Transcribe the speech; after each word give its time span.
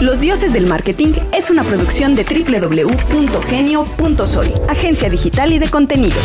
Los 0.00 0.18
Dioses 0.18 0.52
del 0.54 0.66
Marketing 0.66 1.12
es 1.36 1.50
una 1.50 1.62
producción 1.62 2.16
de 2.16 2.24
www.genio.soy, 2.24 4.54
agencia 4.66 5.10
digital 5.10 5.52
y 5.52 5.58
de 5.58 5.68
contenidos. 5.68 6.24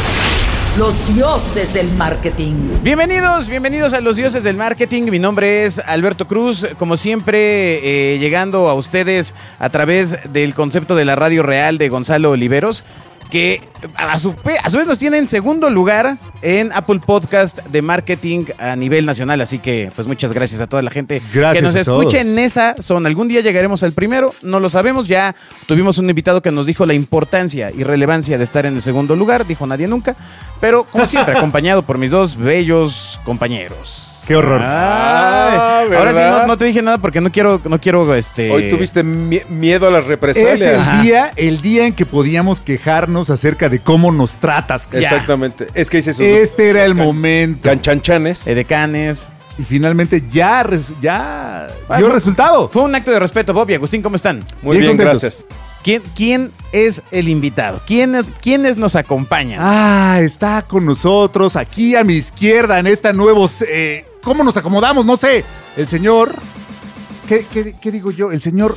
Los 0.77 1.13
dioses 1.13 1.73
del 1.73 1.91
marketing. 1.91 2.53
Bienvenidos, 2.83 3.49
bienvenidos 3.49 3.93
a 3.93 3.99
los 3.99 4.15
dioses 4.15 4.45
del 4.45 4.55
marketing. 4.55 5.11
Mi 5.11 5.19
nombre 5.19 5.65
es 5.65 5.79
Alberto 5.79 6.25
Cruz, 6.25 6.65
como 6.79 6.95
siempre 6.95 8.13
eh, 8.13 8.17
llegando 8.17 8.69
a 8.69 8.75
ustedes 8.75 9.35
a 9.59 9.69
través 9.69 10.19
del 10.31 10.53
concepto 10.53 10.95
de 10.95 11.03
la 11.03 11.17
radio 11.17 11.43
real 11.43 11.77
de 11.77 11.89
Gonzalo 11.89 12.31
Oliveros 12.31 12.85
que 13.29 13.61
a 13.95 14.17
su, 14.17 14.35
a 14.63 14.69
su, 14.69 14.77
vez 14.77 14.87
nos 14.87 14.99
tiene 14.99 15.17
en 15.17 15.27
segundo 15.27 15.69
lugar 15.69 16.17
en 16.41 16.71
Apple 16.73 16.99
Podcast 17.05 17.59
de 17.65 17.81
marketing 17.81 18.45
a 18.57 18.75
nivel 18.75 19.05
nacional. 19.05 19.41
Así 19.41 19.59
que, 19.59 19.91
pues 19.95 20.07
muchas 20.07 20.33
gracias 20.33 20.61
a 20.61 20.67
toda 20.67 20.81
la 20.81 20.91
gente 20.91 21.21
gracias 21.33 21.55
que 21.55 21.61
nos 21.61 21.75
escuche 21.75 22.19
en 22.19 22.37
esa 22.39 22.75
zona. 22.79 23.07
Algún 23.09 23.27
día 23.27 23.41
llegaremos 23.41 23.83
al 23.83 23.93
primero, 23.93 24.33
no 24.41 24.59
lo 24.59 24.69
sabemos. 24.69 25.07
Ya 25.07 25.35
tuvimos 25.65 25.97
un 25.97 26.09
invitado 26.09 26.41
que 26.41 26.51
nos 26.51 26.67
dijo 26.67 26.85
la 26.85 26.93
importancia 26.93 27.71
y 27.71 27.83
relevancia 27.83 28.37
de 28.37 28.43
estar 28.43 28.65
en 28.65 28.75
el 28.75 28.81
segundo 28.81 29.15
lugar. 29.15 29.45
Dijo 29.45 29.65
nadie 29.65 29.87
nunca. 29.87 30.15
Pero, 30.61 30.85
como 30.85 31.05
siempre, 31.05 31.35
acompañado 31.37 31.81
por 31.81 31.97
mis 31.97 32.11
dos 32.11 32.37
bellos 32.37 33.19
compañeros. 33.25 34.23
Qué 34.27 34.35
horror. 34.35 34.61
Ah, 34.63 35.83
ahora 35.95 36.13
sí 36.13 36.19
no, 36.19 36.47
no, 36.47 36.57
te 36.57 36.65
dije 36.65 36.81
nada 36.81 36.97
porque 36.97 37.21
no 37.21 37.29
quiero, 37.31 37.61
no 37.65 37.79
quiero 37.79 38.15
este. 38.15 38.51
Hoy 38.51 38.69
tuviste 38.69 39.03
miedo 39.03 39.87
a 39.87 39.91
las 39.91 40.07
represalias. 40.07 40.61
Es 40.61 40.67
el 40.67 40.79
Ajá. 40.79 41.01
día, 41.01 41.31
el 41.35 41.61
día 41.61 41.85
en 41.85 41.93
que 41.93 42.05
podíamos 42.05 42.59
quejarnos 42.59 43.24
acerca 43.29 43.69
de 43.69 43.79
cómo 43.79 44.11
nos 44.11 44.35
tratas. 44.35 44.89
Ya. 44.91 44.99
Exactamente. 44.99 45.67
Es 45.73 45.89
que 45.89 45.97
dices 45.97 46.19
Este 46.19 46.69
era 46.69 46.85
el 46.85 46.95
momento. 46.95 47.61
Canchanchanes. 47.63 48.47
Edecanes. 48.47 49.29
Y 49.57 49.63
finalmente 49.63 50.23
ya, 50.29 50.67
ya 51.01 51.67
dio 51.97 52.09
resultado. 52.09 52.67
Fue 52.69 52.81
un 52.81 52.93
acto 52.93 53.11
de 53.11 53.19
respeto, 53.19 53.53
Bob 53.53 53.69
y 53.69 53.75
Agustín, 53.75 54.01
¿cómo 54.01 54.17
están? 54.17 54.43
Muy 54.61 54.77
bien, 54.77 54.97
bien 54.97 55.07
gracias. 55.07 55.45
¿Quién, 55.81 56.01
¿Quién, 56.13 56.51
es 56.73 57.01
el 57.11 57.29
invitado? 57.29 57.79
¿Quién, 57.85 58.17
¿Quiénes 58.41 58.75
nos 58.75 58.95
acompañan? 58.95 59.59
Ah, 59.61 60.19
está 60.19 60.63
con 60.63 60.85
nosotros 60.85 61.55
aquí 61.55 61.95
a 61.95 62.03
mi 62.03 62.15
izquierda 62.15 62.79
en 62.79 62.87
esta 62.87 63.13
nuevo... 63.13 63.47
Eh, 63.67 64.05
¿Cómo 64.23 64.43
nos 64.43 64.57
acomodamos? 64.57 65.05
No 65.05 65.15
sé. 65.15 65.45
El 65.77 65.87
señor... 65.87 66.35
¿Qué, 67.29 67.45
qué, 67.51 67.75
qué 67.81 67.91
digo 67.91 68.11
yo? 68.11 68.31
El 68.31 68.41
señor 68.41 68.75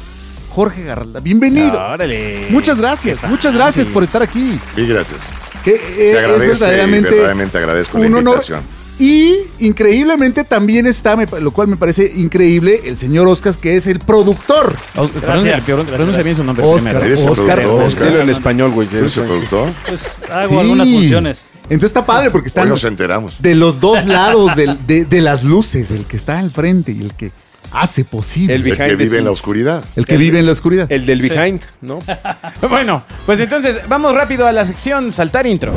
Jorge 0.58 0.82
Garralda. 0.82 1.20
Bienvenido. 1.20 1.70
Órale. 1.78 2.48
Muchas 2.50 2.78
gracias. 2.78 3.22
Muchas 3.28 3.54
gracias 3.54 3.86
por 3.86 4.02
estar 4.02 4.24
aquí. 4.24 4.58
Sí, 4.74 4.86
gracias. 4.88 5.18
Que, 5.62 5.76
eh, 5.76 6.10
Se 6.14 6.18
agradece 6.18 6.50
es 6.52 6.58
verdaderamente, 6.58 7.08
verdaderamente 7.10 7.58
agradezco 7.58 7.96
un 7.98 8.02
la 8.10 8.18
honor. 8.18 8.34
invitación. 8.34 8.60
Y 8.98 9.36
increíblemente 9.60 10.42
también 10.42 10.88
está, 10.88 11.14
lo 11.14 11.52
cual 11.52 11.68
me 11.68 11.76
parece 11.76 12.12
increíble, 12.16 12.80
el 12.86 12.96
señor 12.96 13.28
Oscar, 13.28 13.54
que 13.54 13.76
es 13.76 13.86
el 13.86 14.00
productor. 14.00 14.74
Pronuncia 14.96 16.22
bien 16.24 16.34
su 16.34 16.42
nombre 16.42 16.64
Oscar, 16.66 16.94
primero. 16.94 17.06
¿Eres 17.06 17.22
el 17.22 17.28
Oscar? 17.28 17.64
Oscar. 17.64 18.16
En 18.16 18.30
español, 18.30 18.72
güey. 18.72 18.88
¿Eres 18.92 19.16
el 19.16 19.26
productor? 19.26 19.68
Pues 19.88 20.22
hago 20.28 20.48
Sí. 20.48 20.56
algunas 20.56 20.88
funciones. 20.88 21.46
Entonces 21.70 21.90
está 21.90 22.04
padre 22.04 22.32
porque 22.32 22.46
Hoy 22.46 22.48
están 22.48 22.68
nos 22.68 22.82
enteramos. 22.82 23.40
de 23.40 23.54
los 23.54 23.78
dos 23.78 24.04
lados 24.06 24.56
del- 24.56 24.84
de, 24.88 25.04
de 25.04 25.20
las 25.20 25.44
luces, 25.44 25.92
el 25.92 26.04
que 26.04 26.16
está 26.16 26.40
al 26.40 26.50
frente 26.50 26.90
y 26.90 27.00
el 27.02 27.14
que 27.14 27.30
hace 27.72 28.04
posible. 28.04 28.54
El 28.54 28.62
que 28.76 28.96
vive 28.96 29.18
en 29.18 29.24
la 29.24 29.30
oscuridad. 29.30 29.84
El 29.96 30.06
que 30.06 30.16
vive 30.16 30.38
en 30.38 30.46
la 30.46 30.52
oscuridad. 30.52 30.90
El 30.90 31.06
del 31.06 31.20
behind, 31.20 31.62
¿no? 31.80 31.98
Bueno, 32.68 33.02
pues 33.26 33.40
entonces 33.40 33.80
vamos 33.88 34.14
rápido 34.14 34.46
a 34.46 34.52
la 34.52 34.64
sección 34.64 35.12
saltar 35.12 35.46
intro. 35.46 35.72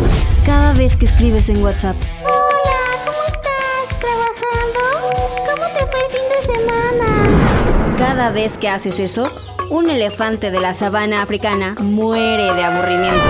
Cada 0.45 0.73
vez 0.73 0.97
que 0.97 1.05
escribes 1.05 1.49
en 1.49 1.63
WhatsApp, 1.63 1.95
Hola, 2.23 3.05
¿cómo 3.05 3.17
estás? 3.27 3.99
¿Trabajando? 3.99 5.45
¿Cómo 5.45 5.67
te 5.73 5.85
fue 5.87 5.99
el 6.05 6.11
fin 6.11 6.27
de 6.29 6.53
semana? 6.53 7.97
cada 7.97 8.31
vez 8.31 8.57
que 8.57 8.67
haces 8.67 8.99
eso, 8.99 9.31
un 9.69 9.89
elefante 9.89 10.51
de 10.51 10.59
la 10.59 10.73
sabana 10.73 11.21
africana 11.21 11.75
muere 11.81 12.53
de 12.53 12.63
aburrimiento. 12.63 13.23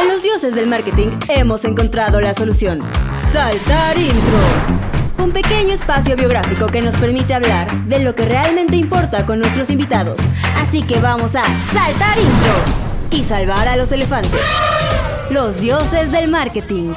En 0.00 0.08
los 0.08 0.22
dioses 0.22 0.54
del 0.54 0.66
marketing 0.66 1.08
hemos 1.28 1.64
encontrado 1.64 2.20
la 2.20 2.34
solución. 2.34 2.82
Saltar 3.32 3.96
intro. 3.96 4.93
Un 5.24 5.32
pequeño 5.32 5.72
espacio 5.72 6.16
biográfico 6.16 6.66
que 6.66 6.82
nos 6.82 6.94
permite 6.96 7.32
hablar 7.32 7.72
de 7.86 7.98
lo 7.98 8.14
que 8.14 8.26
realmente 8.26 8.76
importa 8.76 9.24
con 9.24 9.38
nuestros 9.38 9.70
invitados. 9.70 10.20
Así 10.60 10.82
que 10.82 11.00
vamos 11.00 11.34
a 11.34 11.42
saltar 11.72 12.18
intro 12.18 12.52
y 13.10 13.24
salvar 13.24 13.66
a 13.66 13.76
los 13.78 13.90
elefantes. 13.90 14.42
Los 15.30 15.62
dioses 15.62 16.12
del 16.12 16.28
marketing. 16.28 16.92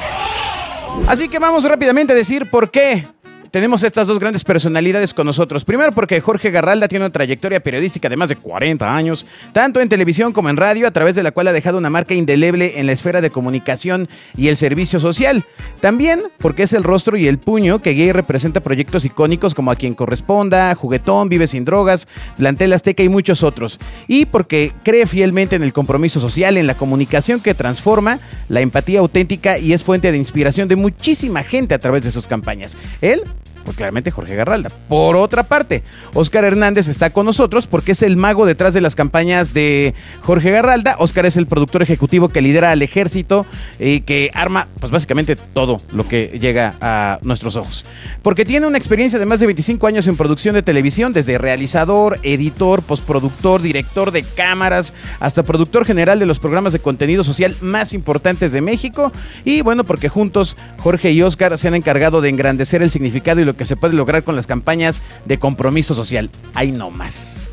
Así 1.08 1.30
que 1.30 1.40
vamos 1.40 1.64
rápidamente 1.64 2.12
a 2.12 2.18
decir 2.18 2.50
por 2.50 2.70
qué 2.70 3.08
tenemos 3.52 3.84
estas 3.84 4.08
dos 4.08 4.20
grandes 4.20 4.44
personalidades 4.44 5.14
con 5.14 5.26
nosotros. 5.26 5.66
Primero 5.66 5.92
porque 5.92 6.22
Jorge 6.22 6.52
Garralda 6.52 6.88
tiene 6.88 7.06
una 7.06 7.12
trayectoria 7.12 7.60
periodística 7.60 8.10
de 8.10 8.18
más 8.18 8.30
de 8.30 8.36
40 8.36 8.96
años, 8.96 9.26
tanto 9.54 9.80
en 9.80 9.90
televisión 9.90 10.34
como 10.34 10.50
en 10.50 10.58
radio, 10.58 10.88
a 10.88 10.92
través 10.92 11.16
de 11.16 11.24
la 11.24 11.32
cual 11.32 11.48
ha 11.48 11.54
dejado 11.54 11.78
una 11.78 11.90
marca 11.90 12.14
indeleble 12.14 12.80
en 12.80 12.86
la 12.86 12.92
esfera 12.92 13.22
de 13.22 13.30
comunicación 13.30 14.10
y 14.36 14.48
el 14.50 14.58
servicio 14.58 15.00
social. 15.00 15.46
También 15.80 16.24
porque 16.40 16.64
es 16.64 16.74
el 16.74 16.84
rostro 16.84 17.18
y 17.18 17.28
el 17.28 17.38
puño 17.38 17.82
que 17.82 17.92
guía 17.92 18.14
representa 18.14 18.60
proyectos 18.60 19.06
icónicos 19.06 19.54
como 19.54 19.72
A 19.72 19.76
quien 19.76 19.94
corresponda, 19.94 20.74
Juguetón, 20.76 21.30
Vive 21.30 21.48
sin 21.48 21.66
drogas, 21.66 22.08
Plantel 22.38 22.74
Azteca 22.74 23.04
y 23.04 23.10
muchos 23.10 23.44
otros. 23.44 23.80
Y 24.08 24.26
porque 24.26 24.74
cree 24.84 25.06
fielmente 25.06 25.56
en 25.56 25.64
el 25.64 25.74
compromiso 25.74 26.20
social, 26.20 26.58
en 26.58 26.68
la 26.68 26.76
comunicación 26.76 27.40
que 27.40 27.54
transforma, 27.54 28.20
la 28.50 28.62
empatía 28.62 29.00
auténtica 29.00 29.58
y 29.58 29.74
es 29.74 29.84
fuente 29.84 30.12
de 30.12 30.18
inspiración 30.18 30.68
de 30.68 30.76
muchísima 30.76 31.44
gente 31.44 31.74
a 31.74 31.80
través 31.80 32.04
de 32.04 32.12
sus 32.12 32.28
campañas. 32.28 32.78
Él 33.02 33.24
pues 33.68 33.76
claramente 33.76 34.12
Jorge 34.12 34.34
Garralda. 34.34 34.70
Por 34.88 35.18
otra 35.18 35.44
parte, 35.44 35.84
Oscar 36.14 36.46
Hernández 36.46 36.88
está 36.88 37.10
con 37.10 37.26
nosotros 37.26 37.68
porque 37.68 37.92
es 37.92 38.02
el 38.02 38.16
mago 38.16 38.46
detrás 38.46 38.74
de 38.74 38.80
las 38.80 38.96
campañas 38.96 39.54
de 39.54 39.94
Jorge 40.22 40.52
Garralda. 40.52 40.96
Oscar 41.00 41.26
es 41.26 41.36
el 41.36 41.48
productor 41.48 41.82
ejecutivo 41.82 42.30
que 42.30 42.42
lidera 42.42 42.72
al 42.72 42.82
ejército 42.82 43.46
y 43.78 44.00
que 44.00 44.32
arma, 44.34 44.70
pues 44.80 44.90
básicamente 44.90 45.36
todo 45.36 45.82
lo 45.92 46.08
que 46.08 46.40
llega 46.40 46.78
a 46.80 47.20
nuestros 47.24 47.58
ojos. 47.58 47.84
Porque 48.22 48.46
tiene 48.46 48.68
una 48.68 48.78
experiencia 48.78 49.20
de 49.20 49.26
más 49.26 49.42
de 49.42 49.48
25 49.48 49.86
años 49.86 50.08
en 50.08 50.16
producción 50.16 50.56
de 50.56 50.64
televisión, 50.64 51.12
desde 51.12 51.38
realizador, 51.38 52.22
editor, 52.24 52.84
postproductor, 52.84 53.62
director 53.62 54.12
de 54.12 54.24
cámaras, 54.24 54.94
hasta 55.20 55.44
productor 55.44 55.86
general 55.86 56.20
de 56.20 56.26
los 56.26 56.40
programas 56.40 56.72
de 56.72 56.80
contenido 56.80 57.26
social 57.26 57.54
más 57.60 57.92
importantes 57.92 58.54
de 58.54 58.62
México. 58.62 59.12
Y 59.44 59.60
bueno, 59.60 59.84
porque 59.84 60.08
juntos 60.08 60.56
Jorge 60.78 61.12
y 61.12 61.22
Oscar 61.22 61.58
se 61.58 61.68
han 61.68 61.76
encargado 61.76 62.22
de 62.22 62.30
engrandecer 62.30 62.82
el 62.82 62.92
significado 62.92 63.42
y 63.42 63.46
lo 63.46 63.57
que 63.58 63.66
se 63.66 63.76
puede 63.76 63.94
lograr 63.96 64.24
con 64.24 64.36
las 64.36 64.48
campañas 64.48 65.02
de 65.26 65.38
compromiso 65.40 65.94
social. 65.96 66.30
Ahí 66.54 66.72
no 66.72 66.90
más. 66.92 67.50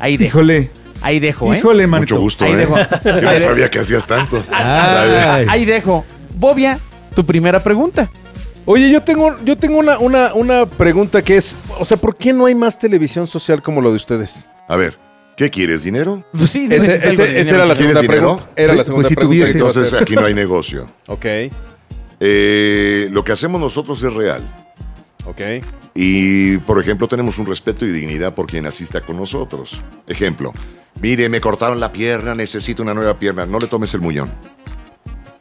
Ahí 0.00 0.16
dejo. 0.16 0.38
Híjole, 0.38 0.70
Ahí 1.02 1.18
dejo, 1.20 1.52
¿eh? 1.52 1.58
híjole, 1.58 1.86
manito. 1.86 2.14
Mucho 2.14 2.22
gusto, 2.22 2.44
Ahí 2.44 2.52
¿eh? 2.52 2.56
dejo. 2.56 2.76
Yo 3.04 3.20
no 3.22 3.38
sabía 3.38 3.68
que 3.70 3.80
hacías 3.80 4.06
tanto. 4.06 4.42
Ay. 4.52 5.46
Ahí 5.48 5.64
dejo. 5.64 6.04
Bobia, 6.36 6.78
tu 7.14 7.24
primera 7.26 7.62
pregunta. 7.62 8.08
Oye, 8.64 8.88
yo 8.90 9.02
tengo, 9.02 9.36
yo 9.44 9.56
tengo 9.56 9.78
una, 9.78 9.98
una, 9.98 10.32
una 10.34 10.66
pregunta 10.66 11.20
que 11.22 11.36
es, 11.36 11.58
o 11.80 11.84
sea, 11.84 11.96
¿por 11.96 12.14
qué 12.14 12.32
no 12.32 12.46
hay 12.46 12.54
más 12.54 12.78
televisión 12.78 13.26
social 13.26 13.60
como 13.60 13.80
lo 13.80 13.90
de 13.90 13.96
ustedes? 13.96 14.46
A 14.68 14.76
ver, 14.76 14.96
¿qué 15.36 15.50
quieres? 15.50 15.82
¿Dinero? 15.82 16.22
Pues 16.36 16.52
sí, 16.52 16.68
Ese- 16.70 16.76
esa 17.08 17.24
dinero, 17.24 17.56
era 17.56 17.66
la 17.66 17.74
sí. 17.74 17.78
¿Tienes 17.78 17.96
segunda 17.96 18.00
dinero? 18.02 18.36
pregunta. 18.36 18.44
Era 18.54 18.72
la 18.72 18.76
Pues 18.76 18.86
segunda 18.86 19.08
si 19.08 19.14
pregunta. 19.16 19.48
Entonces 19.48 19.92
aquí 19.94 20.14
no 20.14 20.24
hay 20.24 20.34
negocio. 20.34 20.88
Ok, 21.08 21.26
Eh, 22.20 23.08
lo 23.10 23.24
que 23.24 23.32
hacemos 23.32 23.60
nosotros 23.60 24.00
es 24.04 24.14
real. 24.14 24.61
Ok. 25.26 25.40
Y, 25.94 26.58
por 26.58 26.80
ejemplo, 26.80 27.06
tenemos 27.08 27.38
un 27.38 27.46
respeto 27.46 27.84
y 27.84 27.90
dignidad 27.90 28.34
por 28.34 28.46
quien 28.46 28.66
asista 28.66 29.00
con 29.02 29.16
nosotros. 29.16 29.82
Ejemplo, 30.06 30.52
mire, 31.00 31.28
me 31.28 31.40
cortaron 31.40 31.80
la 31.80 31.92
pierna, 31.92 32.34
necesito 32.34 32.82
una 32.82 32.94
nueva 32.94 33.18
pierna. 33.18 33.44
No 33.46 33.58
le 33.58 33.66
tomes 33.66 33.92
el 33.94 34.00
muñón. 34.00 34.30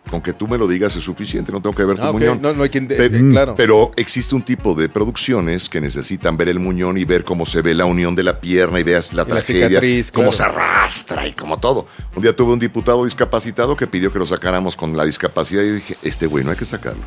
Con 0.10 0.20
que 0.20 0.34
tú 0.34 0.46
me 0.46 0.58
lo 0.58 0.68
digas 0.68 0.94
es 0.98 1.06
suficiente, 1.06 1.54
no 1.54 1.62
tengo 1.62 1.74
que 1.74 1.86
ver 1.86 1.98
tu 1.98 2.04
Ah, 2.04 2.12
muñón. 2.12 2.42
No, 2.42 2.54
no 2.54 2.64
hay 2.64 2.70
quien... 2.70 2.86
de- 2.86 2.98
Pe- 2.98 3.08
de- 3.08 3.30
claro. 3.30 3.56
Pero 3.56 3.92
existe 3.96 4.36
un 4.36 4.42
tipo 4.42 4.76
de 4.76 4.90
producciones 4.90 5.70
que 5.70 5.80
necesitan 5.80 6.36
ver 6.36 6.50
el 6.50 6.60
muñón 6.60 6.98
y 6.98 7.06
ver 7.06 7.24
cómo 7.24 7.46
se 7.46 7.62
ve 7.62 7.74
la 7.74 7.86
unión 7.86 8.14
de 8.14 8.24
la 8.24 8.42
pierna 8.42 8.78
y 8.82 8.84
veas 8.84 9.14
la 9.14 9.22
Y 9.22 9.26
la 9.28 9.32
tragedia, 9.36 9.68
cicatriz, 9.70 10.12
cómo 10.12 10.32
claro. 10.32 10.38
se 10.38 10.60
arrastra 10.60 11.26
y 11.30 11.32
como 11.32 11.60
todo. 11.60 11.88
Un 12.14 12.24
día 12.24 12.36
tuve 12.36 12.52
un 12.52 12.60
diputado 12.60 13.06
discapacitado 13.06 13.78
que 13.78 13.88
pidió 13.88 14.12
que 14.12 14.20
lo 14.20 14.26
sacáramos 14.28 14.76
con 14.76 14.98
la 14.98 15.06
discapacidad 15.06 15.64
y 15.64 15.72
dije, 15.76 15.96
este 16.04 16.28
güey 16.28 16.44
no 16.44 16.52
hay 16.52 16.58
que 16.58 16.66
sacarlo. 16.66 17.04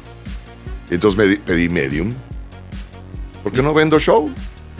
Entonces 0.88 1.19
me 1.19 1.37
pedí 1.37 1.69
medium. 1.69 2.15
Porque 3.44 3.62
no 3.62 3.73
vendo 3.73 3.99
show. 4.00 4.31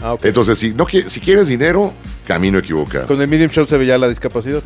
Ah, 0.01 0.13
ok. 0.13 0.25
Entonces, 0.25 0.59
si, 0.59 0.73
no, 0.73 0.85
si 0.89 1.19
quieres 1.21 1.47
dinero, 1.47 1.93
camino 2.27 2.57
equivocado. 2.57 3.07
Con 3.07 3.21
el 3.21 3.27
medium 3.29 3.49
show 3.49 3.65
se 3.65 3.77
veía 3.77 3.97
la 3.97 4.09
discapacidad. 4.09 4.61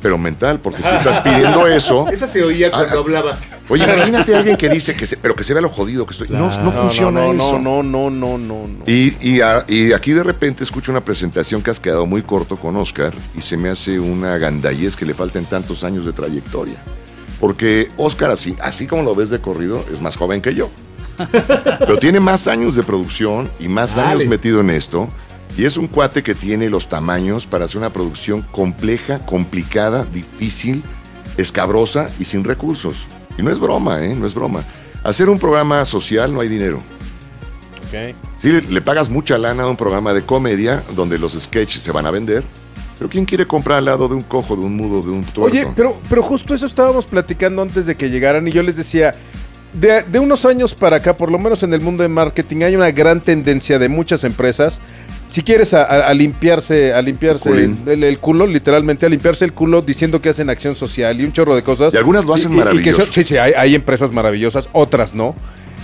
Pero 0.00 0.18
mental, 0.18 0.60
porque 0.60 0.82
si 0.82 0.94
estás 0.94 1.20
pidiendo 1.20 1.66
eso... 1.66 2.06
Esa 2.08 2.26
se 2.26 2.42
oía 2.42 2.70
cuando 2.70 2.88
cuando 2.88 3.00
hablaba. 3.00 3.38
Oye, 3.70 3.84
imagínate 3.84 4.34
a 4.34 4.38
alguien 4.38 4.56
que 4.58 4.68
dice 4.68 4.94
que 4.94 5.06
se, 5.06 5.16
pero 5.16 5.34
que 5.34 5.42
se 5.42 5.54
vea 5.54 5.62
lo 5.62 5.70
jodido 5.70 6.04
que 6.06 6.12
estoy. 6.12 6.28
No, 6.28 6.50
no, 6.62 6.70
funciona 6.72 7.20
no, 7.22 7.32
no, 7.32 7.42
eso. 7.42 7.58
No, 7.58 7.82
no, 7.82 8.10
no, 8.10 8.36
no, 8.38 8.66
no. 8.68 8.84
Y, 8.86 9.16
y, 9.22 9.40
a- 9.40 9.64
y 9.66 9.92
aquí 9.94 10.12
de 10.12 10.22
repente 10.22 10.62
escucho 10.62 10.92
una 10.92 11.02
presentación 11.02 11.62
que 11.62 11.70
has 11.70 11.80
quedado 11.80 12.04
muy 12.04 12.20
corto 12.20 12.56
con 12.58 12.76
Oscar 12.76 13.14
y 13.34 13.40
se 13.40 13.56
me 13.56 13.70
hace 13.70 13.98
una 13.98 14.36
gandallez 14.36 14.94
que 14.94 15.06
le 15.06 15.14
falten 15.14 15.46
tantos 15.46 15.84
años 15.84 16.04
de 16.04 16.12
trayectoria. 16.12 16.76
Porque 17.40 17.88
Oscar, 17.96 18.30
así, 18.30 18.54
así 18.60 18.86
como 18.86 19.02
lo 19.04 19.14
ves 19.14 19.30
de 19.30 19.38
corrido, 19.40 19.82
es 19.92 20.00
más 20.02 20.16
joven 20.16 20.42
que 20.42 20.54
yo. 20.54 20.70
Pero 21.78 21.98
tiene 21.98 22.20
más 22.20 22.46
años 22.48 22.76
de 22.76 22.82
producción 22.82 23.50
y 23.60 23.68
más 23.68 23.96
Dale. 23.96 24.10
años 24.10 24.26
metido 24.26 24.60
en 24.60 24.70
esto. 24.70 25.08
Y 25.56 25.64
es 25.64 25.76
un 25.76 25.86
cuate 25.86 26.22
que 26.22 26.34
tiene 26.34 26.68
los 26.68 26.88
tamaños 26.88 27.46
para 27.46 27.66
hacer 27.66 27.78
una 27.78 27.90
producción 27.90 28.42
compleja, 28.42 29.20
complicada, 29.20 30.04
difícil, 30.04 30.82
escabrosa 31.36 32.10
y 32.18 32.24
sin 32.24 32.42
recursos. 32.42 33.06
Y 33.38 33.42
no 33.42 33.50
es 33.50 33.60
broma, 33.60 34.04
¿eh? 34.04 34.14
No 34.16 34.26
es 34.26 34.34
broma. 34.34 34.64
Hacer 35.04 35.28
un 35.28 35.38
programa 35.38 35.84
social 35.84 36.32
no 36.32 36.40
hay 36.40 36.48
dinero. 36.48 36.78
Ok. 37.86 38.16
Sí, 38.40 38.50
le, 38.50 38.62
le 38.62 38.80
pagas 38.80 39.08
mucha 39.08 39.38
lana 39.38 39.62
a 39.62 39.68
un 39.68 39.76
programa 39.76 40.12
de 40.12 40.22
comedia 40.24 40.82
donde 40.96 41.18
los 41.18 41.34
sketches 41.40 41.82
se 41.82 41.92
van 41.92 42.06
a 42.06 42.10
vender. 42.10 42.42
Pero 42.98 43.10
¿quién 43.10 43.24
quiere 43.24 43.46
comprar 43.46 43.78
al 43.78 43.84
lado 43.86 44.08
de 44.08 44.14
un 44.14 44.22
cojo, 44.22 44.56
de 44.56 44.62
un 44.62 44.76
mudo, 44.76 45.02
de 45.02 45.10
un 45.10 45.24
tuerto? 45.24 45.42
Oye, 45.42 45.66
pero, 45.74 45.98
pero 46.08 46.22
justo 46.22 46.54
eso 46.54 46.66
estábamos 46.66 47.06
platicando 47.06 47.60
antes 47.62 47.86
de 47.86 47.96
que 47.96 48.08
llegaran 48.08 48.46
y 48.46 48.52
yo 48.52 48.62
les 48.62 48.76
decía, 48.76 49.14
de, 49.74 50.02
de 50.02 50.18
unos 50.18 50.44
años 50.46 50.74
para 50.74 50.96
acá, 50.96 51.16
por 51.16 51.30
lo 51.30 51.38
menos 51.38 51.62
en 51.62 51.74
el 51.74 51.80
mundo 51.80 52.02
de 52.02 52.08
marketing, 52.08 52.62
hay 52.62 52.76
una 52.76 52.90
gran 52.90 53.20
tendencia 53.22 53.78
de 53.78 53.88
muchas 53.88 54.24
empresas. 54.24 54.80
Si 55.28 55.42
quieres 55.42 55.74
a, 55.74 55.82
a- 55.82 56.06
a 56.08 56.14
limpiarse, 56.14 56.92
a 56.94 57.02
limpiarse 57.02 57.48
el, 57.86 58.04
el 58.04 58.18
culo, 58.18 58.46
literalmente 58.46 59.04
a 59.04 59.08
limpiarse 59.08 59.44
el 59.44 59.52
culo 59.52 59.82
diciendo 59.82 60.20
que 60.22 60.28
hacen 60.28 60.48
acción 60.48 60.76
social 60.76 61.20
y 61.20 61.24
un 61.24 61.32
chorro 61.32 61.56
de 61.56 61.62
cosas. 61.62 61.92
Y 61.92 61.96
algunas 61.96 62.24
lo 62.24 62.34
hacen 62.34 62.52
maravilloso. 62.58 63.02
son- 63.04 63.12
sí, 63.12 63.24
sí, 63.24 63.36
hay, 63.36 63.52
hay 63.56 63.74
empresas 63.74 64.12
maravillosas, 64.12 64.68
otras 64.72 65.14
no. 65.14 65.34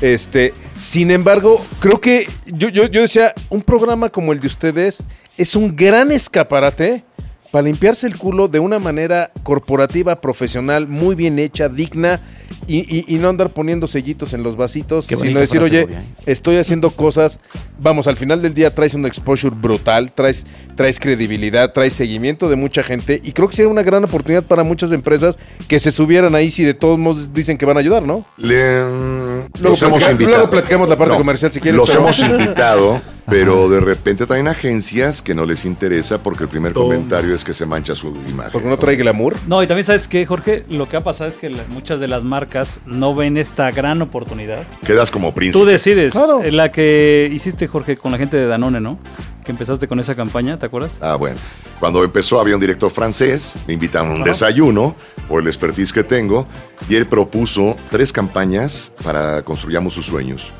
Este, 0.01 0.55
sin 0.79 1.11
embargo, 1.11 1.65
creo 1.81 2.01
que 2.01 2.27
yo, 2.47 2.69
yo, 2.69 2.87
yo 2.87 3.03
decía, 3.03 3.35
un 3.51 3.63
programa 3.63 4.09
como 4.09 4.33
el 4.33 4.41
de 4.41 4.47
ustedes 4.47 5.03
es 5.37 5.57
un 5.57 5.75
gran 5.77 6.11
escaparate 6.13 7.05
para 7.51 7.63
limpiarse 7.65 8.07
el 8.07 8.17
culo 8.17 8.47
de 8.49 8.61
una 8.61 8.79
manera 8.79 9.33
corporativa, 9.43 10.21
profesional, 10.21 10.87
muy 10.87 11.15
bien 11.15 11.39
hecha, 11.39 11.69
digna 11.69 12.21
y, 12.69 12.79
y- 12.79 13.05
y 13.09 13.19
no 13.19 13.29
andar 13.29 13.51
poniendo 13.51 13.87
sellitos 13.87 14.33
en 14.33 14.43
los 14.43 14.57
vasitos, 14.57 15.07
sino 15.29 15.41
decir, 15.41 15.61
oye, 15.65 15.81
estoy 16.27 16.57
haciendo 16.59 16.91
cosas, 16.91 17.41
vamos, 17.81 18.07
al 18.07 18.17
final 18.17 18.41
del 18.43 18.55
día 18.55 18.75
traes 18.75 18.95
un 18.95 19.05
exposure 19.07 19.55
brutal, 19.55 20.13
traes, 20.13 20.47
traes 20.81 20.99
credibilidad, 20.99 21.73
traes 21.75 21.93
seguimiento 21.93 22.49
de 22.49 22.57
mucha 22.57 22.83
gente 22.83 23.21
y 23.23 23.33
creo 23.33 23.49
que 23.51 23.55
sería 23.57 23.71
una 23.71 23.83
gran 23.83 24.03
oportunidad 24.03 24.43
para 24.45 24.63
muchas 24.63 24.93
empresas 24.93 25.39
que 25.69 25.79
se 25.79 25.91
subieran 25.93 26.35
ahí 26.35 26.51
si 26.51 26.65
de 26.65 26.73
todos 26.73 26.99
modos 26.99 27.35
dicen 27.35 27.59
que 27.59 27.67
van 27.67 27.77
a 27.77 27.81
ayudar, 27.81 28.03
¿no? 28.03 28.25
Le- 28.39 28.81
Luego 28.81 29.47
los 29.61 29.83
hemos 29.83 30.09
invitado. 30.09 30.37
luego 30.39 30.51
platicamos 30.51 30.89
la 30.89 30.97
parte 30.97 31.17
comercial, 31.17 31.53
si 31.53 31.61
quieres, 31.61 31.77
Los 31.77 31.91
pero- 31.91 32.01
hemos 32.03 32.19
invitado, 32.31 33.03
pero 33.29 33.69
de 33.69 33.81
repente 33.81 34.25
traen 34.27 34.49
agencias 34.49 35.21
que 35.21 35.35
no 35.35 35.45
les 35.45 35.67
interesa 35.67 36.23
porque 36.23 36.45
el 36.45 36.49
primer 36.49 36.73
comentario 36.73 37.35
es 37.35 37.45
que 37.45 37.53
se 37.53 37.67
mancha 37.67 37.95
su 37.95 38.09
imagen. 38.29 38.53
Porque 38.53 38.69
no 38.69 38.79
trae 38.79 38.97
glamour. 38.97 39.37
No, 39.47 39.63
y 39.63 39.67
también 39.67 39.85
sabes 39.85 40.09
que, 40.09 40.25
Jorge, 40.25 40.65
lo 40.71 40.89
que 40.89 40.97
ha 40.97 41.03
pasado 41.03 41.29
es 41.29 41.37
que 41.37 41.51
muchas 41.69 42.01
de 42.01 42.09
las 42.09 42.25
marcas 42.25 42.81
no 42.87 43.15
ven 43.15 43.37
esta 43.37 43.71
gran 43.71 44.01
oportunidad. 44.03 44.63
Quedas 44.87 45.11
como 45.11 45.35
príncipe. 45.35 45.63
Tú 45.63 45.69
decides. 45.69 46.15
Claro. 46.15 46.41
La 46.51 46.73
que 46.73 47.29
hiciste, 47.33 47.67
Jorge, 47.69 47.97
con 47.99 48.13
la 48.13 48.19
gente 48.19 48.37
de 48.39 48.47
Danone, 48.47 48.81
¿no? 48.81 48.99
Que 49.45 49.53
empezaste 49.53 49.89
con 49.89 49.99
esa 50.01 50.15
campaña, 50.15 50.59
¿te 50.59 50.67
acuerdas? 50.67 50.99
Ah, 51.01 51.17
bueno. 51.17 51.37
Cuando 51.79 52.05
empezó 52.05 52.41
había 52.41 52.55
un 52.55 52.61
director 52.61 52.91
francés, 52.91 53.55
me 53.67 53.73
invitaron 53.75 54.11
a 54.11 54.15
un 54.15 54.21
Ajá. 54.23 54.31
desayuno 54.31 54.95
por 55.29 55.41
el 55.41 55.49
expertise 55.49 55.93
que 55.93 56.05
tengo 56.05 56.47
y 56.89 56.97
él 56.97 57.07
propuso 57.07 57.77
tres 57.91 58.13
campañas 58.13 58.93
para 59.03 59.43
construyamos 59.43 59.95
sus 59.95 60.07
sueños. 60.07 60.51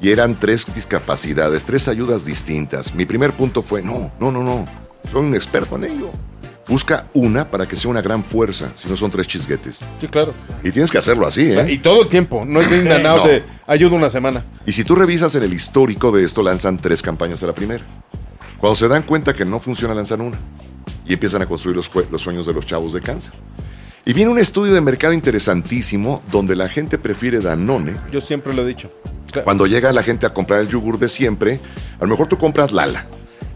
Y 0.00 0.10
eran 0.10 0.38
tres 0.38 0.66
discapacidades, 0.74 1.64
tres 1.64 1.88
ayudas 1.88 2.26
distintas. 2.26 2.94
Mi 2.94 3.06
primer 3.06 3.32
punto 3.32 3.62
fue, 3.62 3.82
no, 3.82 4.12
no, 4.20 4.30
no, 4.30 4.42
no, 4.42 4.66
soy 5.10 5.22
un 5.22 5.34
experto 5.34 5.76
en 5.76 5.84
ello. 5.84 6.10
Busca 6.68 7.06
una 7.14 7.48
para 7.50 7.64
que 7.66 7.76
sea 7.76 7.90
una 7.90 8.02
gran 8.02 8.22
fuerza, 8.24 8.72
si 8.74 8.88
no 8.88 8.96
son 8.96 9.10
tres 9.10 9.26
chisguetes. 9.28 9.80
Sí, 10.00 10.08
claro. 10.08 10.34
Y 10.64 10.72
tienes 10.72 10.90
que 10.90 10.98
hacerlo 10.98 11.24
así, 11.26 11.52
¿eh? 11.52 11.64
Y 11.72 11.78
todo 11.78 12.02
el 12.02 12.08
tiempo, 12.08 12.44
no 12.44 12.60
es 12.60 12.68
de 12.68 12.82
No. 13.02 13.24
de 13.26 13.44
ayuda 13.68 13.94
una 13.96 14.10
semana. 14.10 14.44
Y 14.66 14.72
si 14.72 14.82
tú 14.84 14.96
revisas 14.96 15.34
en 15.36 15.44
el 15.44 15.52
histórico 15.54 16.10
de 16.10 16.24
esto, 16.24 16.42
lanzan 16.42 16.76
tres 16.76 17.00
campañas 17.00 17.42
a 17.42 17.46
la 17.46 17.54
primera. 17.54 17.84
Cuando 18.66 18.80
se 18.80 18.88
dan 18.88 19.04
cuenta 19.04 19.32
que 19.32 19.44
no 19.44 19.60
funciona, 19.60 19.94
lanzan 19.94 20.20
una. 20.22 20.36
Y 21.06 21.12
empiezan 21.12 21.40
a 21.40 21.46
construir 21.46 21.76
los, 21.76 21.88
sueños 22.20 22.46
de 22.46 22.52
los 22.52 22.66
chavos 22.66 22.92
de 22.94 23.00
cáncer. 23.00 23.32
Y 24.04 24.12
viene 24.12 24.28
un 24.28 24.40
estudio 24.40 24.74
de 24.74 24.80
mercado 24.80 25.12
interesantísimo 25.12 26.20
donde 26.32 26.56
la 26.56 26.68
gente 26.68 26.98
prefiere 26.98 27.38
Danone. 27.38 27.94
Yo 28.10 28.20
siempre 28.20 28.52
lo 28.52 28.62
he 28.62 28.66
dicho. 28.66 28.90
Claro. 29.30 29.44
Cuando 29.44 29.68
llega 29.68 29.92
la 29.92 30.02
gente 30.02 30.26
a 30.26 30.34
comprar 30.34 30.58
el 30.62 30.68
yogur 30.68 30.98
de 30.98 31.08
siempre, 31.08 31.60
a 32.00 32.02
lo 32.02 32.08
mejor 32.08 32.26
tú 32.26 32.38
compras 32.38 32.72
Lala. 32.72 33.06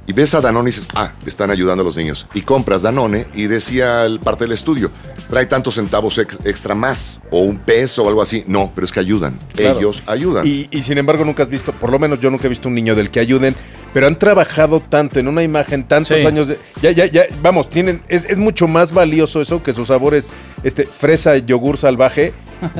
Y 0.06 0.12
ves 0.12 0.32
a 0.34 0.40
Danone 0.40 0.70
y 0.70 0.72
dices, 0.72 0.88
ah, 0.94 1.12
están 1.26 1.50
ayudando 1.50 1.82
a 1.82 1.86
los 1.86 1.96
niños. 1.96 2.28
Y 2.32 2.42
compras 2.42 2.82
Danone 2.82 3.26
y 3.34 3.48
decía 3.48 4.04
el 4.04 4.20
parte 4.20 4.44
del 4.44 4.52
estudio, 4.52 4.92
trae 5.28 5.46
tantos 5.46 5.74
centavos 5.74 6.18
ex- 6.18 6.38
extra 6.44 6.76
más, 6.76 7.20
o 7.32 7.40
un 7.40 7.58
peso 7.58 8.04
o 8.04 8.08
algo 8.08 8.22
así. 8.22 8.44
No, 8.46 8.70
pero 8.74 8.84
es 8.84 8.92
que 8.92 9.00
ayudan. 9.00 9.38
Claro. 9.54 9.78
Ellos 9.78 10.04
ayudan. 10.06 10.46
Y, 10.46 10.68
y 10.70 10.82
sin 10.82 10.98
embargo 10.98 11.24
nunca 11.24 11.42
has 11.42 11.48
visto, 11.48 11.72
por 11.72 11.90
lo 11.90 11.98
menos 11.98 12.20
yo 12.20 12.30
nunca 12.30 12.46
he 12.46 12.48
visto 12.48 12.68
un 12.68 12.74
niño 12.74 12.94
del 12.94 13.10
que 13.10 13.20
ayuden, 13.20 13.54
pero 13.92 14.06
han 14.06 14.18
trabajado 14.18 14.80
tanto 14.80 15.18
en 15.18 15.28
una 15.28 15.42
imagen, 15.42 15.84
tantos 15.84 16.20
Sí. 16.20 16.26
años 16.26 16.48
de... 16.48 16.58
Ya, 16.82 16.90
ya, 16.92 17.06
ya, 17.06 17.22
vamos, 17.42 17.68
tienen, 17.70 18.00
es, 18.08 18.24
es 18.24 18.38
mucho 18.38 18.66
más 18.68 18.92
valioso 18.92 19.40
eso 19.40 19.62
que 19.62 19.72
sus 19.72 19.88
sabores, 19.88 20.28
este, 20.62 20.86
fresa, 20.86 21.36
yogur 21.38 21.76
salvaje. 21.76 22.32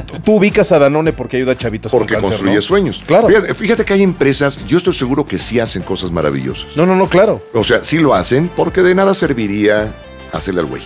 Tú, 0.07 0.19
tú 0.21 0.33
ubicas 0.37 0.73
a 0.73 0.79
Danone 0.79 1.13
porque 1.13 1.39
ayuda 1.39 1.53
a 1.53 1.57
chavitos 1.57 1.91
Porque 1.91 2.13
con 2.15 2.23
cáncer, 2.23 2.31
construye 2.39 2.57
¿no? 2.57 2.63
sueños. 2.63 3.03
Claro. 3.07 3.29
Fíjate, 3.29 3.55
fíjate 3.55 3.85
que 3.85 3.93
hay 3.95 4.03
empresas, 4.03 4.65
yo 4.67 4.77
estoy 4.79 4.93
seguro 4.95 5.25
que 5.27 5.39
sí 5.39 5.59
hacen 5.59 5.83
cosas 5.83 6.11
maravillosas. 6.11 6.77
No, 6.77 6.85
no, 6.87 6.95
no, 6.95 7.09
claro. 7.09 7.43
O 7.55 7.65
sea, 7.65 7.83
sí 7.83 7.99
lo 7.99 8.15
hacen 8.15 8.51
porque 8.55 8.83
de 8.83 8.95
nada 8.95 9.15
serviría 9.15 9.93
hacerle 10.33 10.61
al 10.61 10.67
güey. 10.67 10.83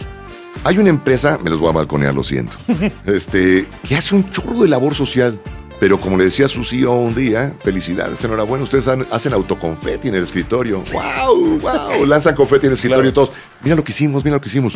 Hay 0.63 0.79
una 0.79 0.89
empresa, 0.91 1.39
me 1.43 1.51
los 1.51 1.59
voy 1.59 1.69
a 1.71 1.73
balconear, 1.73 2.15
lo 2.15 2.23
siento, 2.23 2.57
este, 3.07 3.67
que 3.87 3.97
hace 3.97 4.15
un 4.15 4.31
chorro 4.31 4.63
de 4.63 4.69
labor 4.69 4.95
social. 4.95 5.39
Pero 5.81 5.99
como 5.99 6.17
le 6.17 6.25
decía 6.25 6.49
su 6.49 6.65
CEO 6.65 6.93
un 6.93 7.15
día, 7.15 7.55
felicidades, 7.59 8.23
enhorabuena, 8.25 8.65
ustedes 8.65 8.89
han- 8.89 9.07
hacen 9.11 9.33
autoconfeti 9.33 10.09
en 10.09 10.15
el 10.15 10.23
escritorio. 10.23 10.83
¡Wow! 10.93 11.59
¡Wow! 11.61 12.07
Lanzan 12.07 12.35
confeti 12.35 12.67
en 12.67 12.73
el 12.73 12.77
escritorio 12.77 13.11
y 13.11 13.13
todos. 13.13 13.31
Mira 13.63 13.77
lo 13.77 13.85
que 13.85 13.93
hicimos, 13.93 14.25
mira 14.25 14.37
lo 14.37 14.41
que 14.41 14.49
hicimos. 14.49 14.75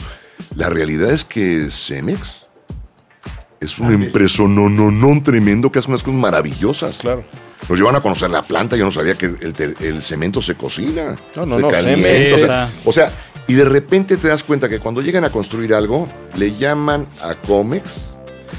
La 0.57 0.69
realidad 0.69 1.11
es 1.11 1.25
que 1.25 1.69
Cemex 1.71 2.47
es 3.61 3.79
una 3.79 3.95
empresa 3.95 4.45
no, 4.45 4.69
no, 4.69 4.91
no 4.91 5.23
tremendo 5.23 5.71
que 5.71 5.79
hace 5.79 5.89
unas 5.89 6.03
cosas 6.03 6.21
maravillosas. 6.21 6.99
Claro. 6.99 7.25
Nos 7.69 7.79
llevan 7.79 7.97
a 7.97 8.01
conocer 8.01 8.31
la 8.31 8.43
planta, 8.43 8.77
yo 8.77 8.85
no 8.85 8.93
sabía 8.93 9.15
que 9.15 9.27
el, 9.81 10.03
cemento 10.03 10.41
se 10.41 10.55
cocina. 10.55 11.17
No, 11.37 11.45
no, 11.45 11.59
no, 11.59 11.69
calienta, 11.69 12.37
o 12.37 12.39
sea, 12.39 12.69
o 12.87 12.93
sea, 12.93 13.13
y 13.47 13.55
de 13.55 13.65
repente 13.65 14.17
te 14.17 14.29
das 14.29 14.45
cuenta 14.45 14.69
que 14.69 14.79
cuando 14.79 15.03
llegan 15.03 15.25
a 15.25 15.31
construir 15.31 15.75
algo, 15.75 16.09
le 16.37 16.55
llaman 16.55 17.07
a 17.21 17.35
Comex, 17.35 18.17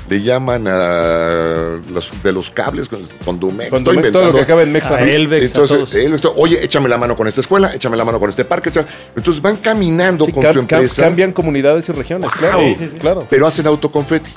le 0.10 0.22
llaman 0.22 0.68
a 0.68 1.80
los, 1.92 2.12
de 2.24 2.32
los 2.32 2.50
cables 2.50 2.88
con, 2.90 3.00
con 3.24 3.40
Dumex. 3.40 3.72
Estoy 3.74 3.98
me- 3.98 4.12
todo 4.12 4.28
lo 4.28 4.34
que 4.34 4.42
acaba 4.42 4.64
en 4.64 4.72
Mexa. 4.72 4.96
A 4.96 5.02
Elvex, 5.02 5.44
a 5.44 5.46
Entonces, 5.48 5.78
todos. 5.78 5.94
Elvex, 5.96 6.26
oye, 6.36 6.64
échame 6.64 6.90
la 6.90 6.98
mano 6.98 7.16
con 7.16 7.28
esta 7.28 7.42
escuela, 7.42 7.74
échame 7.74 7.96
la 7.98 8.06
mano 8.06 8.20
con 8.20 8.30
este 8.30 8.46
parque. 8.46 8.72
Entonces 9.16 9.42
van 9.42 9.58
caminando 9.58 10.26
Sí, 10.26 10.32
con 10.32 10.44
cam- 10.44 10.54
su 10.54 10.60
cam- 10.60 10.62
empresa, 10.78 11.04
cambian 11.04 11.32
comunidades 11.32 11.88
y 11.90 11.92
regiones, 11.92 12.32
claro. 12.32 12.58
Wow. 12.60 12.68
Sí, 12.70 12.75
sí, 12.80 12.89
sí. 12.94 13.00
Claro, 13.00 13.28
pero 13.30 13.46
hacen 13.48 13.68
autoconfeti. 13.68 14.32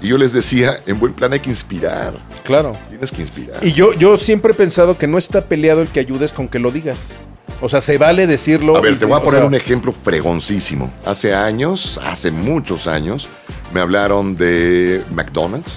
Y 0.00 0.08
yo 0.08 0.16
les 0.18 0.32
decía, 0.32 0.78
en 0.86 1.00
buen 1.00 1.12
plan 1.12 1.32
hay 1.32 1.40
que 1.40 1.50
inspirar. 1.50 2.14
claro. 2.44 2.76
Tienes 2.88 3.10
que 3.10 3.20
inspirar. 3.20 3.58
Y 3.66 3.72
yo, 3.72 3.92
yo 3.94 4.16
siempre 4.16 4.52
he 4.52 4.54
pensado 4.54 4.96
que 4.96 5.06
no 5.08 5.18
está 5.18 5.44
peleado 5.46 5.82
el 5.82 5.88
que 5.88 5.98
ayudes 6.00 6.32
con 6.32 6.48
que 6.48 6.58
lo 6.60 6.70
digas. 6.70 7.16
O 7.60 7.68
sea, 7.68 7.80
se 7.80 7.98
vale 7.98 8.28
decirlo. 8.28 8.76
A 8.76 8.80
ver, 8.80 8.96
te 8.96 9.04
voy 9.04 9.14
a 9.14 9.18
o 9.18 9.22
poner 9.24 9.40
sea, 9.40 9.46
un 9.48 9.54
ejemplo 9.56 9.92
fregoncísimo. 10.04 10.92
Hace 11.04 11.34
años, 11.34 11.98
hace 12.04 12.30
muchos 12.30 12.86
años, 12.86 13.26
me 13.72 13.80
hablaron 13.80 14.36
de 14.36 15.04
McDonald's 15.10 15.72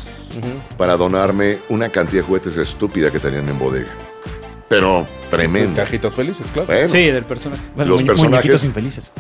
para 0.78 0.96
donarme 0.98 1.60
una 1.70 1.90
cantidad 1.90 2.22
de 2.22 2.28
juguetes 2.28 2.56
estúpida 2.58 3.12
que 3.12 3.20
tenían 3.20 3.48
en 3.50 3.60
bodega. 3.60 3.90
Pero 4.70 5.06
tremenda. 5.30 5.84
Cajitas 5.84 6.14
felices, 6.14 6.48
claro. 6.54 6.68
Bueno, 6.68 6.88
Sí, 6.88 7.04
del 7.12 7.26
personaje. 7.26 7.62
Los 7.76 8.04
personajes- 8.04 8.64
infelices. 8.64 9.12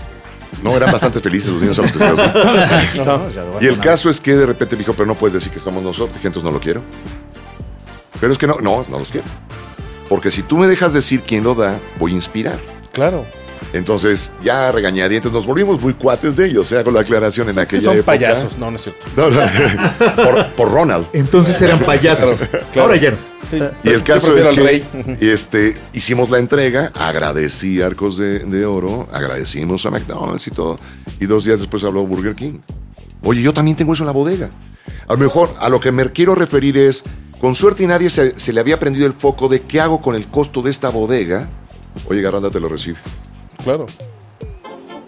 no 0.63 0.71
eran 0.77 0.91
bastante 0.91 1.19
felices 1.19 1.51
los 1.51 1.61
niños 1.61 1.77
a 1.79 1.81
los 1.81 1.91
que 1.91 1.97
se 1.99 2.07
los 2.95 3.59
di. 3.59 3.65
Y 3.65 3.67
el 3.67 3.79
caso 3.79 4.09
es 4.09 4.21
que 4.21 4.35
de 4.35 4.45
repente 4.45 4.75
me 4.75 4.79
dijo, 4.79 4.93
pero 4.93 5.05
no 5.05 5.15
puedes 5.15 5.33
decir 5.33 5.51
que 5.51 5.59
somos 5.59 5.83
nosotros. 5.83 6.15
Dije, 6.15 6.27
entonces 6.27 6.45
no 6.45 6.51
lo 6.51 6.61
quiero. 6.61 6.81
Pero 8.21 8.31
es 8.31 8.37
que 8.39 8.47
no, 8.47 8.55
no, 8.61 8.85
no 8.89 8.99
los 8.99 9.11
quiero. 9.11 9.27
Porque 10.07 10.31
si 10.31 10.43
tú 10.43 10.57
me 10.57 10.67
dejas 10.67 10.93
decir 10.93 11.21
quién 11.21 11.43
lo 11.43 11.55
da, 11.55 11.77
voy 11.99 12.11
a 12.13 12.15
inspirar. 12.15 12.59
Claro. 12.93 13.25
Entonces, 13.73 14.31
ya 14.43 14.67
a 14.67 14.71
regañadientes 14.71 15.31
nos 15.31 15.45
volvimos 15.45 15.81
muy 15.81 15.93
cuates 15.93 16.35
de 16.35 16.47
ellos, 16.47 16.67
o 16.67 16.69
sea, 16.69 16.83
con 16.83 16.93
la 16.93 17.01
aclaración 17.01 17.49
en 17.49 17.57
Es 17.57 17.67
que 17.69 17.77
aquella 17.77 17.81
son 17.81 17.93
época. 17.97 18.05
payasos. 18.05 18.57
No, 18.57 18.69
no 18.69 18.77
es 18.77 18.83
cierto. 18.83 19.07
No, 19.15 19.29
no, 19.29 19.41
por, 20.15 20.47
por 20.47 20.71
Ronald. 20.71 21.05
Entonces 21.13 21.61
eran 21.61 21.79
payasos. 21.79 22.39
claro. 22.73 22.89
Ahora 22.89 22.97
ya. 22.97 23.15
Sí. 23.49 23.59
Y 23.83 23.89
el 23.89 24.03
caso 24.03 24.37
es 24.37 24.49
que 24.49 24.61
rey. 24.61 25.17
este, 25.21 25.77
hicimos 25.93 26.29
la 26.29 26.39
entrega, 26.39 26.91
agradecí 26.95 27.81
a 27.81 27.87
Arcos 27.87 28.17
de, 28.17 28.39
de 28.39 28.65
Oro, 28.65 29.07
agradecimos 29.11 29.85
a 29.85 29.91
McDonald's 29.91 30.47
y 30.47 30.51
todo. 30.51 30.77
Y 31.19 31.25
dos 31.25 31.45
días 31.45 31.59
después 31.59 31.83
habló 31.83 32.05
Burger 32.05 32.35
King. 32.35 32.59
Oye, 33.23 33.41
yo 33.41 33.53
también 33.53 33.77
tengo 33.77 33.93
eso 33.93 34.03
en 34.03 34.07
la 34.07 34.13
bodega. 34.13 34.49
A 35.07 35.13
lo 35.13 35.19
mejor 35.19 35.53
a 35.59 35.69
lo 35.69 35.79
que 35.79 35.91
me 35.91 36.09
quiero 36.11 36.35
referir 36.35 36.77
es, 36.77 37.03
con 37.39 37.55
suerte 37.55 37.83
y 37.83 37.87
nadie 37.87 38.09
se, 38.09 38.37
se 38.39 38.51
le 38.53 38.59
había 38.59 38.79
prendido 38.79 39.05
el 39.07 39.13
foco 39.13 39.47
de 39.47 39.61
qué 39.61 39.79
hago 39.79 40.01
con 40.01 40.15
el 40.15 40.27
costo 40.27 40.61
de 40.61 40.71
esta 40.71 40.89
bodega. 40.89 41.49
Oye, 42.07 42.21
Garranda 42.21 42.49
te 42.49 42.59
lo 42.59 42.69
recibe. 42.69 42.97
Claro. 43.63 43.85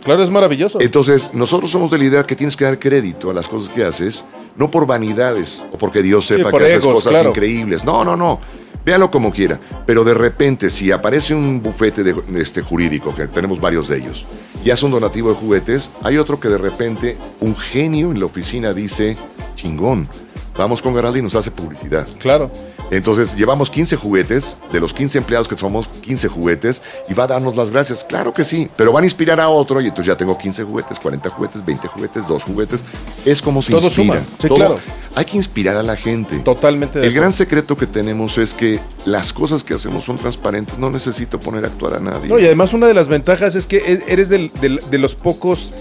Claro, 0.04 0.22
es 0.22 0.30
maravilloso. 0.30 0.82
Entonces, 0.82 1.34
nosotros 1.34 1.72
somos 1.72 1.90
de 1.90 1.98
la 1.98 2.04
idea 2.04 2.24
que 2.24 2.36
tienes 2.36 2.58
que 2.58 2.66
dar 2.66 2.78
crédito 2.78 3.30
a 3.30 3.34
las 3.34 3.48
cosas 3.48 3.74
que 3.74 3.84
haces, 3.84 4.26
no 4.58 4.70
por 4.70 4.86
vanidades 4.86 5.66
o 5.72 5.78
porque 5.78 6.04
Dios 6.04 6.26
sepa 6.26 6.52
que 6.52 6.66
haces 6.66 6.86
cosas 6.86 7.12
claro. 7.12 7.30
increíbles. 7.30 7.86
No, 7.86 8.04
no, 8.04 8.16
no. 8.16 8.40
Véalo 8.86 9.10
como 9.10 9.32
quiera, 9.32 9.62
pero 9.86 10.04
de 10.04 10.14
repente 10.14 10.70
si 10.70 10.92
aparece 10.92 11.34
un 11.34 11.64
bufete 11.64 12.04
de, 12.04 12.16
este 12.42 12.62
jurídico, 12.62 13.16
que 13.16 13.28
tenemos 13.28 13.62
varios 13.62 13.88
de 13.88 13.98
ellos, 13.98 14.26
y 14.66 14.72
hace 14.72 14.86
un 14.86 14.92
donativo 14.92 15.30
de 15.30 15.36
juguetes, 15.36 15.90
hay 16.02 16.18
otro 16.18 16.38
que 16.38 16.50
de 16.50 16.58
repente 16.58 17.18
un 17.40 17.56
genio 17.56 18.12
en 18.12 18.20
la 18.20 18.26
oficina 18.26 18.74
dice, 18.74 19.16
chingón, 19.56 20.10
vamos 20.58 20.82
con 20.82 20.94
Garaldi 20.94 21.20
y 21.20 21.22
nos 21.22 21.36
hace 21.36 21.52
publicidad. 21.52 22.08
Claro. 22.20 22.52
Entonces, 22.92 23.36
llevamos 23.36 23.70
15 23.72 23.96
juguetes, 23.96 24.58
de 24.72 24.80
los 24.80 24.94
15 24.94 25.18
empleados 25.18 25.48
que 25.48 25.58
somos, 25.58 25.88
15 25.88 26.28
juguetes, 26.28 26.82
y 27.10 27.14
va 27.14 27.24
a 27.24 27.28
darnos 27.28 27.56
las 27.56 27.72
gracias. 27.72 28.04
Claro 28.04 28.34
que 28.34 28.46
sí, 28.46 28.70
pero 28.76 28.92
van 28.92 29.04
a 29.04 29.08
inspirar 29.08 29.40
a 29.40 29.50
otro, 29.50 29.82
y 29.82 29.86
entonces 29.86 30.06
ya 30.08 30.18
tengo 30.18 30.38
15 30.38 30.64
juguetes, 30.64 31.00
40 31.00 31.30
juguetes, 31.32 31.66
20 31.66 31.88
juguetes, 31.88 32.28
2 32.28 32.44
juguetes. 32.44 32.84
Es 33.26 33.42
como 33.42 33.62
se 33.62 33.72
Todo 33.72 33.86
inspira. 33.88 34.16
suma. 34.16 34.26
Sí, 34.40 34.48
claro. 34.48 34.80
Hay 35.16 35.26
que 35.26 35.38
inspirar 35.38 35.76
a 35.76 35.84
la 35.84 35.96
gente. 35.96 36.38
Totalmente 36.40 37.00
de 37.00 37.08
El 37.08 37.14
gran 37.14 37.32
secreto 37.34 37.76
que 37.78 37.88
tenemos 37.88 38.38
es 38.38 38.54
que 38.54 38.80
las 39.06 39.32
cosas 39.34 39.64
que 39.64 39.74
hacemos 39.76 40.04
son 40.04 40.18
transparentes. 40.18 40.78
No 40.78 40.90
necesito 40.90 41.40
poner 41.40 41.64
a 41.66 41.68
actuar 41.68 41.96
a 41.96 42.00
nadie. 42.00 42.28
No, 42.30 42.38
y 42.40 42.46
además 42.46 42.74
una 42.74 42.88
de 42.88 42.94
las 42.94 43.08
ventajas 43.08 43.56
es 43.56 43.66
que 43.66 43.78
e- 43.78 44.04
eres 44.08 44.30
del- 44.30 44.52
del- 44.62 44.82
de 44.90 44.98
los 44.98 45.16
pocos 45.16 45.74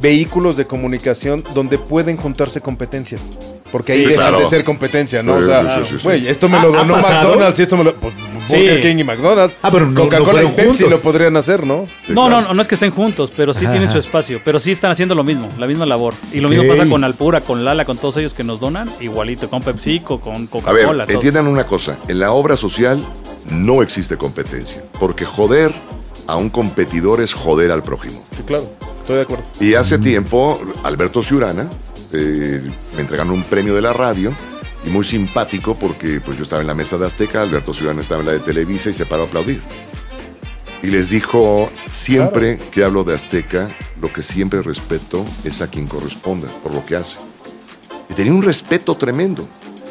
vehículos 0.00 0.56
de 0.56 0.64
comunicación 0.64 1.44
donde 1.54 1.78
pueden 1.78 2.16
juntarse 2.16 2.60
competencias. 2.60 3.30
Porque 3.70 3.92
ahí 3.92 4.00
Sí, 4.00 4.06
dejan 4.06 4.28
claro. 4.28 4.40
de 4.40 4.46
ser 4.46 4.64
competencia, 4.64 5.22
¿no? 5.22 5.36
Sí, 5.38 5.44
o 5.44 5.46
sea, 5.46 5.74
sí, 5.76 5.80
sí, 5.84 5.98
sí, 5.98 6.02
güey, 6.04 6.20
sí. 6.22 6.28
esto 6.28 6.48
me 6.48 6.56
¿Ha- 6.58 6.62
lo 6.64 6.74
ha 6.74 6.78
donó? 6.78 6.96
McDonald's 6.96 7.58
y 7.60 7.62
esto 7.62 7.76
me 7.76 7.84
lo... 7.84 7.94
Pues, 7.94 8.12
Burger 8.48 8.80
King 8.80 8.96
y 8.98 9.04
McDonald's. 9.04 9.56
Ah, 9.62 9.70
pero 9.70 9.86
no- 9.86 9.92
no 9.92 10.00
Coca-Cola 10.02 10.42
y 10.42 10.46
Pepsi 10.48 10.82
juntos. 10.82 10.90
lo 10.90 10.98
podrían 11.00 11.36
hacer, 11.36 11.64
¿no? 11.64 11.86
Sí, 12.04 12.12
No, 12.12 12.26
claro. 12.26 12.48
no, 12.48 12.54
no 12.54 12.62
es 12.62 12.66
que 12.66 12.74
estén 12.74 12.90
juntos, 12.90 13.32
pero 13.36 13.54
sí 13.54 13.64
Ajá, 13.64 13.70
tienen 13.72 13.88
su 13.88 13.98
espacio. 13.98 14.40
Pero 14.44 14.58
sí 14.58 14.72
están 14.72 14.90
haciendo 14.90 15.14
lo 15.14 15.22
mismo, 15.22 15.48
la 15.56 15.68
misma 15.68 15.86
labor. 15.86 16.14
Y 16.32 16.40
lo 16.40 16.48
mismo 16.48 16.66
pasa 16.66 16.84
con 16.88 17.04
Alpura, 17.04 17.42
con 17.42 17.64
Lala, 17.64 17.84
con 17.84 17.96
todos 17.98 18.16
ellos 18.16 18.34
que 18.34 18.42
nos 18.42 18.58
donan, 18.58 18.90
igualito, 19.00 19.48
con 19.48 19.62
PepsiCo, 19.62 20.18
con 20.20 20.34
A 20.34 20.38
ver, 20.38 20.48
Coca-Cola. 20.48 21.04
todo. 21.04 21.14
entiendan 21.14 21.46
una 21.46 21.64
cosa. 21.68 21.96
En 22.08 22.18
la 22.18 22.32
obra 22.32 22.56
social 22.56 23.06
no 23.50 23.82
existe 23.82 24.16
competencia. 24.16 24.82
Porque 24.98 25.24
joder 25.24 25.72
a 26.26 26.34
un 26.34 26.50
competidor 26.50 27.20
es 27.20 27.34
joder 27.34 27.70
al 27.70 27.84
prójimo. 27.84 28.20
Sí, 28.36 28.42
claro. 28.44 28.68
Estoy 29.10 29.16
de 29.16 29.22
acuerdo. 29.22 29.44
Y 29.58 29.74
hace 29.74 29.98
tiempo, 29.98 30.60
Alberto 30.84 31.20
Ciurana 31.20 31.68
eh, 32.12 32.62
me 32.94 33.00
entregaron 33.00 33.32
un 33.32 33.42
premio 33.42 33.74
de 33.74 33.82
la 33.82 33.92
radio 33.92 34.32
y 34.86 34.90
muy 34.90 35.04
simpático 35.04 35.74
porque 35.74 36.20
pues 36.20 36.36
yo 36.36 36.44
estaba 36.44 36.62
en 36.62 36.68
la 36.68 36.76
mesa 36.76 36.96
de 36.96 37.08
Azteca, 37.08 37.42
Alberto 37.42 37.74
Ciurana 37.74 38.02
estaba 38.02 38.20
en 38.20 38.26
la 38.26 38.32
de 38.34 38.38
Televisa 38.38 38.88
y 38.88 38.94
se 38.94 39.06
paró 39.06 39.24
a 39.24 39.26
aplaudir. 39.26 39.62
Y 40.84 40.86
les 40.86 41.10
dijo, 41.10 41.70
siempre 41.90 42.60
que 42.70 42.84
hablo 42.84 43.02
de 43.02 43.16
Azteca, 43.16 43.74
lo 44.00 44.12
que 44.12 44.22
siempre 44.22 44.62
respeto 44.62 45.26
es 45.42 45.60
a 45.60 45.66
quien 45.66 45.88
corresponda 45.88 46.46
por 46.62 46.72
lo 46.72 46.84
que 46.84 46.94
hace. 46.94 47.18
Y 48.10 48.14
tenía 48.14 48.32
un 48.32 48.42
respeto 48.42 48.96
tremendo. 48.96 49.48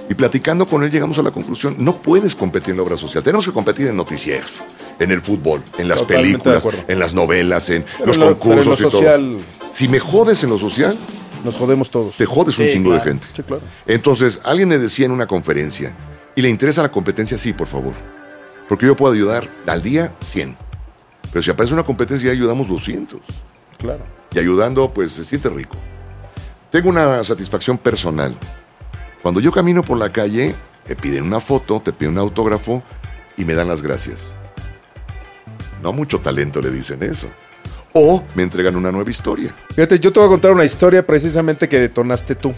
Y 0.10 0.14
platicando 0.14 0.66
con 0.66 0.82
él 0.86 0.92
llegamos 0.92 1.20
a 1.20 1.24
la 1.24 1.32
conclusión, 1.32 1.76
no 1.78 2.02
puedes 2.02 2.36
competir 2.36 2.70
en 2.70 2.78
la 2.78 2.84
obra 2.84 2.96
social, 2.96 3.22
tenemos 3.22 3.46
que 3.46 3.52
competir 3.52 3.88
en 3.88 3.98
noticieros, 3.98 4.62
en 5.00 5.12
el 5.12 5.22
fútbol, 5.22 5.64
en 5.78 5.88
las 5.88 6.00
Totalmente 6.00 6.40
películas, 6.50 6.86
en 6.88 7.00
las 7.00 7.14
novelas, 7.14 7.70
en 7.70 7.84
Pero 7.98 8.06
los 8.08 8.18
lo- 8.18 8.38
pero 8.40 8.52
en 8.54 8.58
lo 8.60 8.66
concursos 8.66 8.80
y 8.94 8.98
todo. 9.06 9.38
Si 9.72 9.88
me 9.88 10.00
jodes 10.00 10.44
en 10.44 10.50
lo 10.50 10.60
social, 10.60 10.98
nos 11.44 11.56
jodemos 11.56 11.90
todos. 11.90 12.16
te 12.18 12.26
jodes 12.26 12.58
un 12.60 12.66
Sí, 12.66 12.74
chingo 12.74 12.90
claro. 12.90 13.04
de 13.06 13.10
gente. 13.12 13.28
Sí, 13.36 13.44
claro. 13.44 13.62
Entonces, 13.88 14.42
alguien 14.44 14.68
me 14.70 14.78
decía 14.78 15.06
en 15.06 15.12
una 15.12 15.26
conferencia, 15.28 15.96
¿y 16.36 16.42
le 16.42 16.50
interesa 16.50 16.82
la 16.82 16.92
competencia? 16.92 17.38
Sí, 17.38 17.54
por 17.54 17.68
favor. 17.68 17.94
Porque 18.68 18.86
yo 18.86 18.96
puedo 18.96 19.14
ayudar 19.14 19.48
al 19.68 19.82
día 19.82 20.14
100. 20.20 20.56
Pero 21.32 21.42
si 21.44 21.50
aparece 21.52 21.74
una 21.74 21.84
competencia, 21.84 22.32
ayudamos 22.32 22.68
200. 22.68 23.20
Claro. 23.78 24.04
Y 24.34 24.40
ayudando, 24.40 24.92
pues 24.94 25.14
se 25.14 25.24
siente 25.24 25.50
rico. 25.50 25.78
Tengo 26.72 26.90
una 26.90 27.24
satisfacción 27.24 27.78
personal. 27.78 28.36
Cuando 29.22 29.40
yo 29.40 29.52
camino 29.52 29.82
por 29.84 29.98
la 29.98 30.12
calle, 30.12 30.54
me 30.88 30.96
piden 30.96 31.24
una 31.24 31.40
foto, 31.40 31.82
te 31.84 31.94
piden 31.94 32.14
un 32.14 32.20
autógrafo 32.20 32.84
y 33.38 33.46
me 33.46 33.54
dan 33.54 33.68
las 33.68 33.82
gracias. 33.82 34.20
No 35.82 35.94
mucho 35.94 36.20
talento 36.20 36.62
le 36.62 36.72
dicen 36.72 37.02
eso. 37.04 37.28
O 37.94 38.24
me 38.36 38.44
entregan 38.44 38.76
una 38.76 38.92
nueva 38.92 39.10
historia. 39.10 39.56
Fíjate, 39.70 40.00
yo 40.00 40.12
te 40.12 40.20
voy 40.20 40.28
a 40.28 40.30
contar 40.30 40.52
una 40.52 40.66
historia 40.66 41.06
precisamente 41.06 41.68
que 41.68 41.80
detonaste 41.80 42.36
tú. 42.36 42.54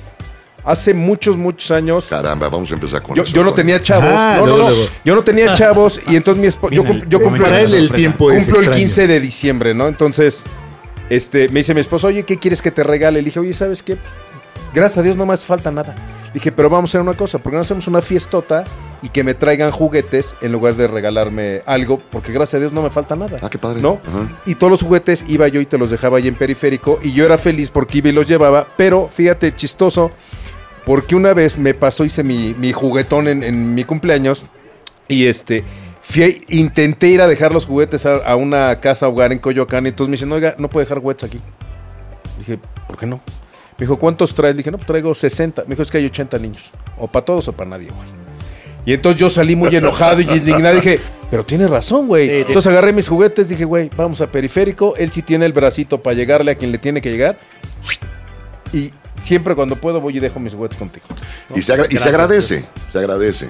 Hace 0.64 0.94
muchos, 0.94 1.38
muchos 1.38 1.72
años. 1.72 2.06
Caramba, 2.08 2.48
vamos 2.50 2.70
a 2.70 2.76
empezar 2.76 3.02
con 3.02 3.16
Yo, 3.16 3.24
eso. 3.24 3.34
yo 3.34 3.44
no 3.44 3.54
tenía 3.54 3.82
chavos. 3.82 4.12
Ah, 4.14 4.38
no, 4.40 4.58
no. 4.58 4.70
Yo 5.04 5.16
no 5.16 5.24
tenía 5.24 5.54
chavos 5.54 6.00
y 6.08 6.16
entonces 6.16 6.40
mi 6.42 6.48
esposa. 6.48 6.76
Yo, 6.76 6.84
cumplo, 6.84 7.48
el 7.48 7.92
tiempo 7.92 8.26
cumplo 8.26 8.32
el 8.32 8.38
extraño. 8.38 8.72
15 8.72 9.08
de 9.08 9.20
diciembre, 9.20 9.74
¿no? 9.74 9.88
Entonces, 9.88 10.44
este, 11.10 11.50
me 11.50 11.62
dice 11.62 11.74
mi 11.74 11.82
esposa, 11.82 12.08
oye, 12.08 12.24
¿qué 12.24 12.38
quieres 12.38 12.62
que 12.62 12.70
te 12.70 12.84
regale? 12.84 13.20
Le 13.22 13.26
dije, 13.26 13.40
oye, 13.40 13.54
¿sabes 13.54 13.82
qué? 13.82 13.98
Gracias 14.74 15.00
a 15.00 15.02
Dios 15.02 15.18
no 15.18 15.26
me 15.26 15.34
hace 15.34 15.46
falta 15.46 15.72
nada. 15.72 15.96
Dije, 16.34 16.52
pero 16.52 16.70
vamos 16.70 16.90
a 16.90 16.92
hacer 16.92 17.02
una 17.02 17.18
cosa, 17.18 17.40
porque 17.40 17.58
no 17.58 17.62
hacemos 17.62 17.88
una 17.88 18.02
fiestota 18.02 18.64
y 19.02 19.10
que 19.10 19.24
me 19.24 19.34
traigan 19.34 19.70
juguetes 19.72 20.36
en 20.42 20.54
lugar 20.54 20.76
de 20.76 20.88
regalarme 20.88 21.62
algo, 21.66 21.98
porque 21.98 22.32
gracias 22.32 22.56
a 22.56 22.60
Dios 22.60 22.72
no 22.72 22.82
me 22.82 22.90
falta 22.90 23.16
nada. 23.16 23.38
Ah, 23.42 23.50
qué 23.50 23.58
padre. 23.58 23.82
¿No? 23.82 24.00
Ajá. 24.08 24.40
Y 24.46 24.56
todos 24.56 24.72
los 24.72 24.82
juguetes 24.82 25.26
iba 25.28 25.48
yo 25.50 25.60
y 25.60 25.66
te 25.66 25.78
los 25.78 25.90
dejaba 25.90 26.20
ahí 26.20 26.28
en 26.30 26.36
periférico 26.36 27.00
y 27.04 27.12
yo 27.12 27.26
era 27.26 27.38
feliz 27.38 27.70
porque 27.70 27.98
iba 27.98 28.10
y 28.10 28.14
los 28.14 28.28
llevaba, 28.28 28.66
pero 28.78 29.10
fíjate, 29.12 29.52
chistoso, 29.54 30.12
porque 30.86 31.16
una 31.16 31.34
vez 31.34 31.58
me 31.58 31.74
pasó, 31.74 32.06
hice 32.06 32.24
mi, 32.24 32.54
mi 32.54 32.72
juguetón 32.72 33.28
en, 33.28 33.44
en 33.44 33.76
mi 33.76 33.84
cumpleaños 33.84 34.46
y 35.10 35.28
este, 35.28 35.66
fui, 36.02 36.46
intenté 36.48 37.08
ir 37.08 37.22
a 37.22 37.28
dejar 37.28 37.52
los 37.52 37.66
juguetes 37.66 38.06
a, 38.06 38.16
a 38.16 38.38
una 38.38 38.80
casa 38.80 39.10
hogar 39.10 39.34
en 39.34 39.40
Coyoacán 39.40 39.86
y 39.86 39.90
entonces 39.90 40.10
me 40.10 40.14
dicen, 40.14 40.32
oiga, 40.32 40.56
no 40.58 40.70
puede 40.70 40.86
dejar 40.86 41.00
juguetes 41.00 41.26
aquí. 41.26 41.42
Dije, 42.38 42.58
¿por 42.88 42.98
qué 42.98 43.06
no? 43.06 43.20
Me 43.82 43.86
dijo, 43.88 43.98
¿cuántos 43.98 44.36
traes? 44.36 44.54
Le 44.54 44.60
dije, 44.60 44.70
no, 44.70 44.78
pues 44.78 44.86
traigo 44.86 45.16
60. 45.16 45.64
Me 45.64 45.70
dijo, 45.70 45.82
es 45.82 45.90
que 45.90 45.98
hay 45.98 46.06
80 46.06 46.38
niños. 46.38 46.70
O 47.00 47.08
para 47.08 47.26
todos 47.26 47.48
o 47.48 47.52
para 47.52 47.72
nadie, 47.72 47.88
güey. 47.90 48.08
Y 48.86 48.94
entonces 48.94 49.20
yo 49.20 49.28
salí 49.32 49.56
muy 49.56 49.76
enojado 49.76 50.22
y 50.22 50.24
indignado. 50.30 50.76
Dije, 50.76 51.00
pero 51.32 51.44
tiene 51.44 51.68
razón, 51.68 52.06
güey. 52.06 52.28
Sí, 52.28 52.36
entonces 52.48 52.68
agarré 52.68 52.94
mis 52.94 53.08
juguetes. 53.08 53.50
Dije, 53.50 53.66
güey, 53.66 53.90
vamos 53.98 54.22
a 54.22 54.30
periférico. 54.30 54.96
Él 54.98 55.12
sí 55.12 55.24
tiene 55.24 55.48
el 55.48 55.54
bracito 55.54 55.98
para 55.98 56.14
llegarle 56.16 56.52
a 56.52 56.56
quien 56.56 56.72
le 56.72 56.78
tiene 56.78 57.02
que 57.02 57.10
llegar. 57.10 57.40
Y 58.72 58.92
siempre 59.20 59.56
cuando 59.56 59.76
puedo 59.78 60.00
voy 60.00 60.16
y 60.18 60.20
dejo 60.20 60.40
mis 60.40 60.54
juguetes 60.54 60.78
contigo. 60.78 61.08
¿no? 61.50 61.58
Y, 61.58 61.64
se, 61.64 61.74
agra- 61.74 61.88
y 61.90 61.98
se 61.98 62.08
agradece, 62.08 62.64
se 62.92 63.00
agradece. 63.00 63.50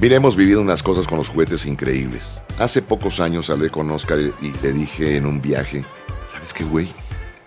Mira, 0.00 0.16
hemos 0.16 0.36
vivido 0.36 0.62
unas 0.62 0.82
cosas 0.82 1.06
con 1.06 1.18
los 1.18 1.28
juguetes 1.28 1.66
increíbles. 1.66 2.40
Hace 2.58 2.80
pocos 2.80 3.20
años 3.20 3.50
hablé 3.50 3.68
con 3.68 3.90
Oscar 3.90 4.18
y 4.20 4.32
y 4.40 4.52
le 4.62 4.72
dije 4.72 5.16
en 5.16 5.26
un 5.26 5.42
viaje, 5.42 5.84
¿sabes 6.26 6.54
qué, 6.54 6.64
güey? 6.64 6.88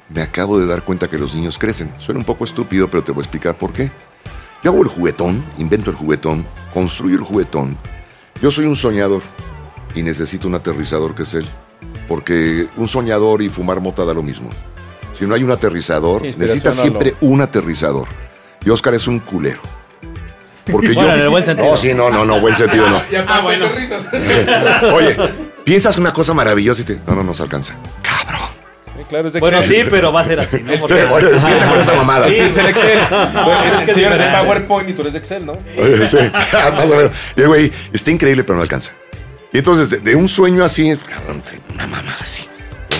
Me 0.10 0.22
acabo 0.22 0.58
de 0.60 0.66
dar 0.66 0.84
cuenta 0.84 1.08
que 1.08 1.18
los 1.18 1.36
niños 1.36 1.58
crecen. 1.58 1.92
Suena 2.00 2.20
un 2.20 2.26
poco 2.26 2.46
estúpido, 2.46 2.90
pero 2.90 3.04
te 3.04 3.12
voy 3.12 3.22
a 3.22 3.24
explicar 3.24 3.58
por 3.58 3.74
qué. 3.74 3.92
Yo 4.64 4.72
hago 4.72 4.82
el 4.82 4.88
juguetón, 4.88 5.44
invento 5.58 5.90
el 5.90 5.96
juguetón, 5.96 6.46
construyo 6.74 7.16
el 7.18 7.24
juguetón. 7.24 7.78
Yo 8.42 8.50
soy 8.52 8.66
un 8.66 8.78
soñador 8.78 9.22
y 9.96 10.04
necesito 10.04 10.48
un 10.48 10.56
aterrizador 10.56 11.14
que 11.14 11.24
es 11.24 11.34
él. 11.34 11.48
Porque 12.08 12.68
un 12.78 12.88
soñador 12.88 13.42
y 13.42 13.50
fumar 13.50 13.82
mota 13.82 14.06
da 14.06 14.14
lo 14.14 14.24
mismo. 14.24 14.50
Si 15.18 15.26
no 15.26 15.36
hay 15.36 15.44
un 15.44 15.52
aterrizador, 15.52 16.22
necesitas 16.22 16.76
siempre 16.76 17.16
un 17.22 17.42
aterrizador. 17.42 18.08
Y 18.66 18.70
Oscar 18.70 18.94
es 18.94 19.08
un 19.08 19.20
culero. 19.20 19.60
Porque 20.72 20.88
Bueno, 20.94 21.10
yo. 21.10 21.16
en 21.16 21.22
el 21.22 21.30
buen 21.30 21.46
sentido. 21.46 21.72
No, 21.72 21.78
sí, 21.78 21.94
no, 21.94 22.10
no, 22.10 22.26
no, 22.26 22.40
buen 22.40 22.56
sentido 22.56 22.90
no. 22.90 23.02
Ah, 23.28 23.42
bueno. 23.42 23.66
Oye, 24.94 25.16
piensas 25.64 25.98
una 25.98 26.14
cosa 26.14 26.34
maravillosa 26.34 26.82
y 26.82 26.86
te. 26.86 27.00
No, 27.08 27.16
no 27.16 27.24
nos 27.24 27.42
alcanza. 27.42 27.76
Cabrón. 28.02 28.48
Claro, 29.10 29.28
es 29.28 29.34
de 29.34 29.40
Bueno, 29.40 29.60
Excel. 29.60 29.84
sí, 29.84 29.88
pero 29.90 30.12
va 30.12 30.22
a 30.22 30.26
ser 30.26 30.40
así, 30.40 30.62
¿no? 30.64 30.72
Sí, 30.74 30.78
Porque- 30.82 31.04
oye, 31.06 31.28
piensa 31.28 31.68
con 31.70 31.80
esa 31.80 31.94
mamada. 31.94 32.28
Sí, 32.28 32.36
Es 32.38 32.58
el 32.58 32.66
Excel. 32.68 33.00
Bueno, 33.10 33.80
es 33.88 33.96
que 33.96 34.10
de. 34.10 34.32
PowerPoint 34.44 34.90
y 34.90 34.94
tú 34.94 35.02
eres 35.02 35.14
de 35.14 35.20
Excel, 35.20 35.46
¿no? 35.46 35.54
Oye, 35.78 36.08
sí, 36.08 36.18
más 36.34 36.90
o 36.92 36.96
menos. 36.96 37.12
Y 37.36 37.42
el 37.42 37.48
güey, 37.48 37.72
está 37.94 38.12
increíble, 38.12 38.44
pero 38.44 38.56
no 38.58 38.62
alcanza. 38.64 38.92
Y 39.54 39.60
entonces, 39.60 39.90
de, 39.90 39.98
de 40.00 40.16
un 40.16 40.28
sueño 40.28 40.64
así, 40.64 40.96
cabrón, 41.08 41.42
una 41.74 41.88
mamada 41.88 42.16
así. 42.20 42.48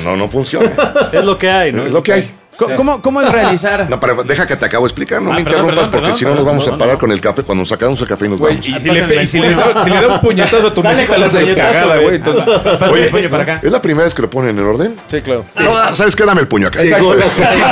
No, 0.04 0.16
no 0.16 0.30
funciona. 0.30 0.72
Es 1.12 1.24
lo 1.24 1.38
que 1.38 1.50
hay, 1.50 1.72
¿no? 1.74 1.84
Es 1.84 1.92
lo 1.92 2.02
que 2.04 2.14
hay. 2.14 2.32
¿Cómo, 2.58 2.76
cómo- 2.76 3.02
cómo 3.02 3.22
es 3.22 3.32
realizar? 3.32 3.88
No, 3.90 4.00
pero 4.00 4.24
deja 4.24 4.48
que 4.48 4.56
te 4.56 4.66
acabo 4.66 4.86
de 4.86 4.90
explicar, 4.90 5.22
no 5.22 5.32
Ah, 5.32 5.36
me 5.36 5.44
perdón, 5.44 5.60
interrumpas 5.62 5.88
perdón, 5.90 6.02
porque 6.10 6.18
si 6.18 6.26
no 6.26 6.36
nos 6.36 6.46
vamos 6.46 6.68
a 6.68 6.78
parar 6.78 6.94
no. 6.96 7.00
con 7.00 7.12
el 7.12 7.22
café 7.22 7.44
cuando 7.44 7.62
nos 7.62 7.70
sacamos 7.70 8.02
el 8.02 8.08
café 8.08 8.26
y 8.26 8.30
nos 8.30 8.40
Güey, 8.40 8.54
vamos. 8.56 8.68
y 8.68 8.74
si 8.80 8.90
le, 8.90 9.24
y 9.24 9.28
si 9.28 9.40
le 9.40 9.56
da, 9.56 9.84
si 9.84 9.90
le 9.90 10.02
da 10.02 10.08
un 10.16 10.22
puñetazo 10.22 10.68
a 10.68 10.74
tu 10.74 10.84
mesita, 10.84 11.18
le 11.18 11.26
hace 11.26 11.56
cagada, 11.56 11.98
güey. 11.98 12.16
Entonces, 12.16 12.44
el 12.96 13.10
puño 13.10 13.30
para 13.30 13.44
acá. 13.44 13.60
¿Es 13.64 13.72
la 13.72 13.82
primera 13.82 14.06
vez 14.06 14.14
que 14.14 14.22
lo 14.22 14.30
ponen 14.30 14.58
en 14.58 14.66
orden? 14.66 14.96
sí, 15.08 15.22
claro. 15.22 15.46
No, 15.56 15.96
¿sabes 15.96 16.16
qué? 16.16 16.26
Dame 16.26 16.42
el 16.42 16.48
puño 16.48 16.68
acá. 16.68 16.82
Exacto. 16.82 17.16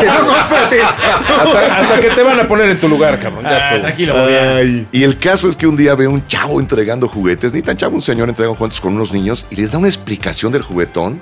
No, 0.06 0.22
no, 0.24 0.38
espérate. 0.38 0.82
Hasta, 0.82 1.80
hasta 1.82 2.00
que 2.00 2.10
te 2.12 2.24
van 2.24 2.40
a 2.40 2.48
poner 2.48 2.70
en 2.70 2.80
tu 2.80 2.88
lugar, 2.88 3.20
cabrón. 3.20 3.44
Ya 3.44 3.50
Ah, 3.52 3.58
estuvo. 3.70 3.82
tranquilo, 3.82 4.28
bien. 4.28 4.88
Y 4.92 5.04
el 5.04 5.18
caso 5.18 5.50
es 5.50 5.56
que 5.56 5.68
un 5.68 5.76
día 5.76 5.96
veo 5.96 6.10
un 6.12 6.26
chavo 6.28 6.60
entregando 6.60 7.08
juguetes, 7.08 7.54
ni 7.54 7.62
tan 7.62 7.76
chavo, 7.78 7.96
un 7.96 8.02
señor 8.02 8.30
entregando 8.30 8.56
juguetes 8.58 8.80
con 8.82 8.94
unos 8.94 9.12
niños 9.12 9.46
y 9.50 9.56
les 9.58 9.72
da 9.72 9.78
una 9.80 9.88
explicación 9.88 10.52
del 10.52 10.62
juguetón. 10.62 11.20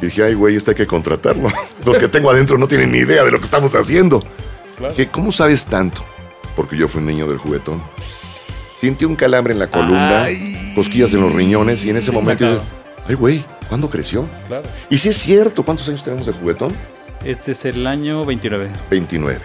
Y 0.00 0.06
dije, 0.06 0.24
ay, 0.24 0.34
güey, 0.34 0.56
este 0.56 0.72
hay 0.72 0.76
que 0.76 0.86
contratarlo. 0.86 1.50
Los 1.84 1.98
que 1.98 2.08
tengo 2.08 2.30
adentro 2.30 2.58
no 2.58 2.68
tienen 2.68 2.92
ni 2.92 2.98
idea 2.98 3.24
de 3.24 3.30
lo 3.30 3.38
que 3.38 3.44
estamos 3.44 3.74
haciendo. 3.74 4.22
Claro. 4.76 4.94
Dije, 4.94 5.10
¿cómo 5.10 5.32
sabes 5.32 5.64
tanto? 5.64 6.04
Porque 6.54 6.76
yo 6.76 6.88
fui 6.88 7.00
un 7.00 7.06
niño 7.08 7.26
del 7.26 7.38
juguetón. 7.38 7.82
Sentí 8.76 9.04
un 9.04 9.16
calambre 9.16 9.52
en 9.52 9.58
la 9.58 9.66
columna, 9.66 10.28
cosquillas 10.74 11.12
en 11.12 11.20
los 11.20 11.32
riñones 11.32 11.84
y 11.84 11.90
en 11.90 11.96
ese 11.96 12.12
momento 12.12 12.44
yo 12.44 12.52
dije, 12.54 12.64
ay, 13.08 13.14
güey, 13.16 13.44
¿cuándo 13.68 13.90
creció? 13.90 14.28
Claro. 14.46 14.62
Y 14.88 14.98
si 14.98 15.08
es 15.08 15.18
cierto, 15.18 15.64
¿cuántos 15.64 15.88
años 15.88 16.04
tenemos 16.04 16.26
de 16.26 16.32
juguetón? 16.32 16.72
Este 17.24 17.52
es 17.52 17.64
el 17.64 17.84
año 17.86 18.24
29. 18.24 18.70
29. 18.88 19.40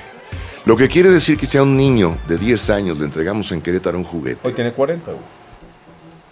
Lo 0.65 0.77
que 0.77 0.87
quiere 0.87 1.09
decir 1.09 1.35
que 1.37 1.47
sea 1.47 1.63
un 1.63 1.75
niño 1.75 2.17
de 2.27 2.37
10 2.37 2.69
años, 2.69 2.99
le 2.99 3.05
entregamos 3.05 3.51
en 3.51 3.61
Querétaro 3.61 3.97
un 3.97 4.03
juguete. 4.03 4.39
Hoy 4.43 4.53
tiene 4.53 4.71
40, 4.71 5.11
güey. 5.11 5.23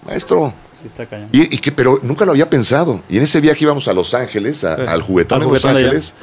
maestro. 0.05 0.53
Sí, 0.81 0.87
está 0.87 1.05
cañón. 1.05 1.29
Y, 1.31 1.53
y 1.55 1.59
que, 1.59 1.71
pero 1.71 1.99
nunca 2.03 2.25
lo 2.25 2.31
había 2.31 2.49
pensado. 2.49 3.01
Y 3.09 3.17
en 3.17 3.23
ese 3.23 3.39
viaje 3.41 3.63
íbamos 3.63 3.87
a 3.87 3.93
Los 3.93 4.13
Ángeles, 4.13 4.63
a- 4.63 4.75
Sí. 4.77 4.81
al 4.87 5.01
juguetón 5.01 5.41
Al 5.41 5.47
de 5.47 5.53
Los 5.53 5.61
juguetón. 5.61 5.83
Ángeles. 5.83 6.13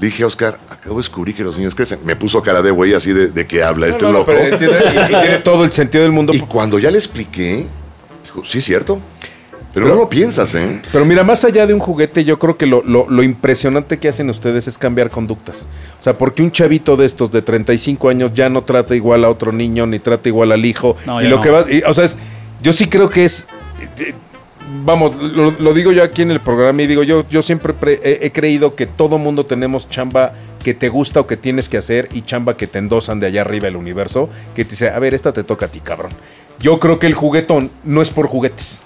Le 0.00 0.06
dije 0.06 0.24
Oscar, 0.24 0.58
acabo 0.68 0.96
de 0.96 1.00
descubrir 1.00 1.34
que 1.34 1.44
los 1.44 1.56
niños 1.56 1.74
crecen. 1.74 2.00
Me 2.04 2.16
puso 2.16 2.42
cara 2.42 2.60
de 2.62 2.70
güey 2.70 2.92
así 2.94 3.12
de, 3.12 3.28
de 3.28 3.46
que 3.46 3.62
habla 3.62 3.86
este 3.86 4.02
No, 4.02 4.08
no, 4.08 4.12
no, 4.12 4.18
loco. 4.20 4.32
pero 4.32 4.40
entiende- 4.54 4.78
y, 4.84 5.04
y 5.16 5.20
tiene 5.20 5.38
todo 5.38 5.64
el 5.64 5.70
sentido 5.72 6.02
del 6.02 6.12
mundo. 6.12 6.32
Y 6.34 6.40
cuando 6.40 6.78
ya 6.78 6.90
le 6.90 6.98
expliqué, 6.98 7.66
dijo, 8.24 8.44
sí, 8.44 8.58
es 8.58 8.64
cierto. 8.64 9.00
Pero, 9.74 9.88
no 9.88 9.94
lo 9.94 10.08
piensas, 10.10 10.54
¿eh? 10.54 10.82
Pero 10.92 11.06
mira, 11.06 11.24
más 11.24 11.46
allá 11.46 11.66
de 11.66 11.72
un 11.72 11.80
juguete, 11.80 12.24
yo 12.24 12.38
creo 12.38 12.58
que 12.58 12.66
lo, 12.66 12.82
lo- 12.82 13.08
lo 13.08 13.22
impresionante 13.22 13.98
que 13.98 14.08
hacen 14.08 14.28
ustedes 14.28 14.68
es 14.68 14.76
cambiar 14.76 15.08
conductas. 15.08 15.66
O 15.98 16.02
sea, 16.02 16.18
porque 16.18 16.42
un 16.42 16.50
chavito 16.52 16.94
de 16.96 17.06
estos 17.06 17.30
de 17.30 17.40
35 17.40 18.10
años 18.10 18.32
ya 18.34 18.50
no 18.50 18.64
trata 18.64 18.94
igual 18.94 19.24
a 19.24 19.30
otro 19.30 19.50
niño, 19.50 19.86
ni 19.86 19.98
trata 19.98 20.28
igual 20.28 20.52
al 20.52 20.64
hijo. 20.66 20.94
No, 21.06 21.22
y 21.22 21.28
lo 21.28 21.36
no. 21.36 21.42
que 21.42 21.50
va, 21.50 21.64
y, 21.72 21.82
o 21.86 21.92
sea, 21.94 22.04
es- 22.04 22.18
yo 22.62 22.72
sí 22.74 22.86
creo 22.86 23.08
que 23.08 23.24
es... 23.24 23.46
Vamos, 24.84 25.16
lo, 25.20 25.74
digo 25.74 25.90
yo 25.90 26.04
aquí 26.04 26.22
en 26.22 26.30
el 26.30 26.40
programa 26.40 26.82
y 26.82 26.86
digo, 26.86 27.02
yo, 27.02 27.28
yo 27.28 27.42
siempre 27.42 27.72
pre- 27.74 28.00
he, 28.02 28.30
creído 28.30 28.76
que 28.76 28.86
todo 28.86 29.18
mundo 29.18 29.44
tenemos 29.44 29.88
chamba 29.88 30.32
que 30.62 30.72
te 30.72 30.88
gusta 30.88 31.20
o 31.20 31.26
que 31.26 31.36
tienes 31.36 31.68
que 31.68 31.78
hacer 31.78 32.08
y 32.12 32.22
chamba 32.22 32.56
que 32.56 32.68
te 32.68 32.78
endosan 32.78 33.18
de 33.18 33.26
allá 33.26 33.40
arriba 33.40 33.64
del 33.66 33.76
universo, 33.76 34.30
que 34.54 34.64
te 34.64 34.70
dice, 34.70 34.88
a 34.90 34.98
ver, 35.00 35.14
esta 35.14 35.32
te 35.32 35.42
toca 35.42 35.66
a 35.66 35.68
ti, 35.68 35.80
cabrón. 35.80 36.12
Yo 36.60 36.78
creo 36.78 36.98
que 37.00 37.08
el 37.08 37.14
juguetón 37.14 37.70
no 37.82 38.00
es 38.02 38.10
por 38.10 38.28
juguetes. 38.28 38.78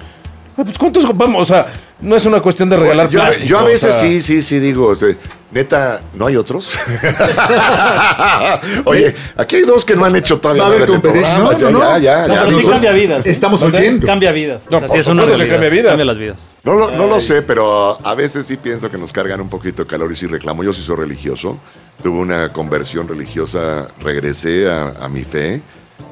Ah, 0.56 0.62
Pues 0.64 0.78
cuántos 0.78 1.14
vamos, 1.14 1.42
o 1.42 1.44
sea, 1.44 1.66
no 2.00 2.14
es 2.16 2.26
una 2.26 2.40
cuestión 2.40 2.68
de 2.68 2.76
regalar 2.76 3.08
yo, 3.08 3.20
plástico, 3.20 3.46
yo 3.48 3.58
a 3.58 3.62
o 3.62 3.66
veces 3.66 3.94
sea, 3.94 4.08
sí, 4.08 4.20
sí, 4.22 4.42
sí 4.42 4.58
digo, 4.58 4.92
este, 4.92 5.16
neta, 5.50 6.02
¿no 6.14 6.26
hay 6.26 6.36
otros? 6.36 6.74
Oye, 8.84 9.14
aquí 9.36 9.56
hay 9.56 9.62
dos 9.62 9.84
que 9.84 9.96
no 9.96 10.04
han 10.04 10.14
hecho 10.16 10.38
todavía 10.38 10.62
Va 10.64 10.68
a 10.68 10.72
haber 10.72 10.88
nada 10.88 10.92
en 10.92 10.96
el 10.96 11.02
competencia. 11.02 11.34
programa. 11.36 11.52
No, 11.52 11.58
ya, 11.58 11.70
no, 11.70 11.78
no. 11.78 11.98
ya, 11.98 11.98
ya, 11.98 12.26
No, 12.26 12.34
ya. 12.34 12.44
pero 12.44 12.60
sí 12.60 12.66
cambia 12.66 12.92
vidas. 12.92 13.26
Estamos 13.26 13.62
oyendo. 13.62 14.06
Cambia 14.06 14.32
vidas. 14.32 14.64
No, 14.70 14.76
o 14.76 14.80
sea, 14.80 14.88
por 14.88 14.96
sí 14.96 15.00
es 15.00 15.06
una 15.06 15.22
supuesto 15.22 15.26
que 15.32 15.36
realidad. 15.36 15.54
cambia 15.54 15.70
vidas. 15.70 15.90
Cambia 15.90 16.04
las 16.04 16.18
vidas. 16.18 16.38
No, 16.64 16.74
lo- 16.74 16.90
no 16.90 17.06
lo 17.06 17.20
sé, 17.20 17.42
pero 17.42 17.98
a 18.04 18.14
veces 18.14 18.46
sí 18.46 18.56
pienso 18.56 18.90
que 18.90 18.98
nos 18.98 19.12
cargan 19.12 19.40
un 19.40 19.48
poquito 19.48 19.82
de 19.82 19.88
calor 19.88 20.10
y 20.12 20.16
sí 20.16 20.26
reclamo. 20.26 20.64
Yo 20.64 20.72
sí 20.72 20.82
soy 20.82 20.96
religioso. 20.96 21.58
Tuve 22.02 22.18
una 22.18 22.50
conversión 22.52 23.08
religiosa, 23.08 23.88
regresé 24.00 24.68
a, 24.70 24.88
a 25.00 25.08
mi 25.08 25.24
fe 25.24 25.62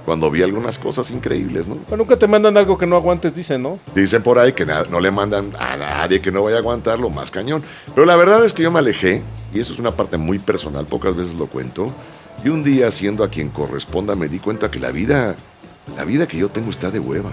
cuando 0.04 0.30
vi 0.30 0.42
algunas 0.42 0.78
cosas 0.78 1.10
increíbles, 1.10 1.66
¿no? 1.66 1.78
Pero 1.84 1.96
nunca 1.96 2.18
te 2.18 2.26
mandan 2.26 2.56
algo 2.56 2.76
que 2.76 2.86
no 2.86 2.96
aguantes, 2.96 3.34
dicen, 3.34 3.62
¿no? 3.62 3.78
Dicen 3.94 4.22
por 4.22 4.38
ahí 4.38 4.52
que 4.52 4.66
no 4.66 5.00
le 5.00 5.10
mandan 5.10 5.52
a 5.58 5.76
nadie 5.76 6.20
que 6.20 6.30
no 6.30 6.42
vaya 6.42 6.56
a 6.56 6.60
aguantarlo, 6.60 7.08
más 7.10 7.30
cañón. 7.30 7.62
Pero 7.94 8.06
la 8.06 8.16
verdad 8.16 8.44
es 8.44 8.52
que 8.52 8.62
yo 8.62 8.70
me 8.70 8.80
alejé, 8.80 9.22
y 9.52 9.60
eso 9.60 9.72
es 9.72 9.78
una 9.78 9.92
parte 9.92 10.18
muy 10.18 10.38
personal, 10.38 10.86
pocas 10.86 11.16
veces 11.16 11.34
lo 11.34 11.46
cuento. 11.46 11.92
Y 12.44 12.48
un 12.50 12.62
día, 12.62 12.90
siendo 12.90 13.24
a 13.24 13.30
quien 13.30 13.48
corresponda, 13.48 14.14
me 14.14 14.28
di 14.28 14.38
cuenta 14.38 14.70
que 14.70 14.78
la 14.78 14.90
vida, 14.90 15.36
la 15.96 16.04
vida 16.04 16.26
que 16.26 16.36
yo 16.36 16.50
tengo 16.50 16.70
está 16.70 16.90
de 16.90 16.98
hueva. 16.98 17.30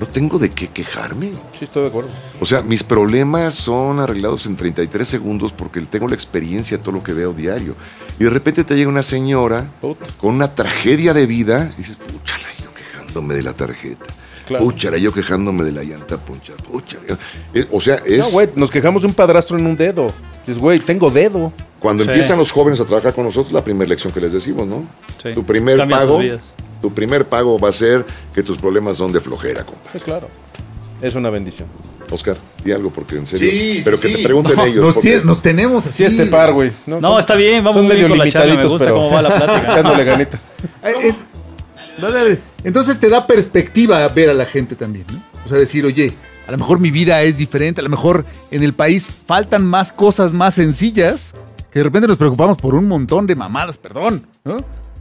No 0.00 0.06
tengo 0.06 0.38
de 0.38 0.50
qué 0.50 0.68
quejarme. 0.68 1.32
Sí, 1.58 1.66
estoy 1.66 1.82
de 1.82 1.88
acuerdo. 1.88 2.08
O 2.40 2.46
sea, 2.46 2.62
mis 2.62 2.82
problemas 2.82 3.54
son 3.54 4.00
arreglados 4.00 4.46
en 4.46 4.56
33 4.56 5.06
segundos 5.06 5.52
porque 5.52 5.80
tengo 5.82 6.08
la 6.08 6.14
experiencia 6.14 6.78
de 6.78 6.82
todo 6.82 6.92
lo 6.94 7.02
que 7.02 7.12
veo 7.12 7.34
diario. 7.34 7.76
Y 8.18 8.24
de 8.24 8.30
repente 8.30 8.64
te 8.64 8.74
llega 8.76 8.88
una 8.88 9.02
señora 9.02 9.70
con 10.18 10.34
una 10.34 10.54
tragedia 10.54 11.12
de 11.12 11.26
vida 11.26 11.70
y 11.74 11.82
dices, 11.82 11.96
púchala, 11.96 12.46
yo 12.62 12.72
quejándome 12.72 13.34
de 13.34 13.42
la 13.42 13.52
tarjeta. 13.52 14.06
Claro. 14.46 14.64
Púchala, 14.64 14.96
yo 14.96 15.12
quejándome 15.12 15.64
de 15.64 15.72
la 15.72 15.82
llanta 15.84 16.16
poncha. 16.18 16.54
Púchala. 16.54 17.18
Eh, 17.54 17.68
O 17.70 17.80
sea, 17.80 17.96
es 17.96 18.18
No, 18.20 18.30
güey, 18.30 18.48
nos 18.56 18.70
quejamos 18.70 19.02
de 19.02 19.08
un 19.08 19.14
padrastro 19.14 19.58
en 19.58 19.66
un 19.66 19.76
dedo. 19.76 20.06
Dices, 20.46 20.58
güey, 20.58 20.80
tengo 20.80 21.10
dedo. 21.10 21.52
cuando 21.78 22.04
Sí. 22.04 22.10
empiezan 22.10 22.38
los 22.38 22.52
jóvenes 22.52 22.78
a 22.80 22.84
trabajar 22.84 23.14
con 23.14 23.24
nosotros, 23.24 23.52
la 23.54 23.64
primera 23.64 23.88
lección 23.88 24.12
que 24.12 24.20
les 24.20 24.32
decimos, 24.32 24.66
¿no? 24.66 24.84
Sí. 25.22 25.32
Tu 25.32 25.44
primer 25.46 25.88
pago. 25.88 26.20
Tu 26.80 26.92
primer 26.92 27.28
pago 27.28 27.58
va 27.58 27.68
a 27.68 27.72
ser 27.72 28.04
que 28.34 28.42
tus 28.42 28.58
problemas 28.58 28.96
son 28.96 29.12
de 29.12 29.20
flojera, 29.20 29.64
compa. 29.64 29.90
Sí, 29.92 29.98
claro. 30.00 30.28
Es 31.02 31.14
una 31.14 31.30
bendición. 31.30 31.68
Oscar, 32.10 32.36
di 32.64 32.72
algo 32.72 32.90
porque 32.90 33.16
en 33.16 33.26
serio. 33.26 33.48
Sí, 33.50 33.80
pero 33.84 33.96
sí, 33.96 34.02
que 34.02 34.08
sí. 34.08 34.16
te 34.16 34.22
pregunten 34.24 34.56
No, 34.56 34.64
ellos. 34.64 34.84
Nos, 34.84 34.94
porque- 34.94 35.08
tiene- 35.08 35.24
nos 35.24 35.42
tenemos 35.42 35.86
así. 35.86 35.98
Sí, 35.98 36.04
este 36.04 36.26
par, 36.26 36.52
güey. 36.52 36.72
No, 36.86 37.18
está 37.18 37.36
bien, 37.36 37.62
vamos 37.62 37.76
son 37.76 37.86
medio 37.88 38.08
con 38.08 38.18
la 38.18 38.30
charla, 38.30 38.54
me 38.56 38.64
gusta 38.66 38.84
pero 38.86 38.96
cómo 38.96 39.10
va 39.12 39.22
la 39.22 39.36
plática. 39.36 39.68
echándole 39.70 40.04
ganitas. 40.04 40.42
Eh, 40.82 40.92
eh, 41.08 41.14
dale, 42.00 42.14
dale. 42.14 42.38
Entonces 42.64 42.98
te 42.98 43.08
da 43.08 43.26
perspectiva 43.26 44.06
ver 44.08 44.30
a 44.30 44.34
la 44.34 44.44
gente 44.46 44.74
también, 44.74 45.04
¿no? 45.12 45.22
O 45.44 45.48
sea, 45.48 45.56
decir, 45.58 45.84
oye, 45.86 46.12
a 46.48 46.50
lo 46.50 46.58
mejor 46.58 46.80
mi 46.80 46.90
vida 46.90 47.22
es 47.22 47.36
diferente, 47.36 47.80
a 47.80 47.84
lo 47.84 47.90
mejor 47.90 48.24
en 48.50 48.62
el 48.62 48.74
país 48.74 49.06
faltan 49.26 49.64
más 49.66 49.92
cosas 49.92 50.32
más 50.32 50.54
sencillas, 50.54 51.32
que 51.70 51.78
de 51.78 51.84
repente 51.84 52.08
nos 52.08 52.16
preocupamos 52.16 52.58
por 52.58 52.74
un 52.74 52.88
montón 52.88 53.26
de 53.26 53.36
mamadas, 53.36 53.78
perdón, 53.78 54.26
¿no? 54.44 54.56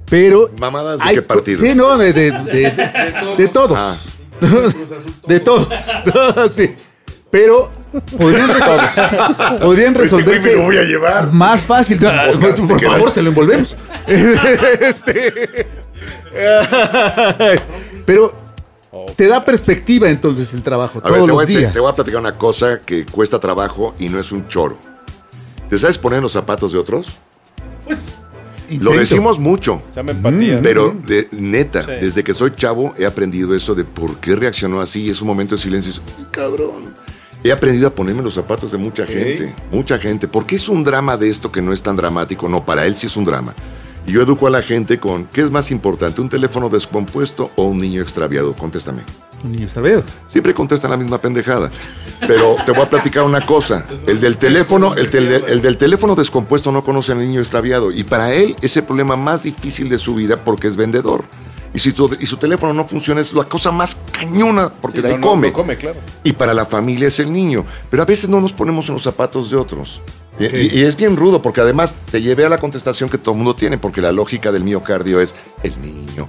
Pero... 0.09 0.49
¿Mamadas 0.59 0.99
de 1.01 1.09
hay 1.09 1.15
qué 1.15 1.21
partido? 1.21 1.61
Sí, 1.61 1.75
no, 1.75 1.97
de, 1.97 2.13
de, 2.13 2.31
de, 2.31 2.41
de- 2.71 3.35
de 3.37 3.47
todos. 3.47 3.77
Ah. 3.77 3.95
De 5.27 5.39
todos. 5.39 5.67
sí. 6.51 6.73
Pero 7.31 7.69
podrían, 8.17 8.49
resol- 8.49 9.59
podrían 9.59 9.59
Este 9.59 9.65
güey 9.65 9.87
me 9.91 9.99
resolverse 9.99 10.55
lo 10.55 10.63
voy 10.63 10.77
a 10.77 10.83
llevar. 10.83 11.31
más 11.31 11.61
fácil. 11.61 11.97
Oscar, 12.03 12.55
por 12.55 12.67
te 12.67 12.75
quedas. 12.79 12.93
favor, 12.95 13.11
se 13.11 13.21
lo 13.21 13.29
envolvemos. 13.29 13.75
este. 14.07 15.67
Pero 18.05 18.33
te 19.15 19.27
da 19.27 19.43
perspectiva 19.45 20.09
entonces 20.09 20.51
el 20.53 20.63
trabajo 20.63 20.99
A 21.03 21.09
ver, 21.11 21.19
todos 21.19 21.25
te 21.27 21.31
voy, 21.33 21.45
los 21.45 21.55
a, 21.55 21.59
días. 21.59 21.73
te 21.73 21.79
voy 21.79 21.91
a 21.91 21.95
platicar 21.95 22.19
una 22.19 22.35
cosa 22.37 22.81
que 22.81 23.05
cuesta 23.05 23.39
trabajo 23.39 23.93
y 23.99 24.09
no 24.09 24.19
es 24.19 24.31
un 24.31 24.47
choro. 24.47 24.77
¿Te 25.69 25.77
sabes 25.77 25.97
poner 25.99 26.17
en 26.17 26.23
los 26.23 26.33
zapatos 26.33 26.71
de 26.71 26.79
otros? 26.79 27.07
Lo 27.87 27.95
Intento. 28.69 28.91
decimos 28.91 29.39
mucho, 29.39 29.81
Se 29.89 29.97
llama 29.97 30.11
empatía. 30.11 30.59
pero 30.61 30.95
de 31.05 31.27
neta, 31.31 31.83
Sí. 31.83 31.91
desde 32.01 32.23
que 32.23 32.33
soy 32.33 32.51
chavo 32.55 32.93
he 32.97 33.05
aprendido 33.05 33.55
eso 33.55 33.73
de 33.75 33.83
por 33.85 34.17
qué 34.17 34.35
reaccionó 34.35 34.81
así. 34.81 35.03
y 35.03 35.09
Es 35.09 35.21
un 35.21 35.27
momento 35.27 35.55
de 35.55 35.61
silencio. 35.61 35.91
y 35.91 35.93
dices, 35.95 36.13
"Ay, 36.17 36.25
cabrón. 36.31 36.93
He 37.43 37.51
aprendido 37.53 37.87
a 37.87 37.91
ponerme 37.91 38.19
en 38.19 38.25
los 38.25 38.33
zapatos 38.35 38.71
de 38.71 38.77
mucha 38.77 39.05
gente. 39.05 39.53
Mucha 39.71 39.97
gente. 39.97 40.27
Porque 40.27 40.57
es 40.57 40.67
un 40.67 40.83
drama 40.83 41.15
de 41.15 41.29
esto 41.29 41.49
que 41.51 41.61
no 41.61 41.71
es 41.71 41.81
tan 41.81 41.95
dramático. 41.95 42.49
No, 42.49 42.65
para 42.65 42.85
él 42.85 42.95
sí 42.97 43.07
es 43.07 43.15
un 43.15 43.23
drama. 43.23 43.53
Y 44.05 44.11
yo 44.11 44.21
educo 44.21 44.45
a 44.45 44.49
la 44.49 44.61
gente 44.61 44.99
con, 44.99 45.25
¿qué 45.25 45.41
es 45.41 45.49
más 45.51 45.71
importante? 45.71 46.19
¿Un 46.19 46.27
teléfono 46.29 46.67
descompuesto 46.69 47.49
o 47.55 47.63
un 47.65 47.79
niño 47.79 48.01
extraviado? 48.01 48.53
Contéstame. 48.55 49.03
Un 49.43 49.51
niño 49.53 49.65
extraviado. 49.65 50.03
Siempre 50.27 50.53
contestan 50.53 50.91
la 50.91 50.97
misma 50.97 51.17
pendejada. 51.19 51.69
Pero 52.27 52.57
te 52.65 52.71
voy 52.73 52.81
a 52.81 52.89
platicar 52.89 53.23
una 53.23 53.45
cosa. 53.45 53.85
El 54.05 54.19
del 54.19 54.37
teléfono, 54.37 54.93
el, 54.95 55.09
tele- 55.09 55.43
el 55.47 55.61
del 55.61 55.77
teléfono 55.77 56.15
descompuesto 56.15 56.71
no 56.71 56.83
conoce 56.83 57.13
al 57.13 57.19
niño 57.19 57.39
extraviado. 57.39 57.91
Y 57.91 58.03
para 58.03 58.33
él 58.33 58.55
es 58.61 58.75
el 58.77 58.83
problema 58.83 59.15
más 59.15 59.43
difícil 59.43 59.87
de 59.89 59.97
su 59.97 60.15
vida 60.15 60.37
porque 60.43 60.67
es 60.67 60.75
vendedor. 60.75 61.23
Y 61.73 61.79
si 61.79 61.93
tu- 61.93 62.17
y 62.19 62.25
su 62.25 62.35
teléfono 62.37 62.73
no 62.73 62.83
funciona, 62.85 63.21
es 63.21 63.31
la 63.31 63.45
cosa 63.45 63.71
más 63.71 63.95
cañona 64.11 64.69
porque 64.69 64.97
Sí, 64.97 65.03
de 65.03 65.09
ahí 65.09 65.13
no, 65.15 65.21
no, 65.21 65.27
come. 65.27 65.47
no 65.49 65.53
come, 65.53 65.77
claro. 65.77 65.99
Y 66.23 66.33
para 66.33 66.53
la 66.53 66.65
familia 66.65 67.07
es 67.07 67.19
el 67.19 67.31
niño. 67.31 67.63
Pero 67.89 68.03
a 68.03 68.05
veces 68.05 68.27
no 68.29 68.41
nos 68.41 68.51
ponemos 68.51 68.87
en 68.89 68.95
los 68.95 69.03
zapatos 69.03 69.49
de 69.51 69.55
otros. 69.55 70.01
Y, 70.39 70.45
y- 70.45 70.79
y 70.79 70.83
es 70.83 70.95
bien 70.97 71.15
rudo 71.15 71.41
porque 71.41 71.61
además 71.61 71.95
te 72.11 72.21
llevé 72.21 72.45
a 72.45 72.49
la 72.49 72.57
contestación 72.59 73.09
que 73.09 73.17
todo 73.17 73.31
el 73.33 73.37
mundo 73.37 73.55
tiene, 73.55 73.77
porque 73.77 74.01
la 74.01 74.11
lógica 74.11 74.51
del 74.51 74.63
miocardio 74.63 75.21
es 75.21 75.35
el 75.63 75.79
niño. 75.81 76.27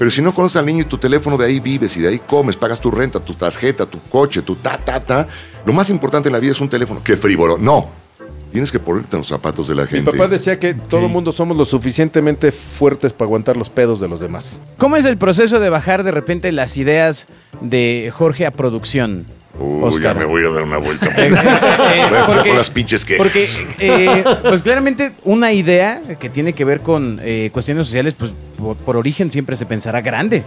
Pero 0.00 0.10
si 0.10 0.22
no 0.22 0.34
conoces 0.34 0.56
al 0.56 0.64
niño 0.64 0.80
y 0.80 0.84
tu 0.86 0.96
teléfono 0.96 1.36
de 1.36 1.44
ahí 1.44 1.60
vives 1.60 1.94
y 1.98 2.00
de 2.00 2.08
ahí 2.08 2.18
comes, 2.20 2.56
pagas 2.56 2.80
tu 2.80 2.90
renta, 2.90 3.20
tu 3.20 3.34
tarjeta, 3.34 3.84
tu 3.84 4.00
coche, 4.08 4.40
tu 4.40 4.54
ta, 4.56 4.78
ta, 4.78 4.98
ta, 5.04 5.28
lo 5.66 5.74
más 5.74 5.90
importante 5.90 6.30
en 6.30 6.32
la 6.32 6.38
vida 6.38 6.52
es 6.52 6.60
un 6.62 6.70
teléfono. 6.70 7.02
¡Qué 7.04 7.18
frívolo! 7.18 7.58
No. 7.58 7.90
Tienes 8.50 8.72
que 8.72 8.78
ponerte 8.80 9.16
en 9.16 9.20
los 9.20 9.28
zapatos 9.28 9.68
de 9.68 9.74
la 9.74 9.82
Mi 9.82 9.88
gente. 9.88 10.10
papá 10.10 10.26
decía 10.26 10.58
que 10.58 10.72
todo 10.72 11.02
el 11.04 11.12
mundo 11.12 11.32
somos 11.32 11.54
lo 11.54 11.66
suficientemente 11.66 12.50
fuertes 12.50 13.12
para 13.12 13.26
aguantar 13.26 13.58
los 13.58 13.68
pedos 13.68 14.00
de 14.00 14.08
los 14.08 14.20
demás. 14.20 14.62
¿Cómo 14.78 14.96
es 14.96 15.04
el 15.04 15.18
proceso 15.18 15.60
de 15.60 15.68
bajar 15.68 16.02
de 16.02 16.12
repente 16.12 16.50
las 16.50 16.78
ideas 16.78 17.26
de 17.60 18.10
Jorge 18.10 18.46
a 18.46 18.52
producción? 18.52 19.26
Uy, 19.58 19.82
Oscar? 19.82 20.14
ya 20.14 20.20
me 20.20 20.24
voy 20.26 20.44
a 20.44 20.50
dar 20.50 20.62
una 20.62 20.78
vuelta. 20.78 21.06
Eh, 21.18 21.30
voy 22.08 22.18
a 22.18 22.26
porque- 22.26 22.48
con 22.50 22.56
las 22.58 22.70
pinches 22.70 23.04
quejas. 23.04 23.22
Porque, 23.26 23.44
eh, 23.78 24.24
pues 24.42 24.62
claramente 24.62 25.12
una 25.24 25.52
idea 25.52 26.00
que 26.18 26.28
tiene 26.30 26.52
que 26.52 26.64
ver 26.64 26.80
con 26.80 27.18
eh, 27.22 27.50
cuestiones 27.52 27.86
sociales, 27.86 28.14
pues 28.14 28.32
por, 28.58 28.76
por 28.76 28.96
origen 28.96 29.30
siempre 29.30 29.56
se 29.56 29.66
pensará 29.66 30.00
grande, 30.00 30.44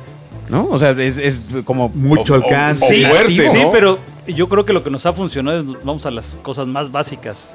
¿no? 0.50 0.68
O 0.70 0.80
sea, 0.80 0.92
es, 0.92 1.18
es 1.18 1.42
como... 1.66 1.89
Mucho 1.89 2.34
alcance. 2.36 2.86
o 2.86 2.88
Sí, 2.88 3.06
fuerte, 3.06 3.50
sí, 3.50 3.62
¿no? 3.63 3.72
pero 3.72 4.00
yo 4.28 4.48
creo 4.50 4.66
que 4.66 4.74
lo 4.74 4.84
que 4.84 4.89
nos 4.89 5.06
ha 5.06 5.13
funcionado 5.13 5.60
es 5.60 5.66
vamos 5.84 6.06
a 6.06 6.12
las 6.12 6.38
cosas 6.42 6.68
más 6.68 6.92
básicas. 6.92 7.52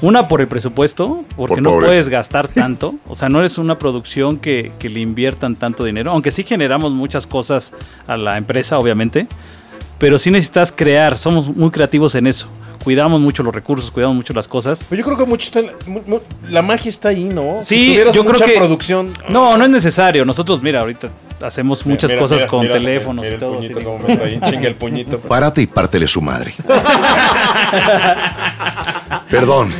Una 0.00 0.26
por 0.26 0.40
el 0.40 0.48
presupuesto, 0.48 1.24
porque 1.36 1.54
Por 1.56 1.62
no 1.62 1.70
pobres. 1.70 1.88
puedes 1.90 2.08
gastar 2.08 2.48
tanto. 2.48 2.96
O 3.06 3.14
sea, 3.14 3.28
no 3.28 3.38
eres 3.38 3.56
una 3.58 3.78
producción 3.78 4.38
que, 4.38 4.72
que 4.80 4.88
le 4.88 4.98
inviertan 4.98 5.54
tanto 5.54 5.84
dinero. 5.84 6.10
Aunque 6.10 6.32
sí 6.32 6.42
generamos 6.42 6.92
muchas 6.92 7.24
cosas 7.26 7.72
a 8.08 8.16
la 8.16 8.36
empresa, 8.36 8.78
obviamente. 8.80 9.28
Pero 10.02 10.18
sí 10.18 10.32
necesitas 10.32 10.72
crear. 10.74 11.16
Somos 11.16 11.46
muy 11.56 11.70
creativos 11.70 12.16
en 12.16 12.26
eso. 12.26 12.48
Cuidamos 12.82 13.20
mucho 13.20 13.44
los 13.44 13.54
recursos, 13.54 13.88
cuidamos 13.88 14.16
mucho 14.16 14.32
las 14.32 14.48
cosas. 14.48 14.84
Pero 14.90 14.98
yo 14.98 15.04
creo 15.06 15.16
que 15.16 15.24
mucho 15.26 15.44
está 15.46 15.62
la, 16.50 16.60
magia 16.60 16.88
está 16.88 17.10
ahí, 17.10 17.26
¿no? 17.26 17.62
Sí, 17.62 17.76
si 17.76 17.86
tuvieras 17.92 18.12
yo 18.16 18.22
creo 18.22 18.32
mucha 18.32 18.44
que- 18.46 18.56
producción. 18.58 19.12
No, 19.28 19.56
no 19.56 19.64
es 19.64 19.70
necesario. 19.70 20.24
Nosotros, 20.24 20.60
mira, 20.60 20.80
ahorita 20.80 21.08
hacemos 21.40 21.86
muchas 21.86 22.10
Mira, 22.10 22.20
cosas 22.20 22.38
mira, 22.38 22.48
con 22.48 22.62
mira, 22.62 22.72
teléfonos 22.74 23.22
mira 23.22 23.30
y 23.30 23.34
el 23.34 23.38
todo. 23.38 23.54
puñito 23.54 23.80
cómo 23.80 23.98
me 24.00 24.12
está 24.12 24.24
ahí, 24.24 24.40
chinga 24.44 24.66
el 24.66 24.74
puñito. 24.74 25.20
Párate 25.28 25.62
y 25.62 25.68
pártele 25.68 26.08
su 26.08 26.20
madre. 26.20 26.52
Perdón, 29.30 29.72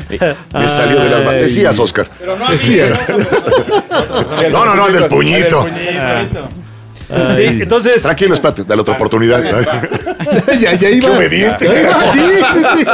me 0.54 0.68
salió 0.68 1.00
del 1.00 1.14
alma. 1.14 1.32
Decías, 1.32 1.76
Oscar. 1.80 2.08
Decías. 2.48 3.08
No, 4.52 4.64
no, 4.66 4.76
no, 4.76 4.86
el 4.86 4.92
del 4.92 5.06
puñito. 5.06 5.66
Sí, 7.34 7.42
entonces, 7.44 8.02
Tranquilo, 8.02 8.34
espérate, 8.34 8.64
dale 8.64 8.80
otra 8.82 8.94
oportunidad. 8.94 9.42
ya, 10.60 10.72
ya 10.72 10.78
Qué 10.78 10.92
iba. 10.92 11.10
obediente. 11.16 11.64
Ya 11.66 11.80
iba, 11.82 12.12
sí, 12.12 12.20
sí, 12.78 12.84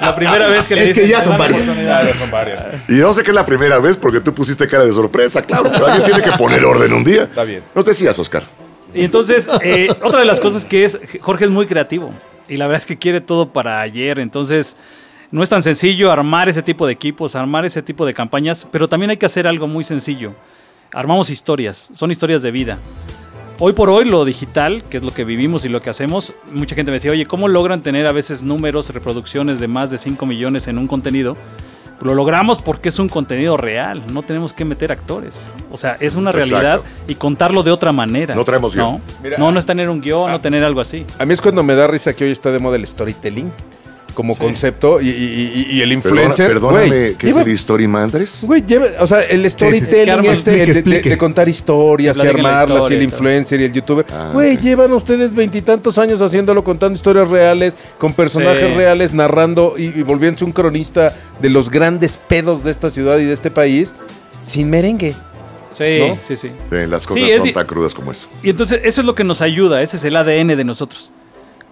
la 0.00 0.14
primera 0.16 0.48
vez 0.48 0.66
que 0.66 0.74
le 0.74 0.82
Es 0.84 0.92
que 0.92 1.06
ya 1.08 1.20
son 1.20 1.36
"Dale 1.36 1.52
varias". 1.52 1.62
oportunidad". 1.62 2.04
Ya 2.06 2.14
son 2.14 2.30
varias. 2.30 2.66
Y 2.88 2.92
no 2.94 3.12
sé 3.14 3.22
qué 3.22 3.30
es 3.30 3.34
la 3.34 3.44
primera 3.46 3.78
vez 3.78 3.96
porque 3.96 4.20
tú 4.20 4.32
pusiste 4.34 4.66
cara 4.66 4.84
de 4.84 4.92
sorpresa, 4.92 5.42
claro. 5.42 5.70
Pero 5.70 5.86
alguien 5.86 6.04
tiene 6.04 6.22
que 6.22 6.32
poner 6.32 6.64
orden 6.64 6.92
un 6.92 7.04
día. 7.04 7.24
Está 7.24 7.44
bien. 7.44 7.62
No 7.74 7.84
te 7.84 7.90
decías, 7.90 8.18
Oscar. 8.18 8.42
Y 8.94 9.04
entonces, 9.04 9.48
eh, 9.62 9.88
otra 10.02 10.20
de 10.20 10.26
las 10.26 10.40
cosas 10.40 10.64
que 10.64 10.84
es, 10.84 10.98
Jorge 11.20 11.44
es 11.44 11.50
muy 11.50 11.66
creativo 11.66 12.12
y 12.48 12.56
la 12.56 12.66
verdad 12.66 12.80
es 12.82 12.86
que 12.86 12.98
quiere 12.98 13.20
todo 13.20 13.52
para 13.52 13.80
ayer, 13.80 14.18
entonces 14.18 14.76
no 15.30 15.44
es 15.44 15.48
tan 15.48 15.62
sencillo 15.62 16.10
armar 16.10 16.48
ese 16.48 16.62
tipo 16.62 16.86
de 16.88 16.92
equipos, 16.92 17.36
armar 17.36 17.64
ese 17.64 17.82
tipo 17.82 18.04
de 18.04 18.14
campañas, 18.14 18.66
pero 18.72 18.88
también 18.88 19.10
hay 19.10 19.16
que 19.16 19.26
hacer 19.26 19.46
algo 19.46 19.68
muy 19.68 19.84
sencillo. 19.84 20.32
Armamos 20.92 21.30
historias, 21.30 21.90
son 21.94 22.10
historias 22.10 22.42
de 22.42 22.50
vida. 22.50 22.78
Hoy 23.60 23.74
por 23.74 23.90
hoy 23.90 24.06
lo 24.06 24.24
digital, 24.24 24.82
que 24.90 24.96
es 24.96 25.04
lo 25.04 25.12
que 25.14 25.24
vivimos 25.24 25.64
y 25.64 25.68
lo 25.68 25.82
que 25.82 25.90
hacemos, 25.90 26.32
mucha 26.52 26.74
gente 26.74 26.90
me 26.90 26.96
decía, 26.96 27.12
oye, 27.12 27.26
¿cómo 27.26 27.46
logran 27.46 27.80
tener 27.82 28.06
a 28.06 28.12
veces 28.12 28.42
números, 28.42 28.88
reproducciones 28.92 29.60
de 29.60 29.68
más 29.68 29.90
de 29.90 29.98
5 29.98 30.26
millones 30.26 30.66
en 30.66 30.78
un 30.78 30.88
contenido? 30.88 31.36
Lo 32.00 32.14
logramos 32.14 32.60
porque 32.60 32.88
es 32.88 32.98
un 32.98 33.08
contenido 33.08 33.56
real, 33.56 34.02
no 34.12 34.22
tenemos 34.22 34.52
que 34.52 34.64
meter 34.64 34.90
actores. 34.90 35.50
O 35.70 35.78
sea, 35.78 35.96
es 36.00 36.16
una 36.16 36.30
Exacto. 36.30 36.58
realidad 36.58 36.80
y 37.06 37.14
contarlo 37.14 37.62
de 37.62 37.70
otra 37.70 37.92
manera. 37.92 38.34
No 38.34 38.44
traemos 38.44 38.74
guion. 38.74 38.94
No, 38.94 39.00
Mira, 39.22 39.36
no, 39.38 39.52
no 39.52 39.58
es 39.60 39.66
tener 39.66 39.88
un 39.90 40.00
guion, 40.00 40.30
no 40.32 40.40
tener 40.40 40.64
algo 40.64 40.80
así. 40.80 41.04
A 41.18 41.26
mí 41.26 41.34
es 41.34 41.40
cuando 41.42 41.62
me 41.62 41.74
da 41.74 41.86
risa 41.86 42.14
que 42.14 42.24
hoy 42.24 42.30
está 42.30 42.50
de 42.50 42.58
moda 42.58 42.76
el 42.76 42.86
storytelling 42.86 43.52
como 44.14 44.36
concepto 44.36 45.00
y, 45.00 45.08
y- 45.08 45.66
y- 45.70 45.76
y 45.76 45.80
el 45.82 45.92
influencer. 45.92 46.48
Perdona- 46.50 46.70
perdóname, 46.78 46.86
güey, 46.88 47.14
¿qué 47.14 47.28
es 47.28 47.34
lleva- 47.36 47.42
el 47.48 47.54
Story 47.54 47.88
Mandres? 47.88 48.38
Güey, 48.42 48.64
lleva, 48.66 48.86
o 49.00 49.06
sea, 49.06 49.20
el 49.22 49.48
storytelling 49.50 50.24
este, 50.26 50.62
explique, 50.64 51.10
de- 51.10 51.18
contar 51.18 51.48
historias 51.48 52.16
y 52.16 52.20
armarlas 52.26 52.70
y 52.70 52.74
historia 52.78 52.96
el 52.96 53.02
y 53.02 53.04
influencer 53.04 53.60
y 53.60 53.64
el 53.64 53.72
youtuber. 53.72 54.06
Ah, 54.12 54.30
Güey, 54.32 54.56
llevan 54.58 54.92
ustedes 54.92 55.34
veintitantos 55.34 55.98
años 55.98 56.20
haciéndolo, 56.22 56.62
contando 56.64 56.96
historias 56.96 57.28
reales, 57.28 57.76
con 57.98 58.12
personajes 58.12 58.68
Sí. 58.68 58.74
reales, 58.74 59.12
narrando 59.12 59.74
y, 59.76 59.86
y 59.98 60.02
volviéndose 60.02 60.44
un 60.44 60.52
cronista 60.52 61.14
de 61.40 61.50
los 61.50 61.70
grandes 61.70 62.16
pedos 62.18 62.62
de 62.64 62.70
esta 62.70 62.90
ciudad 62.90 63.18
y 63.18 63.24
de 63.24 63.32
este 63.32 63.50
país, 63.50 63.94
sin 64.44 64.70
merengue. 64.70 65.14
Sí, 65.78 65.98
¿No? 66.00 66.18
sí, 66.20 66.36
sí. 66.36 66.48
Sí, 66.48 66.76
las 66.88 67.06
cosas 67.06 67.22
Sí, 67.22 67.30
es 67.30 67.38
son 67.38 67.52
tan 67.52 67.66
crudas 67.66 67.94
como 67.94 68.12
eso. 68.12 68.26
Y 68.42 68.50
entonces 68.50 68.80
eso 68.84 69.00
es 69.00 69.06
lo 69.06 69.14
que 69.14 69.24
nos 69.24 69.40
ayuda, 69.40 69.80
ese 69.80 69.96
es 69.96 70.04
el 70.04 70.14
ADN 70.16 70.56
de 70.56 70.64
nosotros. 70.64 71.10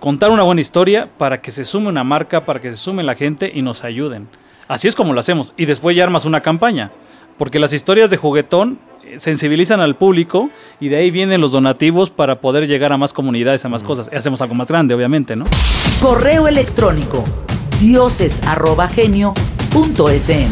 Contar 0.01 0.31
una 0.31 0.45
buena 0.45 0.61
historia 0.61 1.09
para 1.19 1.41
que 1.41 1.51
se 1.51 1.65
sume 1.65 1.89
una 1.89 2.05
marca, 2.05 2.43
para 2.43 2.61
que 2.61 2.71
se 2.71 2.77
sume 2.77 3.03
la 3.03 3.17
gente 3.17 3.51
y 3.53 3.63
nos 3.63 3.83
ayuden. 3.83 4.29
Así 4.69 4.87
es 4.87 4.95
como 4.95 5.13
lo 5.13 5.21
hacemos. 5.21 5.55
Y 5.57 5.65
después 5.65 5.97
ya 5.97 6.05
armas 6.05 6.25
una 6.25 6.41
campaña. 6.41 6.93
Porque 7.37 7.59
las 7.59 7.73
historias 7.73 8.11
de 8.11 8.17
juguetón 8.17 8.79
eh, 9.05 9.19
sensibilizan 9.19 9.81
al 9.81 9.97
público 9.97 10.51
y 10.79 10.89
de 10.89 10.97
ahí 10.97 11.11
vienen 11.11 11.41
los 11.41 11.53
donativos 11.53 12.11
para 12.11 12.41
poder 12.41 12.69
llegar 12.69 12.93
a 12.93 12.97
más 12.97 13.13
comunidades, 13.13 13.65
a 13.65 13.69
más 13.69 13.83
cosas. 13.83 14.09
Y 14.13 14.17
hacemos 14.17 14.41
algo 14.41 14.55
más 14.55 14.69
grande, 14.69 14.95
obviamente, 14.95 15.35
¿no? 15.35 15.47
Correo 16.01 16.47
electrónico 16.47 17.25
dioses@genio.fm. 17.81 20.49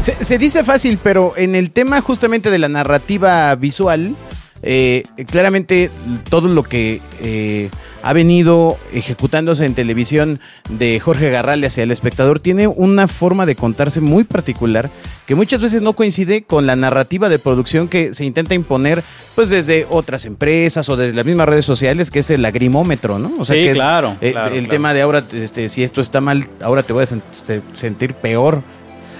Se, 0.00 0.24
se 0.24 0.38
dice 0.38 0.64
fácil, 0.64 0.98
pero 1.02 1.34
en 1.36 1.54
el 1.54 1.70
tema 1.70 2.00
justamente 2.00 2.50
de 2.50 2.58
la 2.58 2.68
narrativa 2.68 3.54
visual, 3.54 4.16
eh, 4.62 5.04
claramente 5.30 5.90
todo 6.30 6.48
lo 6.48 6.62
que 6.62 7.02
eh, 7.20 7.68
ha 8.02 8.12
venido 8.12 8.78
ejecutándose 8.92 9.64
en 9.64 9.74
televisión 9.74 10.40
de 10.68 10.98
Jorge 11.00 11.30
Garral 11.30 11.62
hacia 11.64 11.84
el 11.84 11.90
espectador 11.90 12.40
tiene 12.40 12.66
una 12.66 13.08
forma 13.08 13.46
de 13.46 13.54
contarse 13.54 14.00
muy 14.00 14.24
particular 14.24 14.90
que 15.26 15.34
muchas 15.34 15.60
veces 15.60 15.82
no 15.82 15.92
coincide 15.94 16.42
con 16.42 16.66
la 16.66 16.76
narrativa 16.76 17.28
de 17.28 17.38
producción 17.38 17.88
que 17.88 18.12
se 18.14 18.24
intenta 18.24 18.54
imponer 18.54 19.02
pues 19.34 19.50
desde 19.50 19.86
otras 19.88 20.24
empresas 20.26 20.88
o 20.88 20.96
desde 20.96 21.14
las 21.16 21.24
mismas 21.24 21.48
redes 21.48 21.64
sociales, 21.64 22.10
que 22.10 22.18
es 22.18 22.30
el 22.30 22.42
lagrimómetro, 22.42 23.18
¿no? 23.18 23.30
O 23.38 23.44
Sí, 23.44 23.54
que 23.54 23.70
es, 23.70 23.78
claro, 23.78 24.16
eh, 24.20 24.32
claro, 24.32 24.48
el 24.54 24.64
claro. 24.64 24.70
tema 24.70 24.94
de 24.94 25.00
ahora, 25.02 25.24
este, 25.32 25.68
si 25.68 25.82
esto 25.82 26.00
está 26.00 26.20
mal, 26.20 26.48
ahora 26.60 26.82
te 26.82 26.92
voy 26.92 27.04
a 27.04 27.06
sen- 27.06 27.22
se- 27.30 27.62
sentir 27.74 28.14
peor. 28.14 28.62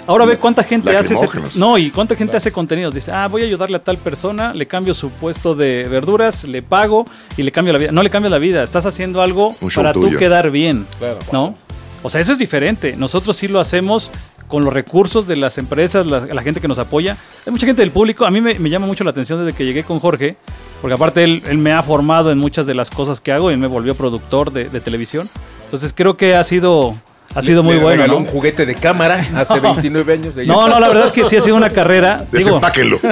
Ahora 0.06 0.24
ve 0.24 0.36
cuánta 0.36 0.62
gente 0.62 0.96
hace 0.96 1.14
ese, 1.14 1.28
no 1.56 1.78
y 1.78 1.90
cuánta 1.90 2.16
gente 2.16 2.36
hace 2.36 2.50
contenidos. 2.50 2.92
Dice, 2.94 3.12
ah, 3.12 3.28
voy 3.28 3.42
a 3.42 3.44
ayudarle 3.44 3.76
a 3.76 3.84
tal 3.84 3.98
persona, 3.98 4.52
le 4.52 4.66
cambio 4.66 4.94
su 4.94 5.10
puesto 5.10 5.54
de 5.54 5.86
verduras, 5.88 6.44
le 6.44 6.62
pago 6.62 7.06
y 7.36 7.42
le 7.42 7.52
cambio 7.52 7.72
la 7.72 7.78
vida. 7.78 7.92
No 7.92 8.02
le 8.02 8.10
cambio 8.10 8.30
la 8.30 8.38
vida, 8.38 8.62
estás 8.62 8.86
haciendo 8.86 9.22
algo 9.22 9.54
para 9.74 9.92
tú 9.92 10.10
quedar 10.16 10.50
bien, 10.50 10.86
Claro. 10.98 11.18
¿no? 11.32 11.54
O 12.02 12.10
sea, 12.10 12.20
eso 12.20 12.32
es 12.32 12.38
diferente. 12.38 12.96
Nosotros 12.96 13.36
sí 13.36 13.46
lo 13.46 13.60
hacemos 13.60 14.10
con 14.48 14.64
los 14.64 14.74
recursos 14.74 15.26
de 15.28 15.36
las 15.36 15.56
empresas, 15.56 16.04
la, 16.04 16.26
la 16.26 16.42
gente 16.42 16.60
que 16.60 16.68
nos 16.68 16.78
apoya. 16.78 17.16
Hay 17.46 17.52
mucha 17.52 17.64
gente 17.64 17.80
del 17.80 17.92
público. 17.92 18.26
A 18.26 18.30
mí 18.30 18.40
me, 18.40 18.58
me 18.58 18.68
llama 18.68 18.86
mucho 18.86 19.04
la 19.04 19.10
atención 19.10 19.42
desde 19.44 19.56
que 19.56 19.64
llegué 19.64 19.84
con 19.84 19.98
Jorge, 20.00 20.36
porque 20.82 20.94
aparte 20.94 21.22
él, 21.24 21.42
él 21.46 21.58
me 21.58 21.72
ha 21.72 21.80
formado 21.80 22.30
en 22.32 22.38
muchas 22.38 22.66
de 22.66 22.74
las 22.74 22.90
cosas 22.90 23.20
que 23.20 23.30
hago 23.32 23.50
y 23.52 23.56
me 23.56 23.68
volvió 23.68 23.94
productor 23.94 24.52
de, 24.52 24.68
de 24.68 24.80
televisión. 24.80 25.30
Entonces 25.64 25.94
creo 25.96 26.16
que 26.18 26.34
ha 26.34 26.44
sido, 26.44 26.94
ha 27.34 27.42
sido 27.42 27.62
muy 27.62 27.76
Me 27.76 27.82
bueno. 27.82 27.96
regaló 28.02 28.12
¿no? 28.14 28.18
un 28.20 28.26
juguete 28.26 28.66
de 28.66 28.74
cámara 28.74 29.18
hace 29.36 29.58
29 29.60 30.12
años. 30.12 30.34
de 30.34 30.44
No, 30.46 30.68
no, 30.68 30.78
la 30.80 30.88
verdad 30.88 31.04
es 31.06 31.12
que 31.12 31.24
sí 31.24 31.36
ha 31.36 31.40
sido 31.40 31.56
una 31.56 31.70
carrera. 31.70 32.18
Digo, 32.32 32.56
Desempáquenlo. 32.56 32.98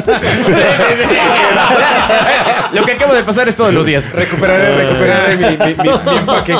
Lo 2.72 2.85
que 2.85 2.92
acabo 2.92 3.12
de 3.14 3.24
pasar 3.24 3.48
es 3.48 3.56
todos 3.56 3.74
los 3.74 3.87
días. 3.87 4.11
Recuperaré, 4.12 4.76
recuperaré 4.76 5.37
mi, 5.37 5.44
mi- 5.56 5.74
mi- 5.74 6.11
mi 6.12 6.16
empaque. 6.18 6.56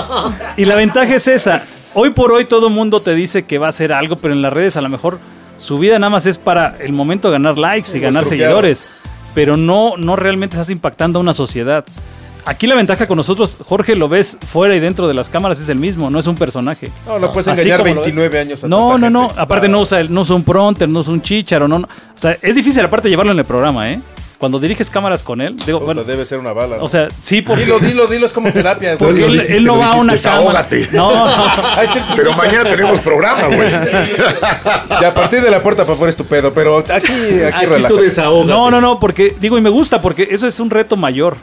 y 0.57 0.65
la 0.65 0.77
ventaja 0.77 1.15
es 1.15 1.29
esa. 1.29 1.63
Hoy 1.95 2.11
por 2.11 2.33
hoy 2.33 2.45
todo 2.45 2.69
el 2.69 2.73
mundo 2.75 3.01
te 3.01 3.15
dice 3.15 3.45
que 3.45 3.59
va 3.59 3.67
a 3.67 3.71
hacer 3.71 3.93
algo, 3.93 4.17
pero 4.17 4.35
en 4.35 4.43
las 4.43 4.53
redes 4.53 4.77
a 4.77 4.81
lo 4.81 4.89
mejor 4.89 5.19
su 5.57 5.79
vida 5.79 5.99
nada 5.99 6.11
más 6.11 6.27
es 6.27 6.39
para 6.39 6.77
el 6.81 6.93
momento 6.93 7.29
de 7.29 7.33
ganar 7.35 7.59
likes 7.59 7.91
y 7.91 7.95
Los 7.95 8.03
ganar 8.03 8.27
seguidores. 8.27 8.87
Pero 9.35 9.57
no, 9.57 9.95
no 9.97 10.17
realmente 10.17 10.57
estás 10.57 10.71
impactando 10.71 11.19
a 11.19 11.23
una 11.23 11.35
sociedad. 11.35 11.85
Aquí 12.51 12.67
la 12.67 12.75
ventaja 12.75 13.07
con 13.07 13.17
nosotros, 13.17 13.57
Jorge, 13.65 13.95
lo 13.95 14.09
ves 14.09 14.37
fuera 14.45 14.75
y 14.75 14.81
dentro 14.81 15.07
de 15.07 15.15
las 15.15 15.31
cámaras, 15.31 15.61
es 15.61 15.69
el 15.69 15.79
mismo, 15.79 16.11
no 16.11 16.19
es 16.19 16.27
un 16.27 16.35
personaje. 16.35 16.91
No, 17.07 17.21
no 17.21 17.33
puedes 17.33 17.47
Así 17.47 17.61
engañar 17.61 17.79
como 17.81 17.95
lo 17.95 18.01
ves. 18.01 18.07
29 18.07 18.39
años 18.41 18.65
a 18.65 18.69
No, 18.69 18.99
no, 18.99 19.09
no. 19.09 19.29
gente. 19.29 19.41
Aparte 19.41 19.69
no 19.69 19.81
usa, 19.81 20.01
el- 20.01 20.13
no 20.13 20.23
usa 20.23 20.35
un 20.35 20.43
pronter, 20.43 20.89
no 20.89 20.99
usa 20.99 21.13
un 21.13 21.23
chicharo, 21.23 21.69
no, 21.69 21.79
no. 21.79 21.87
O 21.87 22.19
sea, 22.19 22.37
es 22.43 22.55
difícil 22.57 22.85
aparte 22.85 23.09
llevarlo 23.09 23.31
en 23.31 23.39
el 23.39 23.45
programa, 23.45 23.89
¿eh? 23.93 24.01
Cuando 24.39 24.59
diriges 24.59 24.91
cámaras 24.91 25.23
con 25.23 25.41
él, 25.43 25.55
digo, 25.65 25.79
Puta, 25.79 25.85
bueno, 25.93 26.03
debe 26.03 26.25
ser 26.27 26.39
una 26.41 26.53
bala. 26.53 26.79
¿no? 26.79 26.85
o 26.85 26.89
sea, 26.89 27.07
sí, 27.23 27.41
porque, 27.43 27.63
dilo, 27.67 27.79
dilo, 27.79 28.07
dilo, 28.09 28.27
es 28.27 28.33
como 28.33 28.51
terapia. 28.53 28.97
güey. 28.97 29.21
porque 29.21 29.55
él, 29.57 29.65
no 29.65 29.79
va 29.79 29.91
a 29.91 29.95
una 29.97 30.15
dijiste. 30.15 30.29
cámara. 30.31 30.63
desahógate. 30.69 30.89
No, 30.97 31.27
no. 31.27 32.17
Pero 32.17 32.33
mañana 32.33 32.65
tenemos 32.65 32.99
programa, 33.01 33.47
güey. 33.47 33.69
Y 35.01 35.05
a 35.05 35.15
partir 35.15 35.41
de 35.43 35.51
la 35.53 35.63
puerta 35.63 35.85
para 35.85 35.95
afuera 35.95 36.11
es 36.11 36.17
tu 36.17 36.25
pedo, 36.25 36.53
pero 36.53 36.79
aquí, 36.79 36.93
aquí, 36.93 37.67
Aquí 37.67 37.67
tú 37.87 37.97
desahógate. 37.99 38.49
No, 38.51 38.71
no, 38.73 38.81
no, 38.81 38.99
porque 38.99 39.37
digo, 39.41 39.57
y 39.57 39.61
me 39.61 39.71
gusta, 39.71 40.01
porque 40.01 40.27
eso 40.31 40.49
es 40.49 40.59
un 40.59 40.71
reto 40.71 40.97
mayor. 40.97 41.37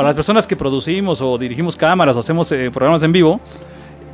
Para 0.00 0.08
las 0.08 0.16
personas 0.16 0.46
que 0.46 0.56
producimos 0.56 1.20
o 1.20 1.36
dirigimos 1.36 1.76
cámaras 1.76 2.16
o 2.16 2.20
hacemos 2.20 2.50
eh, 2.52 2.70
programas 2.72 3.02
en 3.02 3.12
vivo, 3.12 3.38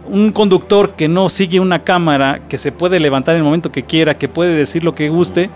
un 0.09 0.33
conductor 0.33 0.95
que 0.95 1.07
no 1.07 1.29
sigue 1.29 1.61
una 1.61 1.85
cámara, 1.85 2.41
que 2.49 2.59
se 2.59 2.73
puede 2.73 2.99
levantar 2.99 3.37
en 3.37 3.43
el 3.43 3.45
momento 3.45 3.71
que 3.71 3.85
quiera, 3.85 4.17
que 4.17 4.29
puede 4.29 4.57
decir 4.57 4.83
lo 4.83 4.97
que 4.97 5.09
guste, 5.11 5.49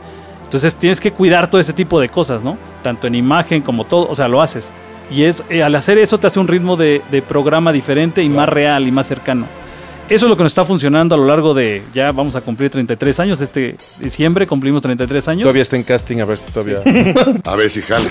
entonces 0.44 0.76
tienes 0.76 1.00
que 1.00 1.10
cuidar 1.10 1.50
todo 1.50 1.60
ese 1.60 1.72
tipo 1.72 1.98
de 1.98 2.08
cosas, 2.08 2.44
¿no? 2.44 2.56
Tanto 2.84 3.08
en 3.08 3.16
imagen 3.16 3.60
como 3.60 3.82
todo, 3.82 4.06
o 4.08 4.14
sea, 4.14 4.28
lo 4.28 4.40
haces. 4.40 4.72
Y 5.10 5.24
es, 5.24 5.42
eh, 5.50 5.64
al 5.64 5.74
hacer 5.74 5.98
eso 5.98 6.16
te 6.16 6.28
hace 6.28 6.38
un 6.38 6.46
ritmo 6.46 6.76
de, 6.76 7.02
de 7.10 7.22
programa 7.22 7.72
diferente 7.72 8.22
y 8.22 8.28
más 8.28 8.48
real 8.48 8.86
y 8.86 8.92
más 8.92 9.08
cercano. 9.08 9.46
Eso 10.10 10.26
es 10.26 10.30
lo 10.30 10.36
que 10.36 10.42
nos 10.42 10.50
está 10.50 10.64
funcionando 10.64 11.14
a 11.14 11.18
lo 11.18 11.24
largo 11.24 11.54
de, 11.54 11.82
ya 11.94 12.10
vamos 12.10 12.34
a 12.34 12.40
cumplir 12.40 12.68
33 12.68 13.20
años, 13.20 13.40
este 13.40 13.76
diciembre 14.00 14.44
cumplimos 14.44 14.82
33 14.82 15.28
años. 15.28 15.42
Todavía 15.42 15.62
está 15.62 15.76
en 15.76 15.84
casting, 15.84 16.18
a 16.18 16.24
ver 16.24 16.36
si 16.36 16.50
todavía. 16.50 16.78
A 17.44 17.54
ver 17.54 17.70
si 17.70 17.80
jala. 17.80 18.10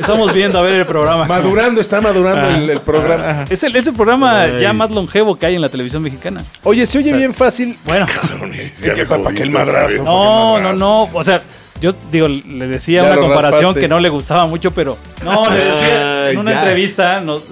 Estamos 0.00 0.32
viendo 0.34 0.58
a 0.58 0.62
ver 0.62 0.80
el 0.80 0.86
programa. 0.86 1.26
madurando, 1.26 1.80
está 1.80 2.00
madurando 2.00 2.48
el, 2.58 2.70
el 2.70 2.80
programa. 2.80 3.44
Es 3.48 3.62
el, 3.62 3.76
es 3.76 3.86
el 3.86 3.94
programa 3.94 4.48
ya 4.60 4.72
más 4.72 4.90
longevo 4.90 5.36
que 5.36 5.46
hay 5.46 5.54
en 5.54 5.60
la 5.62 5.68
televisión 5.68 6.02
mexicana. 6.02 6.42
Oye, 6.64 6.86
se 6.86 6.98
oye 6.98 7.12
bien 7.12 7.32
fácil. 7.32 7.76
Bueno, 7.84 8.06
me 8.50 9.04
¿Para 9.04 9.32
qué 9.32 9.42
el 9.42 9.50
madrazo? 9.50 10.02
no, 10.02 10.60
no, 10.60 10.72
no. 10.72 11.04
O 11.12 11.22
sea, 11.22 11.40
yo 11.80 11.92
digo, 12.10 12.28
le 12.28 12.66
decía 12.68 13.02
Ya 13.02 13.12
una 13.12 13.20
comparación 13.20 13.60
raspaste. 13.62 13.80
que 13.80 13.88
no 13.88 14.00
le 14.00 14.08
gustaba 14.08 14.46
mucho, 14.46 14.70
pero 14.70 14.96
no, 15.24 15.44
le 15.50 15.56
decía 15.56 16.30
en 16.30 16.38
una 16.38 16.52
ya. 16.52 16.58
entrevista 16.60 17.20
nos- 17.20 17.44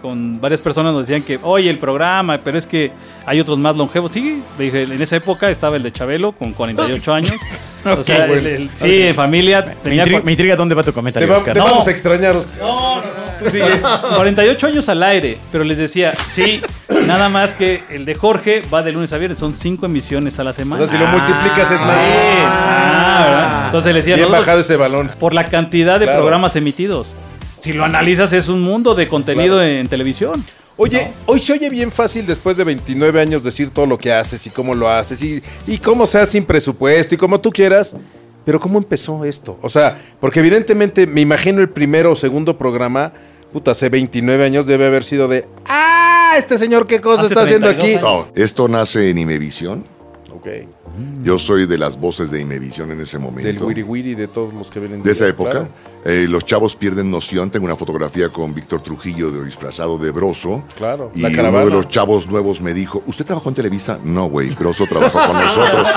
con 0.00 0.40
varias 0.40 0.60
personas 0.60 0.92
nos 0.92 1.06
decían 1.06 1.22
que, 1.22 1.38
oye, 1.42 1.68
el 1.70 1.78
programa, 1.78 2.40
pero 2.42 2.56
es 2.58 2.66
que 2.66 2.90
hay 3.26 3.40
otros 3.40 3.58
más 3.58 3.76
longevos. 3.76 4.10
Sí, 4.12 4.42
le 4.58 4.64
dije, 4.64 4.82
en 4.84 5.00
esa 5.02 5.16
época 5.16 5.50
estaba 5.50 5.76
el 5.76 5.82
de 5.82 5.92
Chabelo 5.92 6.32
con 6.32 6.52
48 6.52 7.12
años. 7.14 7.32
O 7.84 8.02
sea, 8.02 8.24
el- 8.26 8.46
el- 8.46 8.70
sí, 8.74 9.02
en 9.02 9.14
familia 9.14 9.62
Me 9.62 9.74
tenía 9.76 9.98
intriga, 10.02 10.22
me 10.22 10.32
intriga 10.32 10.56
dónde 10.56 10.74
va 10.74 10.82
tu 10.82 10.90
Te, 10.90 10.94
comentario, 10.94 11.28
va- 11.28 11.36
Oscar. 11.36 11.52
te 11.54 11.58
No. 11.60 11.66
vamos 11.66 11.86
a 11.86 11.90
extrañar. 11.90 12.34
No, 12.60 12.96
no, 12.96 12.96
no. 12.96 13.25
Sí, 13.50 13.58
48 14.16 14.66
años 14.66 14.88
al 14.88 15.02
aire, 15.02 15.38
pero 15.52 15.64
les 15.64 15.78
decía, 15.78 16.12
sí, 16.26 16.60
nada 17.06 17.28
más 17.28 17.54
que 17.54 17.82
el 17.90 18.04
de 18.04 18.14
Jorge 18.14 18.62
va 18.72 18.82
de 18.82 18.92
lunes 18.92 19.12
a 19.12 19.18
viernes, 19.18 19.38
son 19.38 19.52
5 19.52 19.86
emisiones 19.86 20.38
a 20.38 20.44
la 20.44 20.52
semana. 20.52 20.86
sea, 20.86 20.92
si 20.92 20.98
lo 21.04 21.06
multiplicas 21.10 21.70
es 21.70 21.80
más. 21.80 22.00
Ah, 22.00 23.24
¿verdad? 23.26 23.66
Entonces 23.66 23.92
le 23.92 23.98
decía, 24.00 24.14
Bien 24.16 24.22
nosotros, 24.28 24.46
bajado 24.46 24.60
ese 24.60 24.76
balón. 24.76 25.10
por 25.18 25.34
la 25.34 25.44
cantidad 25.44 25.98
de 25.98 26.06
Claro. 26.06 26.20
programas 26.20 26.56
emitidos. 26.56 27.14
Si 27.60 27.72
lo 27.72 27.84
analizas, 27.84 28.32
es 28.32 28.48
un 28.48 28.62
mundo 28.62 28.94
de 28.94 29.08
contenido 29.08 29.56
Claro. 29.56 29.70
en 29.70 29.86
televisión. 29.88 30.44
Oye, 30.78 31.10
hoy 31.24 31.40
se 31.40 31.54
oye 31.54 31.70
bien 31.70 31.90
fácil 31.90 32.26
después 32.26 32.56
de 32.58 32.64
29 32.64 33.18
años 33.20 33.42
decir 33.42 33.70
todo 33.70 33.86
lo 33.86 33.96
que 33.96 34.12
haces 34.12 34.46
y 34.46 34.50
cómo 34.50 34.74
lo 34.74 34.90
haces 34.90 35.22
y, 35.22 35.42
y 35.66 35.78
cómo 35.78 36.06
seas 36.06 36.30
sin 36.30 36.44
presupuesto 36.44 37.14
y 37.14 37.18
como 37.18 37.40
tú 37.40 37.50
quieras. 37.50 37.96
Pero 38.46 38.58
¿cómo 38.60 38.78
empezó 38.78 39.24
esto? 39.26 39.58
O 39.60 39.68
sea, 39.68 40.00
porque 40.20 40.40
evidentemente 40.40 41.06
me 41.06 41.20
imagino 41.20 41.60
el 41.60 41.68
primero 41.68 42.12
o 42.12 42.14
segundo 42.14 42.56
programa, 42.56 43.12
puta, 43.52 43.72
hace 43.72 43.90
29 43.90 44.42
años 44.44 44.66
debe 44.66 44.86
haber 44.86 45.04
sido 45.04 45.28
de, 45.28 45.46
ah, 45.66 46.36
este 46.38 46.56
señor 46.56 46.86
qué 46.86 47.00
cosa 47.02 47.22
Hace 47.24 47.34
está 47.34 47.42
haciendo 47.42 47.66
32 47.66 47.98
aquí. 48.00 48.06
años. 48.06 48.26
No, 48.34 48.42
esto 48.42 48.68
nace 48.68 49.10
en 49.10 49.18
Imevisión. 49.18 49.84
Ok. 50.34 50.46
Yo 51.22 51.38
soy 51.38 51.66
de 51.66 51.76
las 51.76 51.98
voces 51.98 52.30
de 52.30 52.40
Imevisión 52.40 52.90
en 52.92 53.00
ese 53.00 53.18
Del 53.18 53.26
momento. 53.26 53.66
wiri 53.66 53.82
wiri 53.82 54.14
de 54.14 54.28
todos 54.28 54.54
los 54.54 54.70
que 54.70 54.80
vienen 54.80 55.02
de 55.02 55.10
esa 55.12 55.26
época. 55.26 55.50
Claro. 55.50 55.68
Eh, 56.08 56.26
los 56.28 56.44
chavos 56.44 56.76
pierden 56.76 57.10
noción. 57.10 57.50
Tengo 57.50 57.64
una 57.66 57.74
fotografía 57.74 58.28
con 58.28 58.54
Víctor 58.54 58.80
Trujillo 58.80 59.32
de, 59.32 59.44
disfrazado 59.44 59.98
de 59.98 60.12
Broso. 60.12 60.62
Claro, 60.76 61.10
Y 61.16 61.22
la 61.22 61.28
uno 61.48 61.64
de 61.64 61.70
los 61.70 61.88
chavos 61.88 62.28
nuevos 62.28 62.60
me 62.60 62.72
dijo, 62.72 63.02
¿usted 63.06 63.24
trabajó 63.24 63.48
en 63.48 63.56
Televisa? 63.56 63.98
No, 64.04 64.26
güey, 64.26 64.50
Broso 64.50 64.86
trabajó 64.86 65.18
con 65.18 65.36
nosotros. 65.36 65.88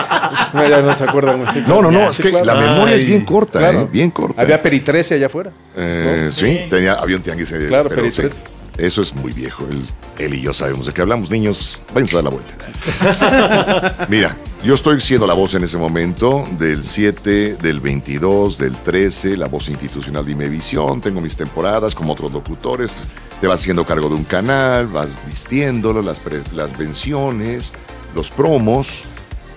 No, 0.51 0.67
ya 0.67 0.81
no 0.81 0.97
se 0.97 1.03
acuerdan. 1.03 1.45
sí, 1.53 1.63
No, 1.67 1.79
no, 1.79 1.89
claro. 1.89 2.05
no, 2.05 2.09
es 2.09 2.17
Sí, 2.17 2.23
que 2.23 2.29
claro. 2.31 2.45
la 2.45 2.55
memoria 2.55 2.95
es 2.95 3.05
bien 3.05 3.23
corta, 3.23 3.59
claro. 3.59 3.81
¿eh? 3.81 3.87
Bien 3.91 4.09
corta. 4.09 4.41
Había 4.41 4.59
Peri 4.59 4.79
13 4.79 5.13
allá 5.15 5.27
afuera. 5.27 5.51
Eh, 5.75 6.29
sí, 6.31 6.61
tenía, 6.69 6.93
había 6.93 7.17
un 7.17 7.21
tianguis. 7.21 7.49
Claro, 7.67 7.87
pero 7.89 8.01
Peri 8.01 8.11
sí, 8.11 8.17
3. 8.21 8.43
Eso 8.79 9.01
es 9.01 9.13
muy 9.13 9.33
viejo. 9.33 9.65
Él, 9.69 9.83
él 10.17 10.33
y 10.35 10.41
yo 10.41 10.53
sabemos 10.53 10.85
de 10.85 10.93
qué 10.93 11.01
hablamos. 11.01 11.29
Niños, 11.29 11.81
váyanse 11.93 12.17
a 12.17 12.21
dar 12.21 12.31
la 12.31 12.39
vuelta. 12.39 14.05
Mira, 14.09 14.37
yo 14.63 14.73
estoy 14.73 15.01
siendo 15.01 15.27
la 15.27 15.33
voz 15.33 15.53
en 15.53 15.65
ese 15.65 15.77
momento 15.77 16.47
del 16.57 16.83
7, 16.83 17.57
del 17.57 17.81
22, 17.81 18.57
del 18.57 18.77
13, 18.77 19.35
la 19.35 19.47
voz 19.47 19.67
institucional 19.69 20.25
de 20.25 20.31
Imevisión. 20.31 21.01
Tengo 21.01 21.19
mis 21.19 21.35
temporadas 21.35 21.93
como 21.93 22.13
otros 22.13 22.31
locutores. 22.31 22.99
Te 23.41 23.47
vas 23.47 23.59
haciendo 23.59 23.85
cargo 23.85 24.07
de 24.07 24.15
un 24.15 24.23
canal, 24.23 24.87
vas 24.87 25.13
vistiéndolo, 25.27 26.01
las, 26.01 26.21
las 26.53 26.77
menciones, 26.79 27.73
los 28.15 28.31
promos. 28.31 29.03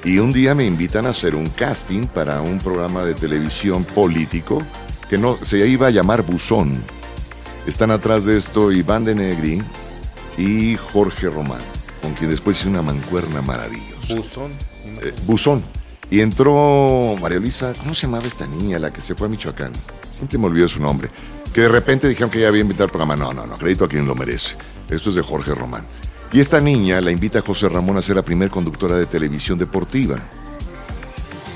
Y 0.05 0.19
un 0.19 0.33
día 0.33 0.55
me 0.57 0.65
invitan 0.65 1.07
a 1.07 1.11
hacer 1.11 1.37
un 1.37 1.49
casting 1.49 2.07
para 2.07 2.41
un 2.41 2.59
programa 2.59 3.05
de 3.05 3.15
televisión 3.15 3.85
político 3.85 4.63
que 5.09 5.17
no 5.17 5.39
se 5.43 5.69
iba 5.69 5.87
a 5.87 5.91
llamar 5.91 6.23
Buzón. 6.23 6.83
Están 7.67 7.93
atrás 7.93 8.25
de 8.25 8.37
esto 8.37 8.73
Iván 8.73 9.05
de 9.05 9.15
Negri 9.15 9.63
y 10.37 10.77
Jorge 10.77 11.31
Román, 11.31 11.61
con 12.01 12.13
quien 12.15 12.31
después 12.31 12.59
hice 12.59 12.69
una 12.69 12.83
mancuerna 12.83 13.41
maravillosa. 13.41 14.15
Buzón. 14.15 14.53
Eh, 15.01 15.15
Buzón. 15.27 15.63
Y 16.11 16.21
entró 16.21 17.17
María 17.21 17.39
Luisa, 17.39 17.73
¿cómo 17.79 17.95
se 17.95 18.03
llamaba 18.03 18.27
esta 18.27 18.47
niña, 18.47 18.79
la 18.79 18.93
que 18.93 19.01
se 19.01 19.15
fue 19.15 19.29
a 19.29 19.31
Michoacán? 19.31 19.73
Siempre 20.17 20.39
me 20.39 20.47
olvido 20.47 20.69
su 20.69 20.83
nombre. 20.83 21.09
Que 21.55 21.63
de 21.63 21.69
repente 21.69 22.09
dijeron 22.09 22.31
que 22.31 22.39
ella 22.39 22.49
había 22.49 22.63
invitado 22.63 22.85
al 22.85 22.91
programa. 22.91 23.15
No, 23.15 23.33
no, 23.33 23.47
no, 23.47 23.57
crédito 23.57 23.85
a 23.85 23.89
quien 23.89 24.07
lo 24.07 24.15
merece. 24.15 24.57
Esto 24.91 25.11
es 25.11 25.17
de 25.17 25.23
Jorge 25.23 25.55
Román. 25.55 25.87
Y 26.33 26.41
esta 26.41 26.61
niña 26.61 27.01
la 27.01 27.11
invita 27.13 27.39
a 27.39 27.43
José 27.43 27.69
Ramón 27.69 27.97
a 27.97 28.03
ser 28.03 28.17
la 28.17 28.23
primer 28.23 28.51
conductora 28.51 28.97
de 28.97 29.07
televisión 29.07 29.57
deportiva. 29.57 30.17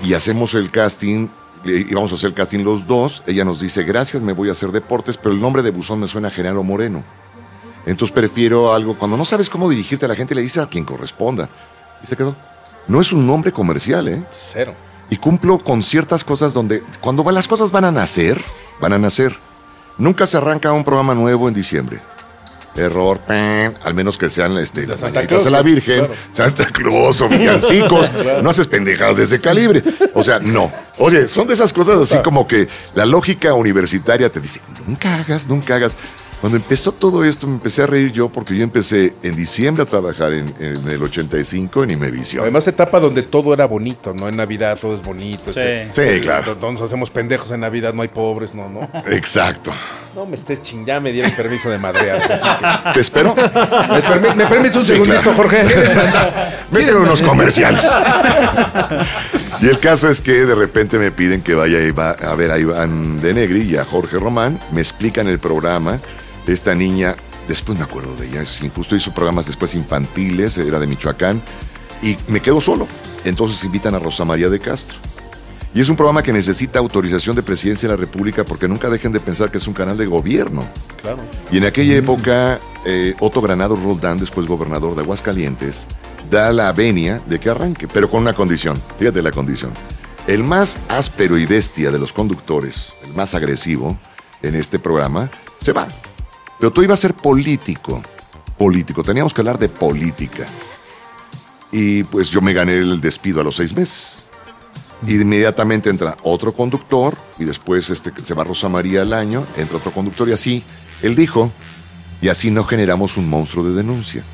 Y 0.04 0.14
hacemos 0.14 0.54
el 0.54 0.70
casting, 0.70 1.28
y 1.64 1.94
vamos 1.94 2.12
a 2.12 2.14
hacer 2.16 2.28
el 2.28 2.34
casting 2.34 2.60
los 2.60 2.86
dos. 2.86 3.22
Ella 3.26 3.44
nos 3.44 3.60
dice, 3.60 3.82
gracias, 3.82 4.22
me 4.22 4.32
voy 4.32 4.48
a 4.48 4.52
hacer 4.52 4.72
deportes, 4.72 5.16
pero 5.16 5.34
el 5.34 5.40
nombre 5.40 5.62
de 5.62 5.70
Buzón 5.70 6.00
me 6.00 6.08
suena 6.08 6.28
a 6.28 6.30
Genaro 6.30 6.62
Moreno. 6.62 7.02
Entonces 7.86 8.12
prefiero 8.12 8.74
algo, 8.74 8.98
cuando 8.98 9.16
no 9.16 9.24
sabes 9.24 9.48
cómo 9.48 9.70
dirigirte 9.70 10.06
a 10.06 10.08
la 10.08 10.16
gente, 10.16 10.34
le 10.34 10.42
dices 10.42 10.62
a 10.62 10.68
quien 10.68 10.84
corresponda. 10.84 11.48
Y 12.02 12.06
se 12.06 12.16
quedó. 12.16 12.36
No 12.88 13.00
es 13.00 13.12
un 13.12 13.26
nombre 13.26 13.52
comercial, 13.52 14.08
¿eh? 14.08 14.24
Cero. 14.30 14.74
Y 15.08 15.16
cumplo 15.16 15.58
con 15.58 15.82
ciertas 15.82 16.24
cosas 16.24 16.52
donde, 16.52 16.82
cuando 17.00 17.28
las 17.30 17.46
cosas 17.46 17.70
van 17.70 17.84
a 17.84 17.92
nacer, 17.92 18.40
van 18.80 18.92
a 18.92 18.98
nacer. 18.98 19.36
Nunca 19.98 20.26
se 20.26 20.36
arranca 20.36 20.72
un 20.72 20.84
programa 20.84 21.14
nuevo 21.14 21.48
en 21.48 21.54
diciembre. 21.54 22.02
Error, 22.78 23.18
pen, 23.20 23.74
al 23.82 23.94
menos 23.94 24.18
que 24.18 24.30
sean 24.30 24.56
este, 24.58 24.86
las 24.86 25.02
mañanitas 25.02 25.46
a 25.46 25.50
la 25.50 25.62
Virgen, 25.62 25.98
claro. 26.06 26.14
Santa 26.30 26.66
Claus 26.66 27.20
o 27.20 27.28
villancicos. 27.28 28.10
No 28.42 28.50
haces 28.50 28.66
pendejadas 28.66 29.16
de 29.16 29.24
ese 29.24 29.40
calibre. 29.40 29.82
O 30.14 30.22
sea, 30.22 30.38
no. 30.38 30.70
Oye, 30.98 31.28
son 31.28 31.48
de 31.48 31.54
esas 31.54 31.72
cosas 31.72 32.00
así 32.00 32.18
como 32.22 32.46
que 32.46 32.68
la 32.94 33.06
lógica 33.06 33.54
universitaria 33.54 34.30
te 34.30 34.40
dice, 34.40 34.60
nunca 34.86 35.14
hagas, 35.16 35.48
nunca 35.48 35.76
hagas. 35.76 35.96
Cuando 36.40 36.58
empezó 36.58 36.92
todo 36.92 37.24
esto 37.24 37.46
me 37.46 37.54
empecé 37.54 37.82
a 37.82 37.86
reír 37.86 38.12
yo 38.12 38.28
porque 38.28 38.54
yo 38.54 38.62
empecé 38.62 39.14
en 39.22 39.34
diciembre 39.34 39.82
a 39.82 39.86
trabajar 39.86 40.32
en, 40.34 40.52
en 40.60 40.86
el 40.88 41.02
85 41.02 41.84
en 41.84 41.92
Imevisión. 41.92 42.42
Además, 42.42 42.66
etapa 42.68 43.00
donde 43.00 43.22
todo 43.22 43.54
era 43.54 43.64
bonito, 43.66 44.12
¿no? 44.12 44.28
En 44.28 44.36
Navidad 44.36 44.78
todo 44.78 44.94
es 44.94 45.02
bonito. 45.02 45.50
este, 45.50 45.88
Sí. 45.92 46.14
Sí, 46.16 46.20
claro. 46.20 46.54
Todos 46.56 46.74
nos 46.74 46.82
hacemos 46.82 47.08
pendejos 47.10 47.50
en 47.52 47.60
Navidad, 47.60 47.94
no 47.94 48.02
hay 48.02 48.08
pobres, 48.08 48.54
no, 48.54 48.68
no. 48.68 48.88
Exacto. 49.06 49.72
No 50.14 50.26
me 50.26 50.36
estés 50.36 50.60
ching, 50.62 50.84
ya 50.84 51.00
me 51.00 51.10
dieron 51.10 51.30
permiso 51.32 51.70
de 51.70 51.78
madrear. 51.78 52.16
así 52.18 52.28
que- 52.28 52.92
¿Te 52.92 53.00
espero? 53.00 53.34
¿Me, 53.34 53.42
permi- 53.42 54.34
me 54.34 54.46
permites 54.46 54.76
un 54.76 54.82
Sí, 54.82 54.88
segundito, 54.92 55.20
claro. 55.22 55.36
Jorge? 55.36 55.64
Métele 56.70 56.96
unos 56.96 57.22
comerciales. 57.22 57.84
y 59.60 59.68
el 59.68 59.78
caso 59.78 60.08
es 60.10 60.20
que 60.20 60.32
de 60.44 60.54
repente 60.54 60.98
me 60.98 61.10
piden 61.10 61.42
que 61.42 61.54
vaya 61.54 61.78
a 62.22 62.34
ver 62.34 62.50
a 62.50 62.58
Iván 62.58 63.20
de 63.20 63.32
Negri 63.34 63.62
y 63.62 63.76
a 63.76 63.84
Jorge 63.84 64.18
Román. 64.18 64.58
Me 64.72 64.80
explican 64.80 65.28
el 65.28 65.38
programa. 65.38 65.98
Esta 66.46 66.74
niña, 66.74 67.16
después 67.48 67.78
me 67.78 67.84
acuerdo 67.84 68.14
de 68.16 68.28
ella, 68.28 68.42
es 68.42 68.62
injusto, 68.62 68.96
hizo 68.96 69.12
programas 69.12 69.46
después 69.46 69.74
infantiles, 69.74 70.56
era 70.58 70.78
de 70.78 70.86
Michoacán. 70.86 71.42
Y 72.02 72.16
me 72.28 72.40
quedo 72.40 72.60
solo. 72.60 72.86
Entonces 73.24 73.62
invitan 73.64 73.94
a 73.94 73.98
Rosa 73.98 74.24
María 74.24 74.48
de 74.48 74.60
Castro. 74.60 74.98
Y 75.74 75.80
es 75.80 75.88
un 75.90 75.96
programa 75.96 76.22
que 76.22 76.32
necesita 76.32 76.78
autorización 76.78 77.36
de 77.36 77.42
presidencia 77.42 77.86
de 77.86 77.94
la 77.94 78.00
República 78.00 78.44
porque 78.44 78.66
nunca 78.66 78.88
dejen 78.88 79.12
de 79.12 79.20
pensar 79.20 79.50
que 79.50 79.58
es 79.58 79.66
un 79.66 79.74
canal 79.74 79.98
de 79.98 80.06
gobierno. 80.06 80.66
Claro. 81.02 81.18
Y 81.52 81.58
en 81.58 81.64
aquella 81.64 81.96
época, 81.96 82.58
eh, 82.86 83.14
Otto 83.20 83.42
Granado 83.42 83.76
Roldán, 83.76 84.16
después 84.16 84.46
gobernador 84.46 84.94
de 84.94 85.02
Aguascalientes, 85.02 85.86
da 86.30 86.52
la 86.52 86.72
venia 86.72 87.20
de 87.28 87.38
que 87.38 87.50
arranque, 87.50 87.88
pero 87.88 88.08
con 88.08 88.22
una 88.22 88.32
condición. 88.32 88.80
Fíjate 88.98 89.20
la 89.20 89.32
condición. 89.32 89.72
El 90.26 90.44
más 90.44 90.78
áspero 90.88 91.36
y 91.36 91.44
bestia 91.44 91.90
de 91.90 91.98
los 91.98 92.12
conductores, 92.12 92.94
el 93.04 93.12
más 93.12 93.34
agresivo 93.34 93.98
en 94.42 94.54
este 94.54 94.78
programa, 94.78 95.30
se 95.60 95.72
va. 95.72 95.88
Pero 96.58 96.72
tú 96.72 96.82
ibas 96.82 96.98
a 96.98 97.02
ser 97.02 97.14
político. 97.14 98.02
Político. 98.58 99.02
Teníamos 99.02 99.34
que 99.34 99.40
hablar 99.40 99.58
de 99.58 99.68
política. 99.68 100.46
Y 101.72 102.04
pues 102.04 102.30
yo 102.30 102.40
me 102.40 102.52
gané 102.52 102.74
el 102.78 103.00
despido 103.00 103.40
a 103.40 103.44
los 103.44 103.56
seis 103.56 103.74
meses. 103.74 104.18
Y 105.06 105.20
inmediatamente 105.20 105.90
entra 105.90 106.16
otro 106.22 106.54
conductor 106.54 107.14
y 107.38 107.44
después 107.44 107.90
este, 107.90 108.12
se 108.22 108.32
va 108.32 108.44
Rosa 108.44 108.68
María 108.70 109.02
al 109.02 109.12
año, 109.12 109.44
entra 109.58 109.76
otro 109.76 109.92
conductor 109.92 110.26
y 110.28 110.32
así, 110.32 110.64
él 111.02 111.14
dijo, 111.14 111.52
y 112.22 112.28
así 112.28 112.50
no 112.50 112.64
generamos 112.64 113.18
un 113.18 113.28
monstruo 113.28 113.62
de 113.68 113.74
denuncia. 113.74 114.24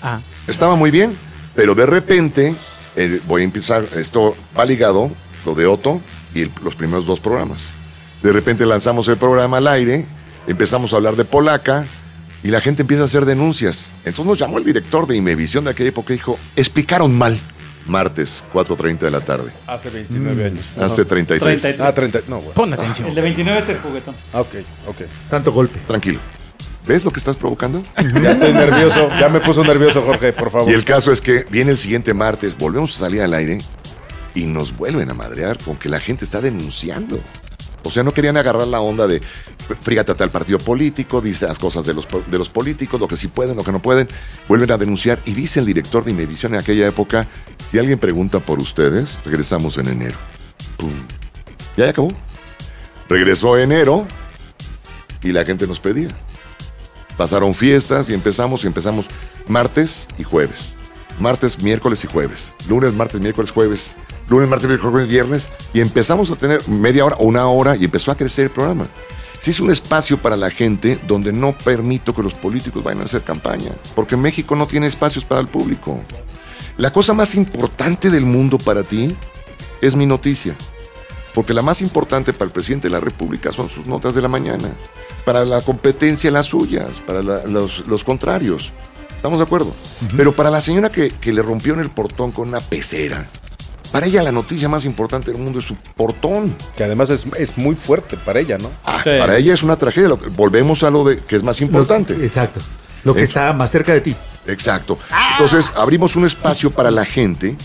Ah. 0.00 0.20
Estaba 0.46 0.76
muy 0.76 0.92
bien, 0.92 1.16
pero 1.56 1.74
de 1.74 1.86
repente, 1.86 2.54
eh, 2.94 3.20
voy 3.26 3.42
a 3.42 3.44
empezar, 3.44 3.88
esto 3.96 4.36
va 4.56 4.64
ligado, 4.64 5.10
lo 5.44 5.56
de 5.56 5.66
Otto 5.66 6.00
y 6.36 6.42
el- 6.42 6.52
los 6.62 6.76
primeros 6.76 7.04
dos 7.04 7.18
programas. 7.18 7.60
De 8.22 8.32
repente 8.32 8.64
lanzamos 8.66 9.08
el 9.08 9.16
programa 9.16 9.56
al 9.56 9.66
aire, 9.66 10.06
empezamos 10.46 10.92
a 10.92 10.96
hablar 10.96 11.16
de 11.16 11.24
Polaca 11.24 11.86
y 12.42 12.48
la 12.48 12.60
gente 12.60 12.82
empieza 12.82 13.02
a 13.02 13.06
hacer 13.06 13.24
denuncias. 13.24 13.90
Entonces 14.04 14.26
nos 14.26 14.38
llamó 14.38 14.58
el 14.58 14.64
director 14.64 15.06
de 15.06 15.16
Imevisión 15.16 15.64
de 15.64 15.70
aquella 15.70 15.90
época 15.90 16.12
y 16.12 16.16
dijo, 16.16 16.38
explicaron 16.56 17.16
mal. 17.16 17.38
Martes, 17.86 18.42
4.30 18.52 18.98
de 18.98 19.10
la 19.10 19.20
tarde. 19.20 19.50
Hace 19.66 19.90
29 19.90 20.44
años. 20.44 20.66
Hace 20.78 21.04
33. 21.04 21.60
33. 21.60 21.80
Ah, 21.80 21.92
30. 21.92 22.20
No, 22.28 22.38
güey. 22.38 22.54
Pon 22.54 22.72
atención. 22.72 23.08
El 23.08 23.14
de 23.14 23.20
29 23.22 23.58
es 23.58 23.68
el 23.70 23.78
juguetón. 23.78 24.14
Ah, 24.32 24.42
ok, 24.42 24.54
ok. 24.86 24.96
Tanto 25.28 25.50
golpe. 25.50 25.80
Tranquilo. 25.88 26.20
¿Ves 26.86 27.04
lo 27.04 27.10
que 27.10 27.18
estás 27.18 27.36
provocando? 27.36 27.82
Ya 28.22 28.32
estoy 28.32 28.52
nervioso. 28.52 29.08
Ya 29.18 29.28
me 29.28 29.40
puso 29.40 29.64
nervioso, 29.64 30.02
Jorge, 30.02 30.32
por 30.32 30.50
favor. 30.50 30.70
Y 30.70 30.74
el 30.74 30.84
caso 30.84 31.10
es 31.10 31.20
que 31.20 31.46
viene 31.50 31.72
el 31.72 31.78
siguiente 31.78 32.14
martes, 32.14 32.56
volvemos 32.56 32.94
a 32.96 32.98
salir 33.00 33.22
al 33.22 33.34
aire 33.34 33.60
y 34.34 34.44
nos 34.44 34.76
vuelven 34.76 35.10
a 35.10 35.14
madrear 35.14 35.58
con 35.58 35.76
que 35.76 35.88
la 35.88 36.00
gente 36.00 36.24
está 36.24 36.40
denunciando. 36.40 37.20
O 37.82 37.90
sea, 37.90 38.02
no 38.02 38.12
querían 38.12 38.36
agarrar 38.36 38.66
la 38.66 38.80
onda 38.80 39.06
de 39.06 39.20
frígate 39.80 40.12
a 40.12 40.14
tal 40.16 40.30
partido 40.30 40.58
político, 40.58 41.20
dice 41.20 41.46
las 41.46 41.58
cosas 41.58 41.86
de 41.86 41.94
los, 41.94 42.06
de 42.26 42.38
los 42.38 42.48
políticos, 42.48 43.00
lo 43.00 43.08
que 43.08 43.16
sí 43.16 43.28
pueden, 43.28 43.56
lo 43.56 43.64
que 43.64 43.72
no 43.72 43.80
pueden. 43.80 44.08
Vuelven 44.48 44.70
a 44.72 44.78
denunciar 44.78 45.18
y 45.24 45.32
dice 45.32 45.60
el 45.60 45.66
director 45.66 46.04
de 46.04 46.10
Imevisión 46.10 46.54
en 46.54 46.60
aquella 46.60 46.86
época, 46.86 47.28
si 47.70 47.78
alguien 47.78 47.98
pregunta 47.98 48.40
por 48.40 48.58
ustedes, 48.58 49.18
regresamos 49.24 49.78
en 49.78 49.88
enero. 49.88 50.18
Pum. 50.76 50.92
Ya 51.76 51.84
ya 51.84 51.90
acabó. 51.90 52.12
Regresó 53.08 53.58
enero 53.58 54.06
y 55.22 55.32
la 55.32 55.44
gente 55.44 55.66
nos 55.66 55.80
pedía. 55.80 56.08
Pasaron 57.16 57.54
fiestas 57.54 58.08
y 58.08 58.14
empezamos 58.14 58.64
y 58.64 58.66
empezamos 58.66 59.06
martes 59.46 60.08
y 60.18 60.22
jueves. 60.22 60.74
Martes, 61.20 61.62
miércoles 61.62 62.02
y 62.04 62.06
jueves. 62.06 62.54
Lunes, 62.66 62.94
martes, 62.94 63.20
miércoles, 63.20 63.50
jueves. 63.50 63.98
Lunes, 64.28 64.48
martes, 64.48 64.66
miércoles, 64.66 64.90
jueves, 64.90 65.08
viernes. 65.08 65.52
Y 65.74 65.80
empezamos 65.80 66.30
a 66.30 66.36
tener 66.36 66.66
media 66.66 67.04
hora 67.04 67.16
o 67.16 67.24
una 67.24 67.46
hora 67.46 67.76
y 67.76 67.84
empezó 67.84 68.10
a 68.10 68.16
crecer 68.16 68.46
el 68.46 68.50
programa. 68.50 68.86
Sí 69.38 69.50
es 69.50 69.60
un 69.60 69.70
espacio 69.70 70.16
para 70.16 70.38
la 70.38 70.50
gente 70.50 70.98
donde 71.06 71.32
no 71.32 71.56
permito 71.56 72.14
que 72.14 72.22
los 72.22 72.32
políticos 72.32 72.82
vayan 72.82 73.02
a 73.02 73.04
hacer 73.04 73.22
campaña. 73.22 73.72
Porque 73.94 74.16
México 74.16 74.56
no 74.56 74.66
tiene 74.66 74.86
espacios 74.86 75.24
para 75.26 75.42
el 75.42 75.48
público. 75.48 76.00
La 76.78 76.90
cosa 76.90 77.12
más 77.12 77.34
importante 77.34 78.08
del 78.08 78.24
mundo 78.24 78.56
para 78.56 78.82
ti 78.82 79.14
es 79.82 79.94
mi 79.96 80.06
noticia. 80.06 80.56
Porque 81.34 81.52
la 81.52 81.62
más 81.62 81.82
importante 81.82 82.32
para 82.32 82.46
el 82.46 82.52
presidente 82.52 82.88
de 82.88 82.92
la 82.92 83.00
República 83.00 83.52
son 83.52 83.68
sus 83.68 83.86
notas 83.86 84.14
de 84.14 84.22
la 84.22 84.28
mañana. 84.28 84.70
Para 85.26 85.44
la 85.44 85.60
competencia 85.60 86.30
las 86.30 86.46
suyas, 86.46 86.88
para 87.06 87.20
los 87.22 88.04
contrarios. 88.04 88.72
¿Estamos 89.20 89.38
de 89.38 89.44
acuerdo? 89.44 89.74
Pero 90.16 90.32
para 90.32 90.48
la 90.50 90.62
señora 90.62 90.88
que, 90.90 91.10
que 91.10 91.30
le 91.34 91.42
rompió 91.42 91.74
en 91.74 91.80
el 91.80 91.90
portón 91.90 92.32
con 92.32 92.48
una 92.48 92.60
pecera, 92.60 93.26
Para 93.92 94.06
ella 94.06 94.22
la 94.22 94.30
noticia 94.32 94.68
más 94.68 94.84
importante 94.84 95.30
del 95.32 95.40
mundo 95.42 95.58
es 95.58 95.64
su 95.66 95.74
portón. 95.74 96.56
Que 96.76 96.84
además 96.84 97.10
es, 97.10 97.26
es 97.36 97.58
muy 97.58 97.74
fuerte 97.74 98.16
para 98.16 98.38
ella, 98.40 98.56
¿no? 98.56 98.70
Ah, 98.84 99.00
Sí. 99.02 99.10
Para 99.18 99.36
ella 99.36 99.52
es 99.52 99.62
una 99.64 99.76
tragedia. 99.76 100.08
Lo 100.08 100.18
que- 100.20 100.28
Volvemos 100.28 100.82
a 100.84 100.90
lo 100.90 101.02
de 101.04 101.18
que 101.18 101.34
es 101.36 101.42
más 101.42 101.60
importante. 101.60 102.16
Lo- 102.16 102.22
exacto. 102.24 102.60
Lo 103.04 103.14
que 103.14 103.22
Eso. 103.24 103.30
está 103.30 103.52
más 103.52 103.70
cerca 103.70 103.92
de 103.92 104.00
ti. 104.00 104.14
Exacto. 104.46 104.96
Entonces, 105.32 105.70
abrimos 105.76 106.14
un 106.16 106.24
espacio 106.24 106.70
para 106.70 106.90
la 106.92 107.04
gente 107.04 107.56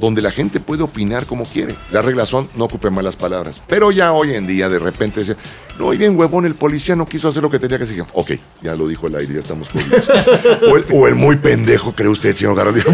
donde 0.00 0.22
la 0.22 0.30
gente 0.30 0.60
puede 0.60 0.82
opinar 0.82 1.26
como 1.26 1.44
quiere. 1.44 1.74
Las 1.92 2.04
reglas 2.04 2.28
son, 2.28 2.48
no 2.56 2.64
ocupen 2.64 2.94
malas 2.94 3.16
palabras. 3.16 3.60
Pero 3.68 3.90
ya 3.92 4.12
hoy 4.12 4.34
en 4.34 4.46
día, 4.46 4.68
de 4.68 4.78
repente, 4.78 5.20
dice, 5.20 5.36
no, 5.78 5.92
y 5.92 5.98
bien 5.98 6.18
huevón, 6.18 6.46
el 6.46 6.54
policía 6.54 6.96
no 6.96 7.06
quiso 7.06 7.28
hacer 7.28 7.42
lo 7.42 7.50
que 7.50 7.58
tenía 7.58 7.76
que 7.78 7.84
hacer. 7.84 8.04
Ok, 8.14 8.32
ya 8.62 8.74
lo 8.74 8.88
dijo 8.88 9.06
el 9.06 9.14
aire, 9.16 9.34
ya 9.34 9.40
estamos 9.40 9.68
jodidos. 9.68 10.08
o, 10.70 10.76
el, 10.76 10.84
o 10.92 11.08
el 11.08 11.14
muy 11.14 11.36
pendejo, 11.36 11.92
cree 11.92 12.08
usted, 12.08 12.34
señor 12.34 12.56
Garro. 12.56 12.72
Digo, 12.72 12.90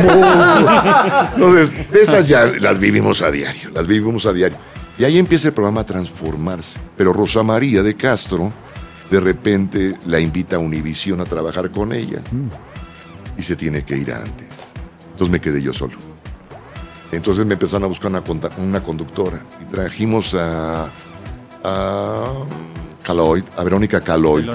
Entonces, 1.34 1.76
esas 1.92 2.28
ya 2.28 2.46
las 2.46 2.78
vivimos 2.78 3.22
a 3.22 3.30
diario, 3.30 3.70
las 3.70 3.86
vivimos 3.86 4.26
a 4.26 4.32
diario. 4.32 4.58
Y 4.98 5.04
ahí 5.04 5.18
empieza 5.18 5.48
el 5.48 5.54
programa 5.54 5.82
a 5.82 5.86
transformarse. 5.86 6.80
Pero 6.96 7.12
Rosa 7.12 7.42
María 7.42 7.82
de 7.82 7.94
Castro, 7.94 8.52
de 9.10 9.20
repente, 9.20 9.94
la 10.06 10.18
invita 10.18 10.56
a 10.56 10.58
Univisión 10.58 11.20
a 11.20 11.24
trabajar 11.24 11.70
con 11.70 11.92
ella 11.92 12.20
y 13.38 13.42
se 13.42 13.54
tiene 13.54 13.84
que 13.84 13.96
ir 13.96 14.12
antes. 14.12 14.48
Entonces 15.12 15.30
me 15.30 15.40
quedé 15.40 15.62
yo 15.62 15.72
solo. 15.72 16.15
Entonces 17.12 17.46
me 17.46 17.54
empezaron 17.54 17.84
a 17.84 17.86
buscar 17.86 18.10
una, 18.10 18.82
conductora 18.82 19.38
y 19.62 19.64
trajimos 19.72 20.34
a, 20.34 20.88
a 21.64 22.32
Caloid, 23.02 23.44
a 23.56 23.64
Verónica 23.64 24.00
Caloid, 24.00 24.48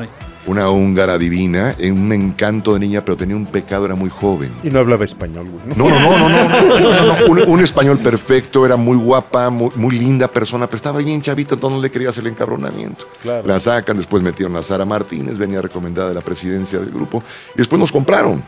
una 0.47 0.69
húngara 0.69 1.17
divina, 1.17 1.75
en 1.77 1.97
un 1.97 2.11
encanto 2.11 2.73
de 2.73 2.79
niña, 2.79 3.05
pero 3.05 3.15
tenía 3.15 3.35
un 3.35 3.45
pecado, 3.45 3.85
era 3.85 3.95
muy 3.95 4.09
joven. 4.09 4.51
Y 4.63 4.69
no 4.69 4.79
hablaba 4.79 5.05
español, 5.05 5.47
güey. 5.49 5.77
¿no? 5.77 5.87
No, 5.87 5.99
no, 5.99 6.17
no, 6.17 6.29
no, 6.29 6.49
no, 6.49 6.79
no, 6.79 6.93
no, 6.93 7.19
no, 7.19 7.25
Un, 7.31 7.49
un 7.49 7.59
español 7.59 7.99
perfecto, 7.99 8.65
era 8.65 8.75
muy 8.75 8.97
guapa, 8.97 9.49
muy, 9.49 9.71
muy 9.75 9.97
linda 9.97 10.27
persona, 10.27 10.65
pero 10.67 10.77
estaba 10.77 10.99
bien 10.99 11.21
chavita, 11.21 11.53
entonces 11.53 11.77
no 11.77 11.81
le 11.81 11.91
quería 11.91 12.09
hacer 12.09 12.25
el 12.25 12.31
encabronamiento. 12.31 13.05
Claro. 13.21 13.47
La 13.47 13.59
sacan, 13.59 13.97
después 13.97 14.23
metieron 14.23 14.55
a 14.55 14.63
Sara 14.63 14.85
Martínez, 14.85 15.37
venía 15.37 15.61
recomendada 15.61 16.09
de 16.09 16.15
la 16.15 16.21
presidencia 16.21 16.79
del 16.79 16.91
grupo, 16.91 17.23
y 17.55 17.59
después 17.59 17.79
nos 17.79 17.91
compraron. 17.91 18.43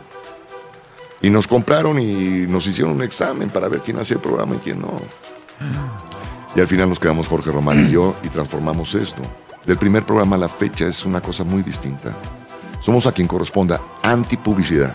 Y 1.24 1.30
nos 1.30 1.48
compraron 1.48 1.98
y 1.98 2.46
nos 2.46 2.66
hicieron 2.66 2.92
un 2.92 3.02
examen 3.02 3.48
para 3.48 3.66
ver 3.68 3.80
quién 3.80 3.98
hacía 3.98 4.16
el 4.16 4.20
programa 4.20 4.56
y 4.56 4.58
quién 4.58 4.78
no. 4.78 4.92
Y 6.54 6.60
al 6.60 6.66
final 6.66 6.90
nos 6.90 7.00
quedamos 7.00 7.28
Jorge 7.28 7.50
Román 7.50 7.86
y 7.86 7.92
yo 7.92 8.14
y 8.22 8.28
transformamos 8.28 8.94
esto. 8.94 9.22
Del 9.64 9.78
primer 9.78 10.04
programa 10.04 10.36
a 10.36 10.40
la 10.40 10.50
fecha 10.50 10.86
es 10.86 11.02
una 11.06 11.22
cosa 11.22 11.42
muy 11.42 11.62
distinta. 11.62 12.14
Somos 12.82 13.06
a 13.06 13.12
quien 13.12 13.26
corresponda 13.26 13.80
antipublicidad. 14.02 14.94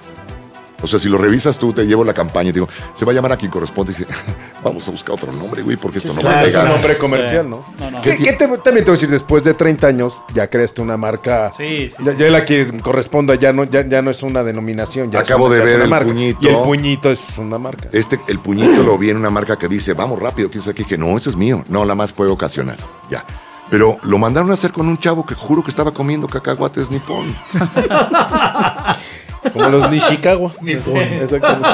O 0.82 0.88
sea, 0.88 1.00
si 1.00 1.10
lo 1.10 1.18
revisas 1.18 1.58
tú, 1.58 1.74
te 1.74 1.86
llevo 1.86 2.04
la 2.04 2.14
campaña 2.14 2.50
y 2.50 2.54
te 2.54 2.60
digo, 2.60 2.70
se 2.96 3.06
va 3.06 3.12
a 3.12 3.16
llamar 3.16 3.32
a 3.34 3.38
quien 3.38 3.52
corresponde. 3.52 3.92
Y 3.92 3.96
dice, 3.96 4.08
vamos 4.64 4.88
a 4.88 4.92
buscar 4.92 5.16
otro 5.16 5.32
nombre, 5.32 5.62
güey, 5.62 5.78
porque 5.78 5.98
esto 6.00 6.14
no 6.14 6.22
va 6.22 6.30
a 6.30 6.34
Claro, 6.34 6.48
es 6.48 6.56
un 6.56 6.62
pegar. 6.62 6.74
nombre 6.74 6.98
comercial, 6.98 7.50
¿no? 7.50 7.66
No, 7.80 7.92
no. 7.92 8.02
¿Qué, 8.02 8.18
qué 8.18 8.34
te- 8.34 8.48
también 8.60 8.86
te 8.86 8.92
voy 8.92 8.92
a 8.92 8.94
decir, 8.94 9.10
después 9.10 9.44
de 9.44 9.54
30 9.54 9.88
años, 9.88 10.24
ya 10.34 10.50
creaste 10.50 10.82
una 10.82 10.98
marca. 10.98 11.52
Sí, 11.58 11.90
sí, 11.90 11.96
Ya, 12.04 12.14
ya 12.14 12.30
la 12.30 12.46
que 12.46 12.66
corresponda 12.82 13.36
ya 13.36 13.52
no, 13.54 13.64
ya, 13.66 13.86
ya 13.88 14.02
no 14.02 14.12
es 14.12 14.24
una 14.24 14.44
denominación. 14.44 15.12
Ya 15.12 15.20
es 15.20 15.26
Acabo 15.30 15.46
una- 15.48 15.56
de 15.56 15.62
ver 15.64 15.82
el 15.82 15.90
marca. 15.90 16.08
puñito. 16.08 16.40
Y 16.42 16.48
el 16.48 16.58
puñito 16.60 17.10
es 17.12 17.38
una 17.38 17.58
marca. 17.58 17.90
Este, 17.92 18.20
el 18.28 18.40
puñito 18.40 18.84
lo 18.84 18.98
vi 18.98 19.10
en 19.10 19.18
una 19.18 19.30
marca 19.30 19.58
que 19.58 19.68
dice, 19.68 19.94
vamos 19.94 20.20
rápido, 20.20 20.50
quién 20.50 20.62
sabe 20.64 20.76
qué. 20.76 20.86
Que 20.86 20.98
no, 20.98 21.18
ese 21.18 21.30
es 21.30 21.36
mío. 21.36 21.64
No, 21.70 21.86
la 21.86 21.96
más 21.96 22.14
fue 22.14 22.28
ocasional. 22.28 22.78
Ya. 23.10 23.26
Pero 23.70 24.00
lo 24.02 24.18
mandaron 24.18 24.50
a 24.50 24.56
hacer 24.56 24.72
con 24.72 24.88
un 24.88 24.98
chavo 24.98 25.24
que 25.26 25.36
juro 25.36 25.64
que 25.64 25.70
estaba 25.70 25.92
comiendo 25.94 26.26
cacahuates 26.28 26.90
nipón. 26.90 27.36
Como 29.54 29.70
los 29.70 29.90
Nishikawa. 29.92 30.52
Exactamente. 30.66 31.70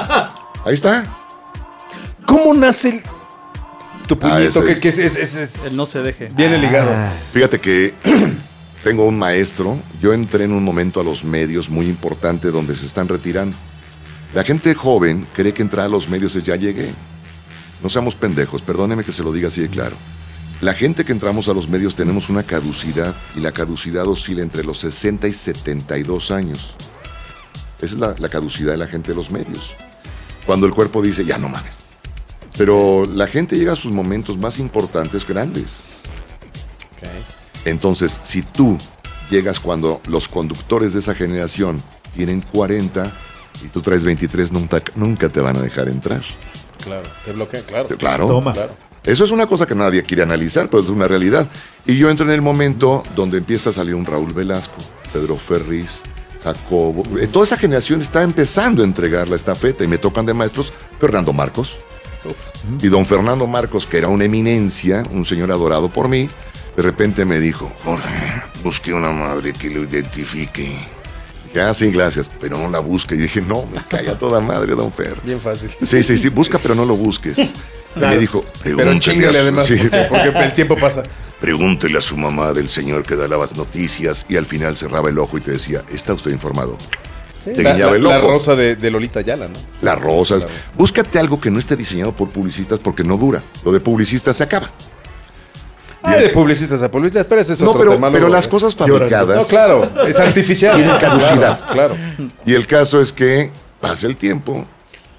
Ahí 0.66 0.74
está. 0.74 1.04
¿Cómo 2.26 2.54
nace 2.54 2.90
el- 2.90 3.04
tu 4.08 4.16
Ah, 4.16 4.18
puñito? 4.38 4.60
ese 4.60 4.64
que, 4.64 4.72
es- 4.72 4.80
que 4.80 4.88
es, 4.90 4.98
es- 5.00 5.16
es- 5.18 5.36
es- 5.36 5.66
El 5.68 5.76
no 5.78 5.86
se 5.86 6.02
deje. 6.02 6.28
viene 6.36 6.58
ligado. 6.58 6.92
Fíjate 7.34 7.60
que 7.60 7.94
tengo 8.84 9.06
un 9.06 9.18
maestro. 9.18 9.78
Yo 10.02 10.14
entré 10.14 10.44
en 10.46 10.52
un 10.52 10.64
momento 10.64 11.00
a 11.00 11.04
los 11.04 11.24
medios 11.24 11.70
muy 11.70 11.88
importante 11.88 12.52
donde 12.52 12.76
se 12.76 12.86
están 12.86 13.08
retirando. 13.08 13.56
La 14.34 14.44
gente 14.44 14.74
joven 14.76 15.28
cree 15.34 15.54
que 15.54 15.62
entrar 15.62 15.86
a 15.86 15.90
los 15.90 16.10
medios 16.10 16.36
es 16.36 16.44
ya 16.44 16.56
llegué. 16.56 16.94
No 17.82 17.90
seamos 17.90 18.16
pendejos, 18.16 18.62
perdóneme 18.62 19.04
que 19.04 19.12
se 19.12 19.24
lo 19.24 19.32
diga 19.32 19.48
así 19.50 19.62
de 19.62 19.70
claro. 19.70 19.96
La 20.62 20.74
gente 20.74 21.04
que 21.06 21.12
entramos 21.12 21.48
a 21.50 21.54
los 21.54 21.68
medios 21.68 21.96
tenemos 21.96 22.30
una 22.30 22.42
caducidad 22.44 23.14
y 23.36 23.42
la 23.42 23.52
caducidad 23.52 24.08
oscila 24.08 24.42
entre 24.42 24.64
los 24.64 24.80
60 24.80 25.28
y 25.28 25.34
72 25.34 26.32
años. 26.32 26.74
Esa 27.78 27.86
es 27.86 28.00
la, 28.00 28.16
la 28.18 28.30
caducidad 28.30 28.72
de 28.72 28.78
la 28.78 28.88
gente 28.88 29.10
de 29.10 29.16
los 29.16 29.32
medios. 29.32 29.74
Cuando 30.46 30.68
el 30.68 30.74
cuerpo 30.74 31.02
dice, 31.02 31.26
ya 31.26 31.38
no 31.38 31.50
mames. 31.50 31.78
Pero 32.58 33.06
la 33.06 33.28
gente 33.28 33.58
llega 33.58 33.74
a 33.74 33.76
sus 33.76 33.92
momentos 33.92 34.38
más 34.38 34.60
importantes 34.60 35.28
grandes. 35.28 35.82
Entonces, 37.66 38.20
si 38.24 38.42
tú 38.44 38.78
llegas 39.30 39.60
cuando 39.60 40.02
los 40.08 40.28
conductores 40.28 40.94
de 40.94 41.00
esa 41.00 41.16
generación 41.16 41.82
tienen 42.16 42.42
40 42.42 43.12
y 43.64 43.68
tú 43.68 43.82
traes 43.82 44.04
23, 44.04 44.52
nunca, 44.52 44.82
nunca 44.96 45.30
te 45.30 45.42
van 45.42 45.58
a 45.58 45.62
dejar 45.62 45.90
entrar. 45.90 46.22
Claro, 46.84 47.04
te 47.26 47.34
bloquea, 47.34 47.62
claro. 47.64 47.88
Claro. 47.98 48.28
Toma. 48.28 48.54
Claro. 48.54 48.76
Eso 49.04 49.24
es 49.24 49.32
una 49.32 49.48
cosa 49.48 49.66
que 49.66 49.76
nadie 49.76 50.04
quiere 50.04 50.24
analizar, 50.24 50.70
pero 50.70 50.84
es 50.84 50.90
una 50.90 51.08
realidad. 51.08 51.48
Y 51.86 51.98
yo 51.98 52.10
entro 52.10 52.26
en 52.26 52.32
el 52.32 52.42
momento 52.42 53.04
donde 53.16 53.40
empieza 53.40 53.70
a 53.72 53.74
salir 53.74 53.96
un 53.96 54.06
Raúl 54.06 54.34
Velasco, 54.34 54.78
Pedro 55.14 55.38
Ferriz, 55.38 56.02
Jacobo. 56.46 57.04
eh, 57.20 57.28
Toda 57.28 57.44
esa 57.46 57.58
generación 57.58 58.02
está 58.02 58.22
empezando 58.24 58.82
a 58.84 58.86
entregar 58.86 59.28
la 59.28 59.36
estafeta 59.36 59.84
y 59.84 59.88
me 59.88 59.98
tocan 59.98 60.26
de 60.26 60.34
maestros 60.34 60.72
Fernando 61.00 61.34
Marcos. 61.34 61.78
Y 62.82 62.88
don 62.88 63.06
Fernando 63.06 63.46
Marcos, 63.46 63.86
que 63.86 63.98
era 64.00 64.08
una 64.08 64.26
eminencia, 64.26 65.04
un 65.12 65.26
señor 65.26 65.52
adorado 65.52 65.90
por 65.90 66.08
mí, 66.08 66.28
de 66.76 66.82
repente 66.82 67.24
me 67.26 67.40
dijo, 67.40 67.72
Jorge, 67.84 68.10
busqué 68.64 68.94
una 68.94 69.12
madre 69.12 69.54
que 69.54 69.70
lo 69.70 69.84
identifique. 69.84 70.76
Dije, 71.46 71.62
ah, 71.62 71.74
sí, 71.74 71.92
gracias, 71.92 72.32
pero 72.40 72.58
no 72.58 72.70
la 72.70 72.80
busque. 72.80 73.14
Y 73.16 73.20
dije, 73.20 73.42
no, 73.42 73.68
me 73.68 73.84
cae 73.88 74.10
a 74.10 74.18
toda 74.18 74.42
madre, 74.42 74.74
don 74.74 74.92
Fer. 74.92 75.16
Bien 75.24 75.40
fácil. 75.40 75.70
Sí, 75.84 76.02
sí, 76.04 76.18
sí, 76.18 76.30
busca, 76.30 76.58
pero 76.58 76.74
no 76.74 76.86
lo 76.86 76.96
busques. 76.96 77.38
Y 77.96 78.00
me 78.00 78.18
dijo, 78.18 78.44
pregúntele, 78.62 79.28
además, 79.28 79.66
sí, 79.66 79.76
porque, 80.10 80.32
porque 80.32 80.44
el 80.44 80.54
tiempo 80.54 80.76
pasa. 80.76 81.04
pregúntele 81.40 81.98
a 81.98 82.02
su 82.02 82.18
mamá 82.18 82.54
del 82.54 82.70
señor 82.70 83.04
que 83.04 83.16
da 83.16 83.28
las 83.28 83.56
noticias 83.56 84.26
y 84.30 84.36
al 84.38 84.46
final 84.46 84.76
cerraba 84.78 85.10
el 85.10 85.18
ojo 85.20 85.38
y 85.38 85.42
te 85.42 85.52
decía, 85.52 85.82
¿está 85.94 86.14
usted 86.14 86.32
informado? 86.32 86.78
Te 87.44 87.62
La, 87.62 87.74
guiñaba 87.74 87.92
la- 87.92 87.98
el 87.98 88.04
la 88.04 88.20
ojo. 88.20 88.28
rosa 88.32 88.56
de, 88.56 88.76
de 88.76 88.90
Lolita 88.90 89.22
Yala, 89.22 89.48
¿no? 89.48 89.54
Las 89.82 90.00
rosas. 90.00 90.40
Claro. 90.40 90.52
Búscate 90.76 91.20
algo 91.20 91.40
que 91.40 91.52
no 91.52 91.60
esté 91.60 91.76
diseñado 91.76 92.12
por 92.16 92.30
publicistas 92.30 92.80
porque 92.80 93.04
no 93.04 93.18
dura. 93.18 93.44
Lo 93.64 93.72
de 93.72 93.80
publicistas 93.80 94.36
se 94.38 94.44
acaba. 94.44 94.72
Ah, 96.02 96.16
de 96.18 96.30
publicistas 96.30 96.82
a 96.84 96.90
publicistas, 96.92 97.26
pero 97.28 97.42
ese 97.42 97.54
es 97.54 97.60
No, 97.62 97.70
otro 97.70 97.80
pero, 97.82 97.94
tema. 97.94 98.12
pero 98.12 98.28
las 98.30 98.48
cosas 98.48 98.76
fabricadas 98.76 99.38
No, 99.38 99.44
claro, 99.48 99.92
es 100.08 100.20
artificial. 100.20 100.76
Tienen 100.76 100.98
caducidad. 100.98 101.66
Claro, 101.66 101.96
claro. 101.96 101.96
Y 102.46 102.54
el 102.54 102.68
caso 102.68 103.02
es 103.02 103.12
que 103.12 103.52
pasa 103.82 104.06
el 104.08 104.16
tiempo. 104.16 104.66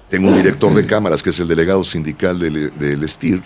Tengo 0.09 0.29
un 0.29 0.37
director 0.37 0.73
de 0.73 0.85
cámaras 0.85 1.21
que 1.21 1.31
es 1.31 1.39
el 1.39 1.47
delegado 1.47 1.83
sindical 1.83 2.39
del, 2.39 2.77
del 2.77 3.09
STIRT, 3.09 3.43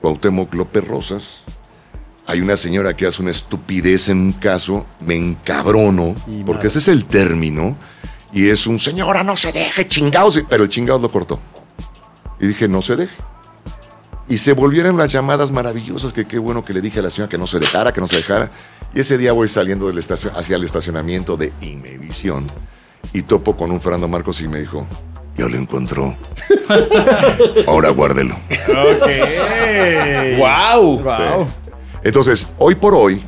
Cuauhtémoc 0.00 0.52
López 0.54 0.86
Rosas. 0.86 1.44
Hay 2.26 2.40
una 2.40 2.56
señora 2.56 2.96
que 2.96 3.06
hace 3.06 3.22
una 3.22 3.30
estupidez 3.30 4.08
en 4.08 4.18
un 4.18 4.32
caso, 4.32 4.86
me 5.06 5.14
encabrono, 5.14 6.16
porque 6.46 6.66
ese 6.66 6.80
es 6.80 6.88
el 6.88 7.04
término, 7.04 7.76
y 8.32 8.48
es 8.48 8.66
un 8.66 8.80
señora, 8.80 9.22
no 9.22 9.36
se 9.36 9.52
deje, 9.52 9.86
chingados, 9.86 10.42
pero 10.48 10.64
el 10.64 10.70
chingados 10.70 11.02
lo 11.02 11.10
cortó. 11.10 11.38
Y 12.40 12.48
dije, 12.48 12.66
no 12.66 12.82
se 12.82 12.96
deje. 12.96 13.16
Y 14.28 14.38
se 14.38 14.52
volvieron 14.52 14.96
las 14.96 15.12
llamadas 15.12 15.52
maravillosas, 15.52 16.12
que 16.12 16.24
qué 16.24 16.38
bueno 16.38 16.62
que 16.62 16.72
le 16.72 16.80
dije 16.80 16.98
a 16.98 17.02
la 17.02 17.10
señora 17.10 17.28
que 17.28 17.38
no 17.38 17.46
se 17.46 17.60
dejara, 17.60 17.92
que 17.92 18.00
no 18.00 18.06
se 18.08 18.16
dejara. 18.16 18.50
Y 18.94 19.00
ese 19.00 19.18
día 19.18 19.32
voy 19.32 19.48
saliendo 19.48 19.86
del 19.86 19.98
estacion 19.98 20.32
hacia 20.34 20.56
el 20.56 20.64
estacionamiento 20.64 21.36
de 21.36 21.52
Imevisión 21.60 22.50
y 23.12 23.22
topo 23.22 23.56
con 23.56 23.70
un 23.70 23.80
Fernando 23.80 24.08
Marcos 24.08 24.40
y 24.40 24.48
me 24.48 24.60
dijo, 24.60 24.86
ya 25.36 25.48
lo 25.48 25.56
encontró. 25.56 26.16
Ahora 27.66 27.90
guárdelo. 27.90 28.36
¡Wow! 30.38 30.98
Wow. 31.00 31.46
Entonces, 32.02 32.48
hoy 32.58 32.74
por 32.74 32.94
hoy, 32.94 33.22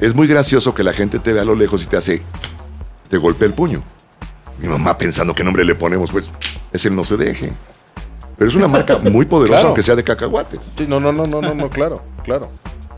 es 0.00 0.14
muy 0.14 0.26
gracioso 0.26 0.74
que 0.74 0.82
la 0.84 0.92
gente 0.92 1.18
te 1.18 1.32
vea 1.32 1.42
a 1.42 1.44
lo 1.44 1.54
lejos 1.54 1.82
y 1.82 1.86
te 1.86 1.96
hace, 1.96 2.22
te 3.08 3.16
golpea 3.18 3.48
el 3.48 3.54
puño. 3.54 3.82
Mi 4.58 4.68
mamá 4.68 4.96
pensando 4.96 5.34
qué 5.34 5.42
nombre 5.44 5.64
le 5.64 5.74
ponemos, 5.74 6.10
pues 6.10 6.30
es 6.72 6.84
el 6.86 6.94
no 6.94 7.04
se 7.04 7.16
deje. 7.16 7.52
Pero 8.38 8.48
es 8.50 8.56
una 8.56 8.68
marca 8.68 8.98
muy 9.02 9.26
poderosa, 9.26 9.54
Claro. 9.56 9.68
aunque 9.68 9.82
sea 9.82 9.96
de 9.96 10.04
cacahuates. 10.04 10.60
Sí, 10.76 10.86
no, 10.88 11.00
no, 11.00 11.12
no, 11.12 11.24
no, 11.24 11.40
no, 11.42 11.54
no, 11.54 11.68
claro, 11.70 11.96
claro. 12.24 12.50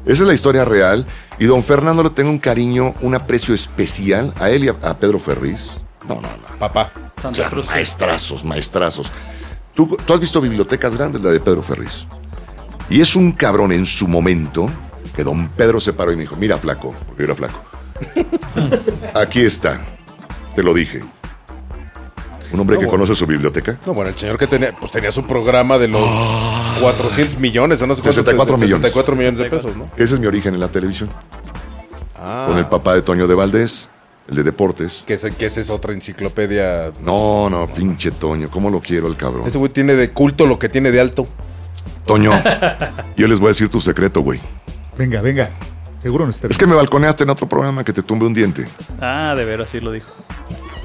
Esa 0.05 0.23
es 0.23 0.27
la 0.29 0.35
historia 0.35 0.67
real. 0.67 1.07
Y 1.39 1.47
don 1.47 1.63
Fernando 1.63 2.03
le 2.03 2.11
tengo 2.11 2.29
un 2.31 2.39
cariño, 2.39 2.95
un 3.01 3.15
aprecio 3.15 3.55
especial 3.55 4.35
a 4.39 4.51
él 4.51 4.65
y 4.65 4.69
a, 4.69 4.77
a 4.83 4.99
Pedro 4.99 5.19
Ferriz. 5.19 5.71
No, 6.09 6.17
no, 6.17 6.23
no. 6.23 6.59
Papá. 6.59 6.91
Santa 7.21 7.49
Cruz. 7.49 7.67
maestrazos, 7.67 8.45
maestrazos. 8.45 9.11
¿Tú, 9.73 9.97
tú 10.07 10.13
has 10.13 10.21
visto 10.21 10.41
bibliotecas 10.41 10.95
grandes, 10.95 11.21
la 11.23 11.31
de 11.31 11.41
Pedro 11.41 11.63
Ferriz. 11.63 12.07
Y 12.91 13.01
es 13.01 13.17
un 13.17 13.33
cabrón 13.33 13.73
en 13.73 13.87
su 13.87 14.07
momento 14.07 14.69
que 15.17 15.25
don 15.25 15.49
Pedro 15.49 15.81
se 15.81 15.93
paró 15.93 16.13
y 16.13 16.17
me 16.17 16.23
dijo, 16.23 16.37
mira 16.37 16.59
flaco, 16.59 16.95
porque 17.07 17.23
yo 17.27 17.33
era 17.33 17.35
flaco. 17.35 17.61
Aquí 19.15 19.41
está, 19.41 19.81
te 20.55 20.63
lo 20.63 20.75
dije. 20.75 21.01
Un 22.53 22.61
hombre 22.61 22.77
No, 22.77 22.81
que 22.81 22.87
bueno. 22.87 23.01
conoce 23.05 23.17
su 23.19 23.27
biblioteca. 23.27 23.79
No, 23.87 23.95
bueno, 23.95 24.11
el 24.11 24.17
señor 24.17 24.39
que 24.39 24.47
tenía, 24.47 24.73
pues 24.73 24.93
tenía 24.93 25.11
su 25.11 25.23
programa 25.27 25.77
de 25.79 25.89
los 25.89 26.03
400 26.81 27.39
millones 27.39 27.83
o 27.83 27.87
no 27.87 27.95
sé 27.95 28.03
cuánto, 28.03 28.13
64 28.21 28.59
millones. 28.59 28.93
64 28.93 29.17
millones 29.17 29.39
de 29.41 29.47
pesos, 29.51 29.77
¿no? 29.77 29.83
Ese 29.97 30.15
es 30.15 30.21
mi 30.21 30.27
origen 30.27 30.55
en 30.55 30.61
la 30.61 30.69
televisión. 30.69 31.11
Ah, 32.17 32.45
Con 32.47 32.59
el 32.59 32.67
papá 32.67 32.95
de 32.95 33.03
Toño 33.03 33.27
de 33.27 33.35
Valdés, 33.35 33.89
el 34.29 34.37
de 34.37 34.43
deportes. 34.43 35.05
que, 35.07 35.15
ese, 35.15 35.31
que 35.33 35.47
esa 35.47 35.61
es 35.61 35.71
otra 35.71 35.93
enciclopedia. 35.93 36.91
No, 37.03 37.49
no, 37.51 37.67
pinche 37.67 38.11
Toño, 38.11 38.51
¿cómo 38.51 38.71
lo 38.71 38.81
quiero 38.81 39.07
el 39.09 39.17
cabrón? 39.17 39.47
Ese 39.47 39.59
güey 39.59 39.73
tiene 39.73 39.95
de 39.95 40.11
culto 40.11 40.47
lo 40.47 40.59
que 40.59 40.69
tiene 40.69 40.91
de 40.91 41.01
alto. 41.01 41.27
Toño, 42.07 42.33
yo 43.17 43.29
les 43.29 43.39
voy 43.39 43.47
a 43.47 43.51
decir 43.51 43.69
tu 43.69 43.81
secreto, 43.81 44.21
güey. 44.21 44.41
Venga, 44.99 45.21
venga. 45.21 45.51
Seguro 46.03 46.27
necesitas. 46.27 46.51
Es 46.51 46.59
que 46.59 46.67
me 46.67 46.75
balconeaste 46.75 47.25
en 47.25 47.31
otro 47.31 47.49
programa 47.49 47.83
que 47.83 47.93
te 47.95 48.03
tumbe 48.03 48.27
un 48.27 48.35
diente. 48.35 48.67
Ah, 49.01 49.35
de 49.35 49.45
veras, 49.47 49.71
sí 49.71 49.81
lo 49.81 49.91
dijo. 49.91 50.07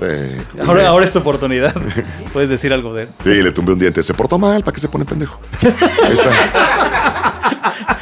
Eh, 0.01 0.41
Ahora, 0.65 0.87
ahora 0.87 1.05
es 1.05 1.11
tu 1.11 1.19
oportunidad. 1.19 1.73
Puedes 2.33 2.49
decir 2.49 2.71
algo 2.71 2.93
de 2.93 3.03
él. 3.03 3.09
Sí, 3.21 3.29
le 3.41 3.51
tumbé 3.51 3.73
un 3.73 3.79
diente. 3.79 4.01
Se 4.01 4.13
portó 4.13 4.39
mal, 4.39 4.63
¿para 4.63 4.73
qué 4.73 4.79
se 4.79 4.87
pone 4.87 5.03
pendejo? 5.03 5.39
Ahí 5.61 6.13
está. 6.13 6.31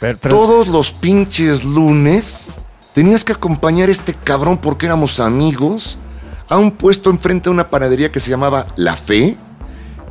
Pero- 0.00 0.18
pero- 0.18 0.34
Todos 0.34 0.68
los 0.68 0.92
pinches 0.92 1.64
lunes 1.64 2.52
tenías 3.00 3.24
que 3.24 3.32
acompañar 3.32 3.88
a 3.88 3.92
este 3.92 4.12
cabrón 4.12 4.58
porque 4.58 4.84
éramos 4.84 5.20
amigos 5.20 5.96
a 6.50 6.58
un 6.58 6.70
puesto 6.70 7.08
enfrente 7.08 7.44
de 7.44 7.54
una 7.54 7.70
panadería 7.70 8.12
que 8.12 8.20
se 8.20 8.28
llamaba 8.28 8.66
La 8.76 8.94
Fe, 8.94 9.38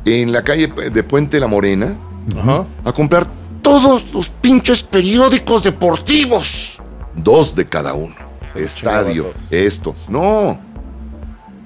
en 0.04 0.32
la 0.32 0.42
calle 0.42 0.66
de 0.66 1.02
Puente 1.04 1.38
La 1.38 1.46
Morena, 1.46 1.94
Ajá. 2.36 2.66
a 2.84 2.92
comprar 2.92 3.28
todos 3.62 4.12
los 4.12 4.30
pinches 4.30 4.82
periódicos 4.82 5.62
deportivos. 5.62 6.80
Dos 7.14 7.54
de 7.54 7.64
cada 7.64 7.94
uno. 7.94 8.16
Se 8.52 8.64
Estadio, 8.64 9.34
esto. 9.52 9.94
No. 10.08 10.58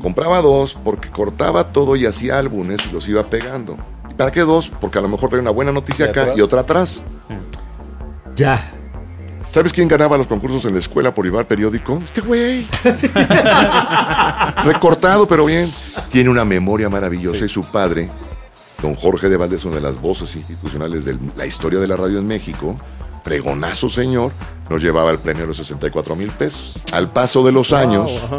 Compraba 0.03 0.43
dos 0.43 0.77
porque 0.85 1.09
cortaba 1.09 1.73
todo 1.73 1.97
y 1.97 2.05
hacía 2.05 2.39
álbumes 2.39 2.81
y 2.87 2.93
los 2.93 3.09
iba 3.09 3.25
pegando. 3.25 3.79
¿Y 4.11 4.13
¿Para 4.13 4.31
qué 4.31 4.41
dos? 4.41 4.71
Porque 4.79 4.99
a 4.99 5.01
lo 5.01 5.09
mejor 5.09 5.31
traía 5.31 5.41
una 5.41 5.53
buena 5.53 5.73
noticia 5.73 6.05
¿Y 6.05 6.09
acá 6.11 6.21
atrás? 6.21 6.37
y 6.37 6.41
otra 6.43 6.61
atrás. 6.61 7.03
Ya. 8.37 8.71
¿Sabes 9.47 9.73
quién 9.73 9.89
ganaba 9.89 10.19
los 10.19 10.27
concursos 10.27 10.65
en 10.65 10.73
la 10.73 10.81
escuela 10.81 11.15
por 11.15 11.25
llevar 11.25 11.47
periódico? 11.47 12.01
Este 12.05 12.21
güey. 12.21 12.67
Recortado, 14.65 15.27
pero 15.27 15.45
bien. 15.45 15.73
Tiene 16.11 16.31
una 16.31 16.45
memoria 16.45 16.89
maravillosa 16.89 17.45
y 17.45 17.49
su 17.49 17.63
padre, 17.63 18.11
don 18.83 18.95
Jorge 18.95 19.29
de 19.29 19.37
Valdés, 19.37 19.65
una 19.65 19.77
de 19.77 19.83
las 19.83 20.01
voces 20.01 20.35
institucionales 20.37 21.05
de 21.05 21.19
la 21.37 21.47
historia 21.47 21.79
de 21.79 21.87
la 21.87 21.97
radio 21.97 22.19
en 22.19 22.27
México, 22.27 22.75
pregonazo 23.23 23.89
señor, 23.91 24.33
nos 24.71 24.83
llevaba 24.83 25.11
el 25.11 25.19
premio 25.19 25.43
de 25.43 25.49
los 25.49 25.57
64 25.59 26.17
mil 26.17 26.31
pesos. 26.31 26.75
Al 26.93 27.13
paso 27.13 27.45
de 27.45 27.53
los 27.53 27.73
años, 27.73 28.11
ajá. 28.25 28.39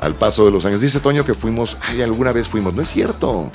al 0.00 0.14
paso 0.14 0.44
de 0.44 0.50
los 0.50 0.64
años, 0.64 0.80
dice 0.80 1.00
Toño 1.00 1.24
que 1.24 1.34
fuimos, 1.34 1.76
ay, 1.88 2.02
alguna 2.02 2.32
vez 2.32 2.46
fuimos, 2.46 2.74
no 2.74 2.82
es 2.82 2.88
cierto. 2.88 3.50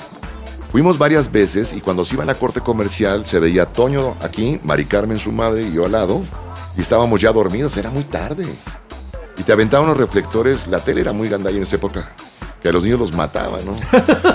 Fuimos 0.70 0.96
varias 0.96 1.30
veces 1.30 1.74
y 1.74 1.80
cuando 1.82 2.04
se 2.04 2.14
iba 2.14 2.22
a 2.22 2.26
la 2.26 2.34
corte 2.34 2.60
comercial 2.60 3.26
se 3.26 3.38
veía 3.38 3.64
a 3.64 3.66
Toño 3.66 4.14
aquí, 4.22 4.58
Mari 4.62 4.86
Carmen 4.86 5.18
su 5.18 5.30
madre 5.30 5.66
y 5.66 5.74
yo 5.74 5.84
al 5.84 5.92
lado 5.92 6.22
y 6.76 6.80
estábamos 6.82 7.20
ya 7.20 7.32
dormidos, 7.32 7.76
era 7.76 7.90
muy 7.90 8.04
tarde. 8.04 8.46
Y 9.36 9.42
te 9.42 9.52
aventaban 9.52 9.86
los 9.88 9.96
reflectores, 9.96 10.66
la 10.68 10.80
tele 10.80 11.00
era 11.00 11.12
muy 11.12 11.28
gandalla 11.28 11.56
en 11.56 11.62
esa 11.62 11.76
época, 11.76 12.08
que 12.62 12.68
a 12.68 12.72
los 12.72 12.82
niños 12.84 13.00
los 13.00 13.12
mataban, 13.14 13.60
¿no? 13.64 13.74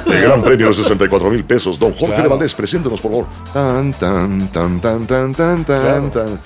El 0.12 0.22
gran 0.24 0.44
premio 0.44 0.68
de 0.70 0.74
64 0.74 1.30
mil 1.30 1.46
pesos, 1.46 1.78
don 1.80 1.92
Jorge 1.92 2.08
Claro. 2.08 2.24
de 2.24 2.30
Valdés, 2.30 2.54
preséntenos 2.54 3.00
por 3.00 3.12
favor. 3.12 3.28
Tan, 3.54 3.94
tan, 3.94 4.48
tan, 4.52 4.80
tan, 4.80 5.06
tan, 5.08 5.34
tan, 5.34 5.64
tan, 5.66 6.12
tan. 6.12 6.40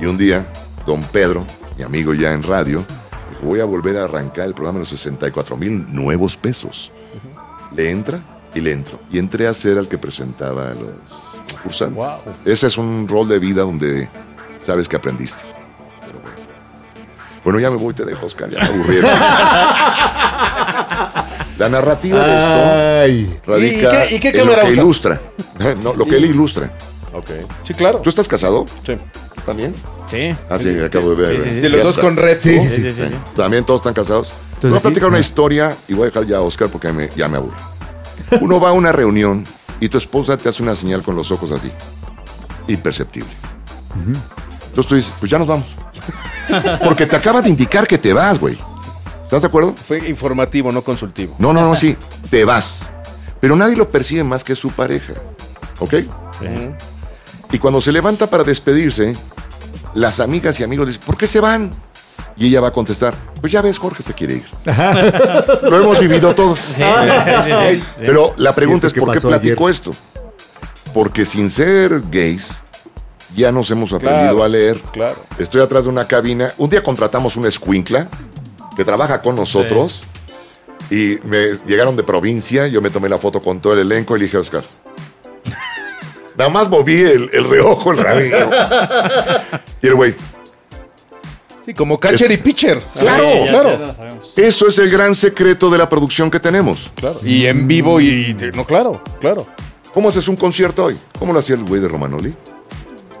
Y 0.00 0.06
un 0.06 0.16
día, 0.18 0.46
don 0.86 1.02
Pedro, 1.04 1.44
mi 1.76 1.84
amigo 1.84 2.14
ya 2.14 2.32
en 2.32 2.42
radio, 2.42 2.84
dijo, 3.30 3.42
voy 3.46 3.60
a 3.60 3.64
volver 3.64 3.96
a 3.98 4.04
arrancar 4.04 4.46
el 4.46 4.54
programa 4.54 4.78
de 4.78 4.80
los 4.80 4.88
64 4.90 5.56
mil 5.56 5.86
nuevos 5.94 6.36
pesos. 6.36 6.90
Le 7.76 7.90
entra 7.90 8.20
y 8.54 8.60
le 8.60 8.72
entro. 8.72 8.98
Y 9.10 9.18
entré 9.18 9.46
a 9.46 9.54
ser 9.54 9.78
al 9.78 9.88
que 9.88 9.98
presentaba 9.98 10.70
a 10.70 10.74
los 10.74 10.90
concursantes. 11.52 11.96
Wow. 11.96 12.34
Ese 12.44 12.66
es 12.68 12.78
un 12.78 13.06
rol 13.08 13.28
de 13.28 13.38
vida 13.38 13.62
donde 13.62 14.08
sabes 14.64 14.88
que 14.88 14.96
aprendiste. 14.96 15.44
Pero 16.00 16.18
bueno. 16.20 16.36
Bueno, 17.44 17.60
ya 17.60 17.70
me 17.70 17.76
voy, 17.76 17.92
te 17.94 18.04
dejo, 18.04 18.26
Oscar, 18.26 18.50
ya 18.50 18.58
me 18.60 18.66
aburrieron. 18.66 19.10
La 21.58 21.68
narrativa 21.68 22.24
de 22.26 22.38
esto 22.38 22.64
Ay. 23.04 23.40
radica 23.46 24.06
¿Y 24.06 24.08
qué- 24.08 24.14
y 24.16 24.20
qué 24.20 24.40
en 24.40 24.46
lo 24.46 24.54
que 24.54 24.60
usas? 24.62 24.72
ilustra. 24.76 25.20
No, 25.82 25.94
lo 25.94 26.04
que 26.06 26.16
él 26.16 26.24
ilustra. 26.26 26.72
Ok. 27.12 27.30
Sí, 27.64 27.74
claro. 27.74 28.00
¿Tú 28.00 28.08
estás 28.10 28.26
casado 28.26 28.66
Sí. 28.84 28.98
también? 29.46 29.74
Sí. 30.10 30.34
Ah, 30.50 30.58
sí, 30.58 30.78
acabo 30.80 31.14
de 31.14 31.16
ver. 31.22 31.42
Sí, 31.42 31.48
sí, 31.48 31.54
sí. 31.54 31.60
Sí, 31.60 31.68
los 31.68 31.82
dos 31.84 31.98
con 31.98 32.16
red. 32.16 32.38
Sí, 32.40 32.58
sí, 32.60 32.68
Sí, 32.68 32.90
sí. 32.90 33.02
También 33.36 33.64
todos 33.64 33.80
están 33.80 33.94
casados. 33.94 34.32
Voy 34.62 34.76
a 34.76 34.80
platicar 34.80 35.08
una 35.08 35.18
historia 35.20 35.76
y 35.88 35.92
voy 35.94 36.04
a 36.04 36.06
dejar 36.06 36.26
ya 36.26 36.38
a 36.38 36.40
Oscar 36.40 36.68
porque 36.70 36.90
me- 36.92 37.08
ya 37.16 37.28
me 37.28 37.36
aburre. 37.36 37.56
Uno 38.40 38.58
va 38.58 38.70
a 38.70 38.72
una 38.72 38.90
reunión 38.92 39.44
y 39.80 39.88
tu 39.88 39.98
esposa 39.98 40.36
te 40.36 40.48
hace 40.48 40.62
una 40.62 40.74
señal 40.74 41.02
con 41.02 41.14
los 41.14 41.30
ojos 41.30 41.52
así. 41.52 41.70
Imperceptible. 42.68 43.30
Entonces 44.74 44.88
tú 44.88 44.94
dices, 44.96 45.14
pues 45.20 45.30
ya 45.30 45.38
nos 45.38 45.46
vamos. 45.46 45.66
Porque 46.84 47.06
te 47.06 47.14
acaba 47.14 47.40
de 47.40 47.48
indicar 47.48 47.86
que 47.86 47.96
te 47.96 48.12
vas, 48.12 48.40
güey. 48.40 48.58
¿Estás 49.22 49.42
de 49.42 49.46
acuerdo? 49.46 49.72
Fue 49.86 50.08
informativo, 50.08 50.72
no 50.72 50.82
consultivo. 50.82 51.36
No, 51.38 51.52
no, 51.52 51.60
no, 51.60 51.76
sí. 51.76 51.96
Te 52.28 52.44
vas. 52.44 52.90
Pero 53.38 53.54
nadie 53.54 53.76
lo 53.76 53.88
percibe 53.88 54.24
más 54.24 54.42
que 54.42 54.56
su 54.56 54.70
pareja. 54.72 55.12
¿Ok? 55.78 55.94
Y 57.52 57.58
cuando 57.58 57.80
se 57.80 57.92
levanta 57.92 58.28
para 58.28 58.42
despedirse, 58.42 59.12
las 59.94 60.18
amigas 60.18 60.58
y 60.58 60.64
amigos 60.64 60.86
le 60.86 60.92
dicen, 60.92 61.06
¿por 61.06 61.16
qué 61.16 61.28
se 61.28 61.38
van? 61.38 61.70
Y 62.36 62.48
ella 62.48 62.60
va 62.60 62.68
a 62.68 62.72
contestar, 62.72 63.14
pues 63.40 63.52
ya 63.52 63.62
ves, 63.62 63.78
Jorge 63.78 64.02
se 64.02 64.12
quiere 64.12 64.34
ir. 64.34 64.46
Lo 65.62 65.80
hemos 65.80 66.00
vivido 66.00 66.34
todos. 66.34 66.58
Sí, 66.58 66.74
sí, 66.74 66.82
sí, 66.82 67.42
sí, 67.44 67.50
sí. 67.76 67.82
Pero 67.98 68.34
la 68.38 68.52
pregunta 68.52 68.90
Siento 68.90 69.12
es, 69.12 69.20
¿por 69.22 69.30
qué 69.30 69.48
ayer. 69.52 69.58
esto? 69.70 69.92
Porque 70.92 71.24
sin 71.24 71.48
ser 71.48 72.02
gays, 72.10 72.58
ya 73.34 73.52
nos 73.52 73.70
hemos 73.70 73.92
aprendido 73.92 74.22
Claro, 74.22 74.42
a 74.44 74.48
leer. 74.48 74.78
claro. 74.92 75.16
Estoy 75.38 75.60
atrás 75.60 75.84
de 75.84 75.90
una 75.90 76.06
cabina. 76.06 76.52
Un 76.58 76.70
día 76.70 76.82
contratamos 76.82 77.36
una 77.36 77.48
escuincla 77.48 78.08
que 78.76 78.84
trabaja 78.84 79.20
con 79.22 79.36
nosotros 79.36 80.04
y 80.90 81.18
me 81.24 81.52
llegaron 81.66 81.96
de 81.96 82.02
provincia. 82.02 82.66
Yo 82.68 82.80
me 82.80 82.90
tomé 82.90 83.08
la 83.08 83.18
foto 83.18 83.40
con 83.40 83.60
todo 83.60 83.72
el 83.74 83.80
elenco 83.80 84.16
y 84.16 84.20
le 84.20 84.24
dije 84.26 84.38
Oscar. 84.38 84.64
Nada 86.36 86.50
más 86.50 86.68
moví 86.68 87.00
el, 87.00 87.30
el 87.32 87.44
reojo, 87.48 87.92
el 87.92 87.98
rabillo. 87.98 88.50
Y 89.82 89.86
el 89.86 89.94
güey, 89.94 90.14
Sí, 91.64 91.72
como 91.72 91.98
catcher 91.98 92.30
y 92.30 92.36
pitcher. 92.36 92.78
Claro, 92.98 93.46
ya- 93.46 93.50
claro. 93.50 93.94
ya 94.36 94.44
eso 94.46 94.68
es 94.68 94.78
el 94.78 94.90
gran 94.90 95.14
secreto 95.14 95.70
de 95.70 95.78
la 95.78 95.88
producción 95.88 96.30
que 96.30 96.38
tenemos. 96.38 96.92
Claro. 96.94 97.18
Y 97.24 97.46
en 97.46 97.66
vivo 97.66 98.02
y. 98.02 98.36
No, 98.54 98.66
claro, 98.66 99.02
claro. 99.18 99.46
¿Cómo 99.94 100.10
haces 100.10 100.28
un 100.28 100.36
concierto 100.36 100.84
hoy? 100.84 100.98
¿Cómo 101.18 101.32
lo 101.32 101.38
hacía 101.38 101.54
el 101.56 101.64
güey 101.64 101.80
de 101.80 101.88
Romanoli? 101.88 102.34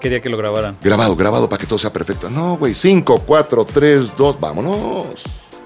Quería 0.00 0.20
que 0.20 0.28
lo 0.28 0.36
grabaran. 0.36 0.76
Grabado, 0.82 1.16
grabado 1.16 1.48
para 1.48 1.60
que 1.60 1.66
todo 1.66 1.78
sea 1.78 1.92
perfecto. 1.92 2.28
No, 2.30 2.56
güey, 2.58 2.74
5, 2.74 3.22
4, 3.26 3.64
3, 3.64 4.12
2, 4.16 4.40
vámonos. 4.40 5.06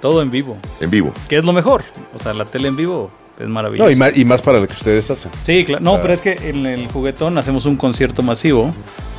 Todo 0.00 0.22
en 0.22 0.30
vivo. 0.30 0.56
En 0.80 0.90
vivo. 0.90 1.12
Que 1.28 1.38
es 1.38 1.44
lo 1.44 1.52
mejor. 1.52 1.82
O 2.14 2.18
sea, 2.22 2.32
la 2.34 2.44
tele 2.44 2.68
en 2.68 2.76
vivo 2.76 3.10
es 3.38 3.48
maravilloso. 3.48 3.86
No, 3.86 3.90
y 3.90 3.96
más, 3.96 4.16
y 4.16 4.24
más 4.24 4.42
para 4.42 4.60
lo 4.60 4.66
que 4.68 4.74
ustedes 4.74 5.10
hacen. 5.10 5.30
Sí, 5.42 5.64
claro. 5.64 5.82
No, 5.82 5.90
O 5.92 5.94
sea- 5.94 6.02
pero 6.02 6.14
es 6.14 6.20
que 6.20 6.32
en 6.50 6.66
el 6.66 6.86
juguetón 6.88 7.36
hacemos 7.38 7.66
un 7.66 7.76
concierto 7.76 8.22
masivo 8.22 8.70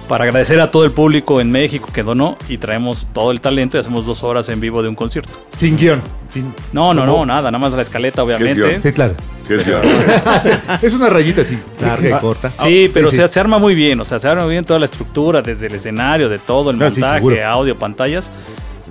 para 0.09 0.25
agradecer 0.25 0.59
a 0.59 0.71
todo 0.71 0.83
el 0.83 0.91
público 0.91 1.39
en 1.39 1.51
México 1.51 1.87
que 1.93 2.03
donó 2.03 2.35
y 2.49 2.57
traemos 2.57 3.07
todo 3.13 3.31
el 3.31 3.39
talento 3.39 3.77
y 3.77 3.79
hacemos 3.79 4.05
dos 4.05 4.23
horas 4.23 4.49
en 4.49 4.59
vivo 4.59 4.81
de 4.81 4.89
un 4.89 4.95
concierto. 4.95 5.29
Sin 5.55 5.77
guion. 5.77 6.01
Sin- 6.29 6.53
No, 6.73 6.93
no, 6.93 7.05
no, 7.05 7.25
nada, 7.25 7.51
nada 7.51 7.57
más 7.59 7.71
la 7.73 7.83
escaleta, 7.83 8.23
guion? 8.23 8.41
obviamente. 8.41 8.89
Sí, 8.89 8.93
claro. 8.93 9.13
¿Qué 9.47 9.55
es 10.87 10.93
una 10.93 11.09
rayita 11.09 11.41
así, 11.41 11.57
larga 11.81 12.09
y 12.17 12.19
corta. 12.19 12.51
Sí, 12.61 12.89
pero 12.93 13.09
sí. 13.09 13.17
Se, 13.17 13.27
se 13.27 13.39
arma 13.39 13.57
muy 13.59 13.73
bien, 13.75 13.99
o 13.99 14.05
sea, 14.05 14.19
se 14.19 14.27
arma 14.27 14.43
muy 14.43 14.51
bien 14.51 14.65
toda 14.65 14.79
la 14.79 14.85
estructura, 14.85 15.41
desde 15.41 15.67
el 15.67 15.75
escenario, 15.75 16.27
de 16.27 16.37
todo, 16.39 16.71
el 16.71 16.81
Ah, 16.81 16.89
montaje, 16.89 17.43
audio, 17.43 17.77
pantallas. 17.77 18.29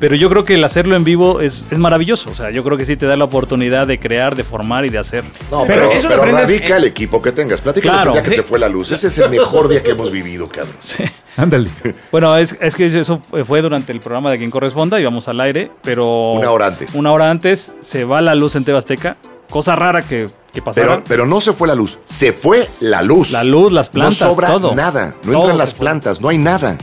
Pero 0.00 0.14
yo 0.16 0.28
creo 0.30 0.44
que 0.44 0.54
el 0.54 0.64
hacerlo 0.64 0.94
en 0.96 1.04
vivo 1.04 1.40
es, 1.40 1.64
es 1.70 1.78
maravilloso. 1.78 2.30
O 2.30 2.34
sea, 2.34 2.50
yo 2.50 2.62
creo 2.64 2.76
que 2.78 2.84
sí 2.86 2.96
te 2.96 3.06
da 3.06 3.16
la 3.16 3.24
oportunidad 3.24 3.86
de 3.86 3.98
crear, 3.98 4.36
de 4.36 4.44
formar 4.44 4.84
y 4.86 4.90
de 4.90 4.98
hacer. 4.98 5.24
No, 5.50 5.64
Pero 5.66 5.82
pero, 5.88 5.92
eso 5.92 6.08
pero 6.08 6.20
aprendes 6.22 6.48
radica 6.48 6.76
el 6.76 6.84
equipo 6.84 7.20
que 7.20 7.32
tengas. 7.32 7.60
Platícanos 7.60 7.96
Claro. 7.96 8.10
el 8.10 8.14
día 8.14 8.22
que 8.22 8.30
Sí. 8.30 8.36
se 8.36 8.42
fue 8.42 8.58
la 8.58 8.68
luz. 8.68 8.92
Ese 8.92 9.08
es 9.08 9.18
el 9.18 9.30
mejor 9.30 9.68
día 9.68 9.82
que 9.82 9.90
hemos 9.90 10.10
vivido, 10.10 10.48
cabrón. 10.48 10.74
Ándale. 11.36 11.68
Bueno, 12.10 12.36
es, 12.36 12.56
es 12.60 12.74
que 12.74 12.86
eso 12.86 13.20
fue 13.46 13.60
durante 13.62 13.92
el 13.92 14.00
programa 14.00 14.30
de 14.30 14.38
quien 14.38 14.50
corresponda, 14.50 14.98
íbamos 15.00 15.28
al 15.28 15.40
aire, 15.40 15.70
pero... 15.82 16.32
Una 16.32 16.50
hora 16.50 16.66
antes. 16.66 16.94
Una 16.94 17.12
hora 17.12 17.30
antes 17.30 17.74
se 17.80 18.04
va 18.04 18.20
la 18.20 18.34
luz 18.34 18.56
en 18.56 18.64
Tebasteca. 18.64 19.16
Cosa 19.50 19.74
rara 19.76 20.02
que, 20.02 20.26
que 20.52 20.60
pasara. 20.62 20.86
Pero, 20.88 21.04
pero 21.06 21.26
no 21.26 21.40
se 21.40 21.52
fue 21.52 21.68
la 21.68 21.74
luz. 21.74 21.98
Se 22.06 22.32
fue 22.32 22.68
la 22.80 23.02
luz. 23.02 23.30
La 23.32 23.44
luz, 23.44 23.72
las 23.72 23.88
plantas, 23.88 24.20
No 24.20 24.32
sobra 24.32 24.48
todo. 24.48 24.74
nada. 24.74 25.14
No 25.24 25.32
Todo 25.32 25.42
entran 25.42 25.58
las 25.58 25.70
fue. 25.74 25.80
plantas. 25.80 26.20
No 26.20 26.28
hay 26.28 26.38
nada. 26.38 26.76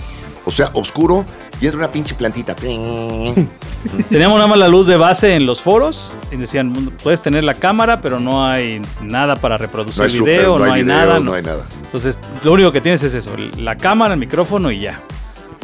O 0.46 0.52
sea, 0.52 0.70
oscuro 0.74 1.26
y 1.62 1.66
entra 1.66 1.80
una 1.80 1.92
pinche 1.92 2.16
plantita. 2.16 2.56
Teníamos 4.10 4.38
nada 4.38 4.48
más 4.48 4.58
la 4.58 4.68
luz 4.68 4.88
de 4.88 4.98
base 4.98 5.36
en 5.36 5.46
los 5.46 5.62
foros 5.62 6.12
y 6.32 6.38
decían, 6.38 6.92
puedes 7.04 7.22
tener 7.22 7.44
la 7.44 7.54
cámara, 7.54 8.02
pero 8.02 8.20
no 8.20 8.46
hay 8.46 8.82
nada 9.02 9.36
para 9.36 9.58
reproducir 9.58 10.04
No 10.20 10.26
video, 10.26 10.60
no, 10.60 10.72
hay, 10.72 10.84
nada. 10.84 11.16
no 11.16 11.26
no. 11.26 11.34
hay 11.34 11.44
nada. 11.44 11.66
Entonces, 11.84 12.20
lo 12.44 12.54
único 12.54 12.72
que 12.72 12.82
tienes 12.82 13.04
es 13.04 13.14
eso, 13.14 13.32
la 13.58 13.76
cámara, 13.78 14.14
el 14.14 14.20
micrófono 14.20 14.72
y 14.72 14.80
ya. 14.80 15.00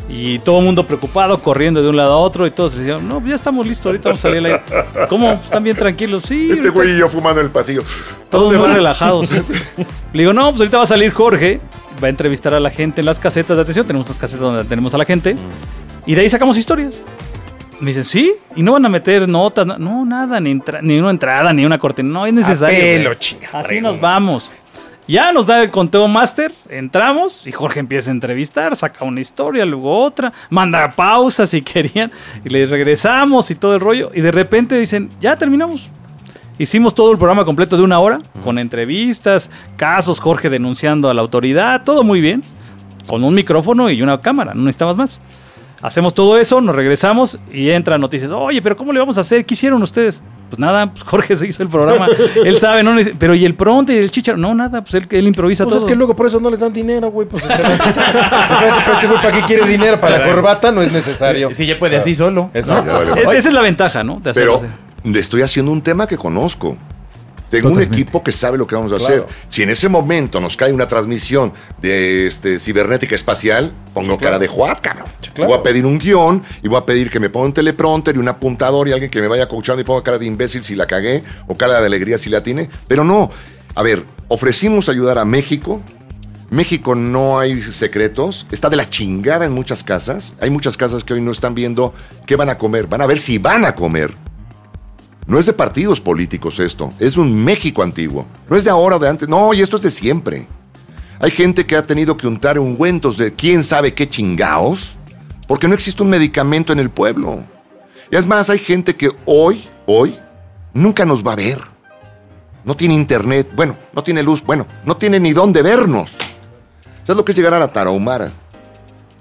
Y 0.09 0.39
todo 0.39 0.59
el 0.59 0.65
mundo 0.65 0.85
preocupado, 0.85 1.41
corriendo 1.41 1.81
de 1.81 1.87
un 1.87 1.95
lado 1.95 2.13
a 2.13 2.17
otro 2.17 2.45
y 2.45 2.51
todos 2.51 2.75
decían, 2.75 3.07
no, 3.07 3.25
ya 3.25 3.35
estamos 3.35 3.65
listos, 3.65 3.85
ahorita 3.87 4.09
vamos 4.09 4.19
a 4.19 4.29
salir 4.29 4.37
al 4.39 4.45
aire. 4.45 4.61
¿Cómo? 5.07 5.31
¿Están 5.31 5.63
bien 5.63 5.75
tranquilos? 5.75 6.23
Sí. 6.27 6.49
Este 6.51 6.69
güey 6.69 6.91
y 6.91 6.97
yo 6.97 7.07
fumando 7.07 7.39
en 7.39 7.47
el 7.47 7.51
pasillo. 7.51 7.83
Todos 8.29 8.53
muy 8.53 8.67
relajados. 8.67 9.29
Le 10.13 10.19
digo, 10.23 10.33
no, 10.33 10.49
pues 10.49 10.61
ahorita 10.61 10.77
va 10.77 10.83
a 10.83 10.87
salir 10.87 11.11
Jorge 11.11 11.61
va 12.03 12.07
a 12.07 12.09
entrevistar 12.09 12.53
a 12.53 12.59
la 12.59 12.69
gente 12.69 13.01
en 13.01 13.05
las 13.05 13.19
casetas 13.19 13.55
de 13.57 13.63
atención. 13.63 13.85
Tenemos 13.87 14.05
unas 14.05 14.19
casetas 14.19 14.41
donde 14.43 14.63
tenemos 14.65 14.93
a 14.93 14.97
la 14.97 15.05
gente. 15.05 15.35
Y 16.05 16.15
de 16.15 16.21
ahí 16.21 16.29
sacamos 16.29 16.57
historias. 16.57 17.03
Me 17.79 17.87
dicen, 17.87 18.03
¿sí? 18.03 18.33
¿Y 18.55 18.61
no 18.63 18.73
van 18.73 18.85
a 18.85 18.89
meter 18.89 19.27
notas? 19.27 19.65
No, 19.65 19.77
no, 19.77 20.05
nada, 20.05 20.39
ni, 20.39 20.51
entra- 20.51 20.81
ni 20.81 20.99
una 20.99 21.09
entrada, 21.09 21.51
ni 21.53 21.65
una 21.65 21.79
cortina. 21.79 22.09
No 22.09 22.25
es 22.25 22.33
necesario. 22.33 22.77
pelo, 22.79 23.13
chinga, 23.15 23.49
Así 23.53 23.81
nos 23.81 23.99
vamos. 23.99 24.51
Ya 25.07 25.33
nos 25.33 25.47
da 25.47 25.63
el 25.63 25.71
conteo 25.71 26.07
máster, 26.07 26.53
entramos 26.69 27.45
y 27.45 27.51
Jorge 27.51 27.79
empieza 27.79 28.11
a 28.11 28.13
entrevistar, 28.13 28.75
saca 28.75 29.03
una 29.03 29.19
historia, 29.19 29.65
luego 29.65 29.91
otra, 30.03 30.31
manda 30.51 30.89
pausas 30.91 31.49
si 31.49 31.61
querían 31.61 32.11
y 32.45 32.49
le 32.49 32.65
regresamos 32.67 33.49
y 33.51 33.55
todo 33.55 33.73
el 33.73 33.81
rollo. 33.81 34.11
Y 34.13 34.21
de 34.21 34.31
repente 34.31 34.79
dicen, 34.79 35.09
ya 35.19 35.35
terminamos. 35.35 35.89
Hicimos 36.61 36.93
todo 36.93 37.11
el 37.11 37.17
programa 37.17 37.43
completo 37.43 37.75
de 37.75 37.81
una 37.83 37.97
hora, 37.99 38.19
con 38.43 38.59
entrevistas, 38.59 39.49
casos, 39.77 40.19
Jorge 40.19 40.47
denunciando 40.49 41.09
a 41.09 41.13
la 41.15 41.21
autoridad, 41.21 41.81
todo 41.83 42.03
muy 42.03 42.21
bien, 42.21 42.43
con 43.07 43.23
un 43.23 43.33
micrófono 43.33 43.89
y 43.89 44.01
una 44.03 44.21
cámara, 44.21 44.53
no 44.53 44.61
necesitamos 44.63 44.95
más. 44.95 45.21
Hacemos 45.81 46.13
todo 46.13 46.37
eso, 46.37 46.61
nos 46.61 46.75
regresamos 46.75 47.39
y 47.51 47.71
entran 47.71 47.99
noticias. 47.99 48.29
Oye, 48.29 48.61
pero 48.61 48.75
¿cómo 48.77 48.93
le 48.93 48.99
vamos 48.99 49.17
a 49.17 49.21
hacer? 49.21 49.43
¿Qué 49.43 49.55
hicieron 49.55 49.81
ustedes? 49.81 50.21
Pues 50.51 50.59
nada, 50.59 50.91
pues 50.91 51.01
Jorge 51.03 51.35
se 51.37 51.47
hizo 51.47 51.63
el 51.63 51.69
programa. 51.69 52.05
él 52.45 52.59
sabe, 52.59 52.83
¿no? 52.83 52.95
Pero 53.17 53.33
¿y 53.33 53.43
el 53.43 53.55
pronto 53.55 53.91
y 53.91 53.95
el 53.95 54.11
chicharo? 54.11 54.37
No, 54.37 54.53
nada, 54.53 54.83
pues 54.83 54.93
él, 54.93 55.07
él 55.09 55.25
improvisa 55.25 55.63
Pues 55.63 55.77
todo. 55.77 55.85
es 55.87 55.91
que 55.91 55.95
luego 55.97 56.15
por 56.15 56.27
eso 56.27 56.39
no 56.39 56.51
les 56.51 56.59
dan 56.59 56.71
dinero, 56.71 57.09
güey. 57.09 57.27
Pues, 57.27 57.43
este, 57.43 59.07
güey, 59.07 59.21
¿para 59.23 59.31
qué 59.31 59.41
quiere 59.47 59.65
dinero? 59.67 59.99
Para 59.99 60.19
la 60.19 60.27
corbata 60.27 60.71
no 60.71 60.83
es 60.83 60.93
necesario. 60.93 61.51
Si 61.51 61.65
ya 61.65 61.79
puede 61.79 61.95
así 61.97 62.13
solo. 62.13 62.51
Exacto. 62.53 63.15
Es- 63.15 63.29
esa 63.39 63.49
es 63.49 63.53
la 63.55 63.61
ventaja, 63.61 64.03
¿no? 64.03 64.19
De 64.23 64.29
hacerlo 64.29 64.59
Pero 64.61 64.90
estoy 65.03 65.41
haciendo 65.41 65.71
un 65.71 65.81
tema 65.81 66.07
que 66.07 66.17
conozco. 66.17 66.77
Tengo 67.49 67.63
Totalmente. 67.67 67.95
un 67.97 68.01
equipo 68.01 68.23
que 68.23 68.31
sabe 68.31 68.57
lo 68.57 68.65
que 68.65 68.75
vamos 68.75 68.93
a 68.93 68.97
Claro. 68.97 69.25
hacer. 69.25 69.35
Si 69.49 69.61
en 69.61 69.69
ese 69.69 69.89
momento 69.89 70.39
nos 70.39 70.55
cae 70.55 70.71
una 70.71 70.87
transmisión 70.87 71.51
de 71.81 72.27
este, 72.27 72.61
cibernética 72.61 73.13
espacial, 73.13 73.73
pongo 73.93 74.17
cara 74.17 74.39
de 74.39 74.47
Juat, 74.47 74.79
cabrón. 74.79 75.07
claro. 75.33 75.49
Voy 75.51 75.59
a 75.59 75.63
pedir 75.63 75.85
un 75.85 75.97
guion 75.99 76.41
y 76.63 76.69
voy 76.69 76.77
a 76.77 76.85
pedir 76.85 77.09
que 77.09 77.19
me 77.19 77.29
ponga 77.29 77.47
un 77.47 77.53
teleprompter 77.53 78.15
y 78.15 78.19
un 78.19 78.27
apuntador 78.29 78.87
y 78.87 78.93
alguien 78.93 79.11
que 79.11 79.19
me 79.19 79.27
vaya 79.27 79.49
coachando 79.49 79.81
y 79.81 79.83
ponga 79.83 80.01
cara 80.01 80.17
de 80.17 80.25
imbécil 80.27 80.63
si 80.63 80.75
la 80.75 80.87
cagué 80.87 81.23
o 81.47 81.55
cara 81.57 81.81
de 81.81 81.85
alegría 81.87 82.17
si 82.17 82.29
la 82.29 82.41
tiene. 82.41 82.69
Pero 82.87 83.03
no. 83.03 83.29
A 83.75 83.83
ver, 83.83 84.05
ofrecimos 84.29 84.87
ayudar 84.87 85.17
a 85.17 85.25
México. 85.25 85.81
México 86.51 86.95
no 86.95 87.37
hay 87.39 87.61
secretos, 87.61 88.45
está 88.51 88.69
de 88.69 88.75
la 88.77 88.89
chingada 88.89 89.43
en 89.45 89.51
muchas 89.53 89.83
casas. 89.83 90.33
Hay 90.39 90.49
muchas 90.49 90.75
casas 90.77 91.03
que 91.03 91.13
hoy 91.13 91.21
no 91.21 91.31
están 91.31 91.53
viendo 91.53 91.93
qué 92.25 92.35
van 92.37 92.49
a 92.49 92.57
comer, 92.57 92.87
van 92.87 93.01
a 93.01 93.05
ver 93.07 93.19
si 93.19 93.37
van 93.39 93.65
a 93.65 93.75
comer. 93.75 94.13
No 95.27 95.39
es 95.39 95.45
de 95.45 95.53
partidos 95.53 96.01
políticos 96.01 96.59
esto, 96.59 96.91
es 96.99 97.15
un 97.15 97.43
México 97.43 97.83
antiguo. 97.83 98.27
No 98.49 98.57
es 98.57 98.63
de 98.63 98.69
ahora 98.69 98.95
o 98.95 98.99
de 98.99 99.09
antes, 99.09 99.29
no, 99.29 99.53
y 99.53 99.61
esto 99.61 99.77
es 99.77 99.83
de 99.83 99.91
siempre. 99.91 100.47
Hay 101.19 101.31
gente 101.31 101.65
que 101.65 101.75
ha 101.75 101.85
tenido 101.85 102.17
que 102.17 102.27
untar 102.27 102.57
ungüentos 102.57 103.17
de 103.17 103.33
quién 103.33 103.63
sabe 103.63 103.93
qué 103.93 104.09
chingaos, 104.09 104.95
porque 105.47 105.67
no 105.67 105.75
existe 105.75 106.01
un 106.01 106.09
medicamento 106.09 106.73
en 106.73 106.79
el 106.79 106.89
pueblo. 106.89 107.43
Y 108.11 108.15
es 108.15 108.25
más, 108.25 108.49
hay 108.49 108.57
gente 108.57 108.95
que 108.95 109.11
hoy, 109.25 109.67
hoy, 109.85 110.17
nunca 110.73 111.05
nos 111.05 111.25
va 111.25 111.33
a 111.33 111.37
ver. 111.37 111.59
No 112.63 112.75
tiene 112.75 112.95
internet, 112.95 113.49
bueno, 113.55 113.77
no 113.93 114.03
tiene 114.03 114.23
luz, 114.23 114.43
bueno, 114.43 114.65
no 114.83 114.97
tiene 114.97 115.19
ni 115.19 115.31
dónde 115.31 115.61
vernos. 115.61 116.09
¿Sabes 117.03 117.17
lo 117.17 117.25
que 117.25 117.31
es 117.31 117.37
llegar 117.37 117.53
a 117.53 117.59
la 117.59 117.71
Tarahumara 117.71 118.31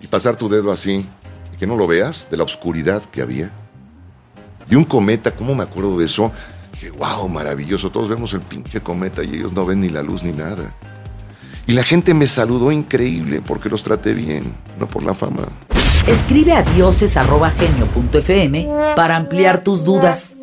y 0.01 0.07
pasar 0.07 0.37
tu 0.37 0.49
dedo 0.49 0.73
así 0.73 1.07
y 1.53 1.57
que 1.57 1.67
no 1.67 1.77
lo 1.77 1.87
veas 1.87 2.29
de 2.31 2.37
la 2.37 2.45
oscuridad 2.45 3.03
que 3.05 3.23
había? 3.23 3.51
Y 4.71 4.77
un 4.77 4.85
cometa, 4.85 5.33
¿cómo 5.33 5.55
me 5.55 5.65
acuerdo 5.65 5.99
de 5.99 6.07
eso? 6.07 6.31
Dije, 6.73 6.91
wow, 6.93 7.29
maravilloso. 7.29 7.91
Todos 7.91 8.09
vemos 8.09 8.33
el 8.33 8.41
pinche 8.41 8.81
cometa 8.81 9.23
y 9.25 9.35
ellos 9.35 9.53
no 9.53 9.67
ven 9.67 9.81
ni 9.81 9.89
la 9.89 10.03
luz 10.03 10.23
ni 10.23 10.33
nada. 10.33 10.75
Y 11.67 11.73
la 11.73 11.83
gente 11.83 12.15
me 12.15 12.27
saludó 12.27 12.73
increíble 12.73 13.43
porque 13.45 13.69
los 13.69 13.83
traté 13.83 14.15
bien, 14.15 14.45
no 14.79 14.89
por 14.89 15.03
la 15.05 15.15
fama. 15.15 15.43
Escribe 16.07 16.53
a 16.53 16.63
dioses.genio.fm 16.63 18.69
para 18.97 19.17
ampliar 19.17 19.63
tus 19.63 19.85
dudas. 19.85 20.37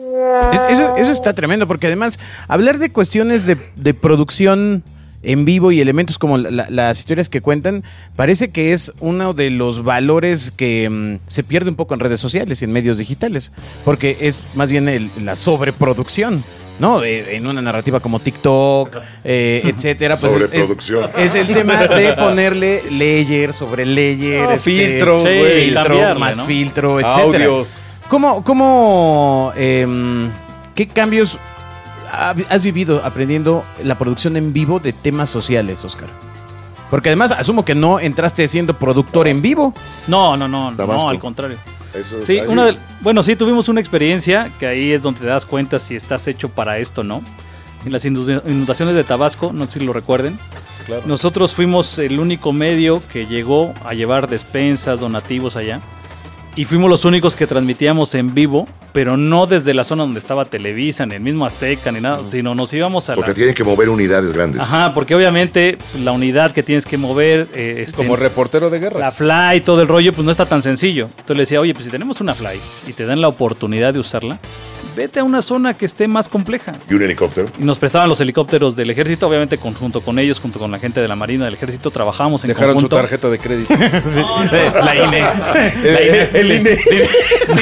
Es- 0.54 0.62
Eso, 0.78 0.96
eso 0.98 1.12
está 1.12 1.34
tremendo, 1.34 1.68
porque 1.68 1.88
además, 1.88 2.20
hablar 2.48 2.78
de 2.78 2.92
cuestiones 2.92 3.46
de, 3.46 3.58
de 3.76 3.94
producción 3.94 4.84
en 5.24 5.46
vivo 5.46 5.72
y 5.72 5.82
elementos 5.82 6.18
como 6.18 6.38
la- 6.38 6.52
la- 6.52 6.68
las 6.70 7.00
historias 7.00 7.28
que 7.30 7.42
cuentan, 7.42 7.84
parece 8.16 8.50
que 8.52 8.72
es 8.74 8.94
uno 9.00 9.34
de 9.34 9.50
los 9.50 9.84
valores 9.84 10.52
que 10.56 10.90
mm, 10.90 11.20
se 11.28 11.44
pierde 11.44 11.70
un 11.70 11.76
poco 11.76 11.94
en 11.94 12.00
redes 12.00 12.20
sociales 12.20 12.62
y 12.62 12.66
en 12.66 12.72
medios 12.72 12.98
digitales, 12.98 13.52
porque 13.84 14.18
es 14.22 14.46
más 14.56 14.72
bien 14.72 14.88
el- 14.90 15.10
la 15.24 15.36
sobreproducción. 15.36 16.44
¿No? 16.80 17.04
Eh, 17.04 17.36
en 17.36 17.48
una 17.48 17.60
narrativa 17.60 18.00
como 18.00 18.20
TikTok, 18.20 18.98
eh, 19.24 19.64
etcétera. 19.66 20.16
Pues 20.16 20.32
es- 20.32 20.38
Sobreproducción. 20.38 21.10
Es, 21.18 21.34
el 21.34 21.48
tema 21.48 21.88
de 21.88 22.14
ponerle 22.14 22.84
layer 22.92 23.52
sobre 23.52 23.84
layer. 23.84 24.48
Ah, 24.48 24.58
filtros, 24.60 25.24
Sí, 25.24 25.38
güey, 25.40 25.64
filtro, 25.66 25.84
cambiarle, 25.84 26.20
más 26.20 26.38
¿no? 26.38 26.46
filtro, 26.46 27.00
etcétera. 27.00 27.46
Audios. 27.46 27.70
¿Cómo, 28.10 28.44
cómo, 28.44 29.52
em, 29.56 30.30
qué 30.76 30.88
cambios 30.88 31.40
has 32.12 32.64
vivido 32.64 33.02
aprendiendo 33.06 33.64
la 33.84 33.98
producción 33.98 34.38
en 34.38 34.54
vivo 34.54 34.80
de 34.80 34.94
temas 34.94 35.30
sociales, 35.30 35.84
Oscar? 35.84 36.10
Porque 36.90 37.10
además 37.10 37.32
asumo 37.32 37.66
que 37.66 37.76
no 37.76 38.00
entraste 38.00 38.48
siendo 38.48 38.74
productor 38.74 39.28
en 39.28 39.42
vivo. 39.42 39.74
No, 40.08 40.38
no, 40.38 40.48
no, 40.48 40.74
Tabasco. 40.76 41.04
no, 41.04 41.10
al 41.10 41.20
contrario. 41.20 41.58
Eso 41.94 42.24
Sí, 42.26 42.40
una 42.48 42.66
del- 42.66 42.80
bueno, 43.02 43.24
sí, 43.24 43.36
tuvimos 43.36 43.70
una 43.70 43.80
experiencia 43.80 44.52
que 44.60 44.68
ahí 44.68 44.92
es 44.92 45.02
donde 45.02 45.22
te 45.22 45.26
das 45.28 45.46
cuenta 45.46 45.80
si 45.80 45.96
estás 45.96 46.28
hecho 46.28 46.50
para 46.50 46.78
esto, 46.80 47.04
¿no? 47.04 47.22
En 47.86 47.92
las 47.92 48.06
inundaciones 48.06 48.44
inundaciones 48.52 48.96
de 48.96 49.04
Tabasco, 49.04 49.52
no 49.54 49.66
sé 49.66 49.80
si 49.80 49.86
lo 49.86 49.94
recuerden, 49.94 50.38
Claro. 50.86 51.04
nosotros 51.06 51.54
fuimos 51.54 52.00
el 52.00 52.20
único 52.20 52.54
medio 52.54 53.02
que 53.12 53.26
llegó 53.26 53.74
a 53.86 53.94
llevar 53.94 54.30
despensas, 54.30 55.00
donativos 55.02 55.56
allá. 55.58 55.80
Y 56.58 56.66
fuimos 56.66 56.90
los 56.90 57.06
únicos 57.06 57.36
que 57.36 57.46
transmitíamos 57.46 58.16
en 58.16 58.34
vivo, 58.34 58.68
pero 58.92 59.16
no 59.16 59.46
desde 59.46 59.76
la 59.76 59.84
zona 59.84 60.02
donde 60.04 60.18
estaba 60.18 60.44
Televisa, 60.46 61.06
ni 61.06 61.14
el 61.14 61.22
mismo 61.22 61.46
Azteca, 61.46 61.92
ni 61.92 62.02
nada, 62.02 62.26
sino 62.26 62.56
nos 62.56 62.74
íbamos 62.74 63.08
a 63.12 63.16
Porque 63.16 63.30
la... 63.30 63.36
tienen 63.36 63.54
que 63.54 63.64
mover 63.64 63.90
unidades 63.90 64.34
grandes. 64.34 64.60
Ajá, 64.60 64.92
porque 64.96 65.14
obviamente 65.14 65.78
pues, 65.78 66.04
la 66.04 66.14
unidad 66.14 66.52
que 66.52 66.64
tienes 66.64 66.88
que 66.88 66.98
mover... 66.98 67.48
eh, 67.54 67.84
este, 67.86 67.96
Como 67.98 68.16
reportero 68.16 68.72
de 68.72 68.80
guerra. 68.80 69.00
la 69.00 69.12
fly, 69.12 69.62
todo 69.64 69.84
el 69.84 69.88
rollo, 69.88 70.12
pues 70.14 70.26
no 70.26 70.32
está 70.32 70.48
tan 70.48 70.64
sencillo. 70.64 71.06
Entonces 71.10 71.38
le 71.38 71.42
decía, 71.44 71.62
oye, 71.62 71.74
pues 71.74 71.86
si 71.86 71.92
tenemos 71.92 72.22
una 72.22 72.34
fly 72.34 72.60
y 72.88 72.94
te 72.94 73.06
dan 73.06 73.22
la 73.22 73.28
oportunidad 73.28 73.94
de 73.94 74.00
usarla, 74.00 74.40
vete 74.98 75.20
a 75.20 75.24
una 75.24 75.42
zona 75.42 75.76
que 75.76 75.86
esté 75.86 76.08
más 76.08 76.28
compleja. 76.28 76.74
Y 76.90 76.96
un 76.96 77.04
helicóptero. 77.04 77.48
Y 77.60 77.64
nos 77.64 77.78
prestaban 77.78 78.10
los 78.10 78.20
helicópteros 78.20 78.76
del 78.76 78.90
ejército, 78.90 79.28
obviamente 79.28 79.58
junto 79.58 80.02
con 80.02 80.18
ellos, 80.20 80.40
junto 80.40 80.58
con 80.60 80.72
la 80.72 80.80
gente 80.80 81.00
de 81.00 81.08
la 81.08 81.16
marina 81.16 81.46
del 81.46 81.54
ejército, 81.54 81.92
trabajamos 81.92 82.44
en 82.44 82.50
Dejaron 82.50 82.74
conjunto. 82.74 82.96
su 82.96 83.02
tarjeta 83.02 83.30
de 83.30 83.40
crédito. 83.40 83.74
La 84.84 84.96
INE. 84.96 85.24
Eh, 85.84 86.30
el 86.34 86.52
INE. 86.52 86.80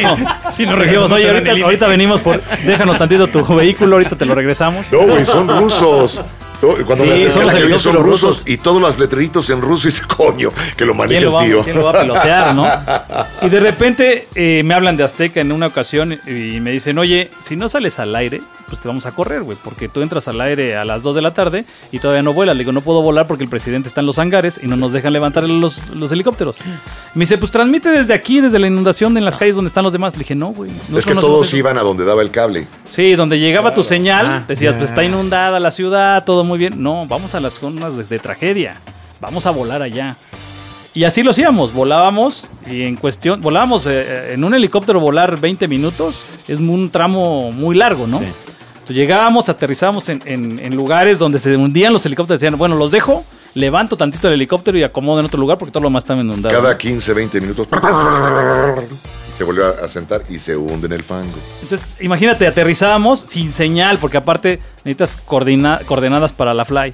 No, 0.01 0.51
Sí, 0.51 0.65
no 0.65 0.75
dijimos, 0.77 1.11
oye, 1.11 1.29
ahorita, 1.29 1.51
ahorita 1.51 1.87
venimos 1.87 2.21
por, 2.21 2.41
déjanos 2.65 2.97
tantito 2.97 3.27
tu 3.27 3.43
vehículo, 3.55 3.97
ahorita 3.97 4.15
te 4.15 4.25
lo 4.25 4.33
regresamos. 4.33 4.91
No, 4.91 4.99
güey, 5.05 5.25
son 5.25 5.47
rusos. 5.47 6.21
Cuando 6.85 7.03
Sí, 7.03 7.09
me 7.09 7.15
acerqué 7.15 7.29
son 7.29 7.39
la 7.45 7.53
los 7.53 7.61
cabina, 7.61 7.77
son 7.79 7.93
rusos 7.95 8.05
rusos. 8.37 8.43
y 8.45 8.57
todos 8.57 8.81
los 8.81 8.97
letreritos 8.99 9.49
en 9.49 9.61
ruso 9.61 9.87
y 9.87 9.89
ese 9.89 10.03
coño 10.05 10.51
que 10.77 10.85
lo 10.85 10.93
¿Quién 10.93 10.97
maneja 10.97 11.41
el 11.41 11.45
tío. 11.49 11.63
quién 11.63 11.75
lo 11.77 11.83
va 11.85 11.91
a 11.91 12.01
pilotear, 12.01 12.55
no? 12.55 12.65
Y 13.45 13.49
de 13.49 13.59
repente 13.59 14.27
eh, 14.35 14.61
me 14.65 14.73
hablan 14.73 14.97
de 14.97 15.03
Azteca 15.03 15.41
en 15.41 15.51
una 15.51 15.67
ocasión 15.67 16.13
y 16.25 16.59
me 16.59 16.71
dicen, 16.71 16.97
oye, 16.97 17.29
si 17.41 17.55
no 17.55 17.69
sales 17.69 17.99
al 17.99 18.15
aire, 18.15 18.41
pues 18.67 18.81
te 18.81 18.87
vamos 18.87 19.05
a 19.05 19.11
correr, 19.11 19.43
güey, 19.43 19.57
porque 19.63 19.87
tú 19.87 20.01
entras 20.01 20.27
al 20.27 20.41
aire 20.41 20.75
a 20.75 20.83
las 20.85 21.03
2 21.03 21.15
de 21.15 21.21
la 21.21 21.33
tarde 21.33 21.65
y 21.91 21.99
todavía 21.99 22.23
no 22.23 22.33
vuelas. 22.33 22.55
Le 22.55 22.59
digo, 22.63 22.71
no 22.71 22.81
puedo 22.81 23.01
volar 23.01 23.27
porque 23.27 23.43
el 23.43 23.49
presidente 23.49 23.87
está 23.89 23.99
en 24.01 24.07
los 24.07 24.17
hangares 24.17 24.59
y 24.63 24.67
no 24.67 24.75
nos 24.75 24.93
dejan 24.93 25.13
levantar 25.13 25.43
los, 25.43 25.89
los 25.89 26.11
helicópteros. 26.11 26.55
Me 27.13 27.21
dice, 27.21 27.37
pues 27.37 27.51
transmite 27.51 27.89
desde 27.89 28.13
aquí, 28.13 28.41
desde 28.41 28.57
la 28.57 28.67
inundación 28.67 29.15
en 29.17 29.25
las 29.25 29.37
calles 29.37 29.55
donde 29.55 29.67
están 29.67 29.83
los 29.83 29.93
demás. 29.93 30.13
Le 30.13 30.19
dije, 30.19 30.33
no, 30.35 30.47
güey. 30.47 30.71
es 30.97 31.05
que 31.05 31.13
no 31.13 31.21
todos 31.21 31.33
hacemos 31.33 31.47
eso". 31.49 31.57
iban 31.57 31.77
a 31.77 31.81
donde 31.81 32.03
daba 32.05 32.21
el 32.23 32.31
cable. 32.31 32.65
Sí, 32.89 33.13
donde 33.15 33.37
llegaba 33.39 33.73
tu 33.73 33.83
señal, 33.83 34.25
Ah, 34.25 34.43
decías, 34.47 34.73
pues 34.75 34.89
está 34.89 35.03
inundada 35.03 35.59
la 35.59 35.69
ciudad, 35.71 36.23
todo 36.23 36.43
muy 36.43 36.54
bien. 36.57 36.81
No, 36.81 37.05
vamos 37.07 37.35
a 37.35 37.39
las 37.39 37.53
zonas 37.59 37.95
de, 37.97 38.03
de 38.03 38.19
tragedia. 38.19 38.75
Vamos 39.21 39.45
a 39.45 39.51
volar 39.51 39.81
allá. 39.81 40.17
Y 40.93 41.03
así 41.03 41.23
lo 41.23 41.31
hacíamos, 41.31 41.73
volábamos 41.73 42.47
y 42.65 42.83
en 42.83 42.95
cuestión, 42.95 43.41
volábamos 43.41 43.85
eh, 43.85 44.31
en 44.33 44.43
un 44.45 44.53
helicóptero 44.53 45.01
volar 45.01 45.37
20 45.39 45.67
minutos, 45.67 46.23
es 46.47 46.57
un 46.59 46.89
tramo 46.89 47.51
muy 47.51 47.75
largo, 47.75 48.07
¿no? 48.07 48.17
Entonces, 48.19 48.95
llegábamos, 48.95 49.49
aterrizábamos 49.49 50.07
en, 50.07 50.21
en- 50.25 50.57
en 50.63 50.73
lugares 50.73 51.19
donde 51.19 51.39
se 51.39 51.57
hundían 51.57 51.91
los 51.91 52.05
helicópteros, 52.05 52.39
decían, 52.39 52.57
bueno, 52.57 52.75
los 52.77 52.91
dejo, 52.91 53.25
levanto 53.55 53.97
tantito 53.97 54.29
el 54.29 54.35
helicóptero 54.35 54.77
y 54.77 54.83
acomodo 54.83 55.19
en 55.19 55.25
otro 55.25 55.37
lugar 55.39 55.57
porque 55.57 55.73
todo 55.73 55.83
lo 55.83 55.89
más 55.89 56.03
está 56.05 56.13
inundado. 56.15 56.55
Cada 56.55 56.71
¿no? 56.71 56.77
15, 56.77 57.13
20 57.13 57.41
minutos. 57.41 57.67
Se 59.37 59.43
volvió 59.43 59.65
a 59.65 59.85
a 59.85 59.87
sentar 59.87 60.21
y 60.29 60.39
se 60.39 60.55
hunde 60.55 60.87
en 60.87 60.93
el 60.93 61.03
fango. 61.03 61.33
Entonces, 61.61 61.87
imagínate, 61.99 62.47
aterrizábamos 62.47 63.19
sin 63.27 63.51
señal, 63.53 63.97
porque 63.99 64.17
aparte 64.17 64.59
necesitas 64.83 65.17
coordina- 65.25 65.81
coordenadas 65.85 66.31
para 66.33 66.53
la 66.53 66.63
fly. 66.65 66.93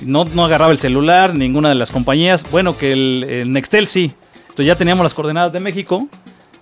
No, 0.00 0.24
no 0.24 0.44
agarraba 0.44 0.72
el 0.72 0.78
celular, 0.78 1.36
ninguna 1.36 1.68
de 1.68 1.74
las 1.76 1.90
compañías. 1.90 2.44
Bueno, 2.50 2.76
que 2.76 2.92
el, 2.92 3.24
el 3.28 3.52
Nextel 3.52 3.86
sí. 3.86 4.12
Entonces 4.42 4.66
ya 4.66 4.76
teníamos 4.76 5.04
las 5.04 5.14
coordenadas 5.14 5.52
de 5.52 5.60
México. 5.60 6.08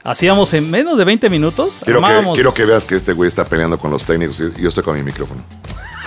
Hacíamos 0.05 0.53
en 0.55 0.71
menos 0.71 0.99
de 0.99 1.05
20 1.05 1.29
minutos. 1.29 1.81
Quiero 1.85 2.01
que, 2.01 2.07
armábamos- 2.07 2.35
quiero 2.35 2.53
que 2.53 2.65
veas 2.65 2.85
que 2.85 2.97
este 2.97 3.13
güey 3.13 3.29
está 3.29 3.45
peleando 3.45 3.79
con 3.79 3.91
los 3.91 4.03
técnicos 4.05 4.41
y 4.41 4.61
yo 4.63 4.69
estoy 4.69 4.83
con 4.83 4.97
mi 4.97 5.03
micrófono. 5.03 5.43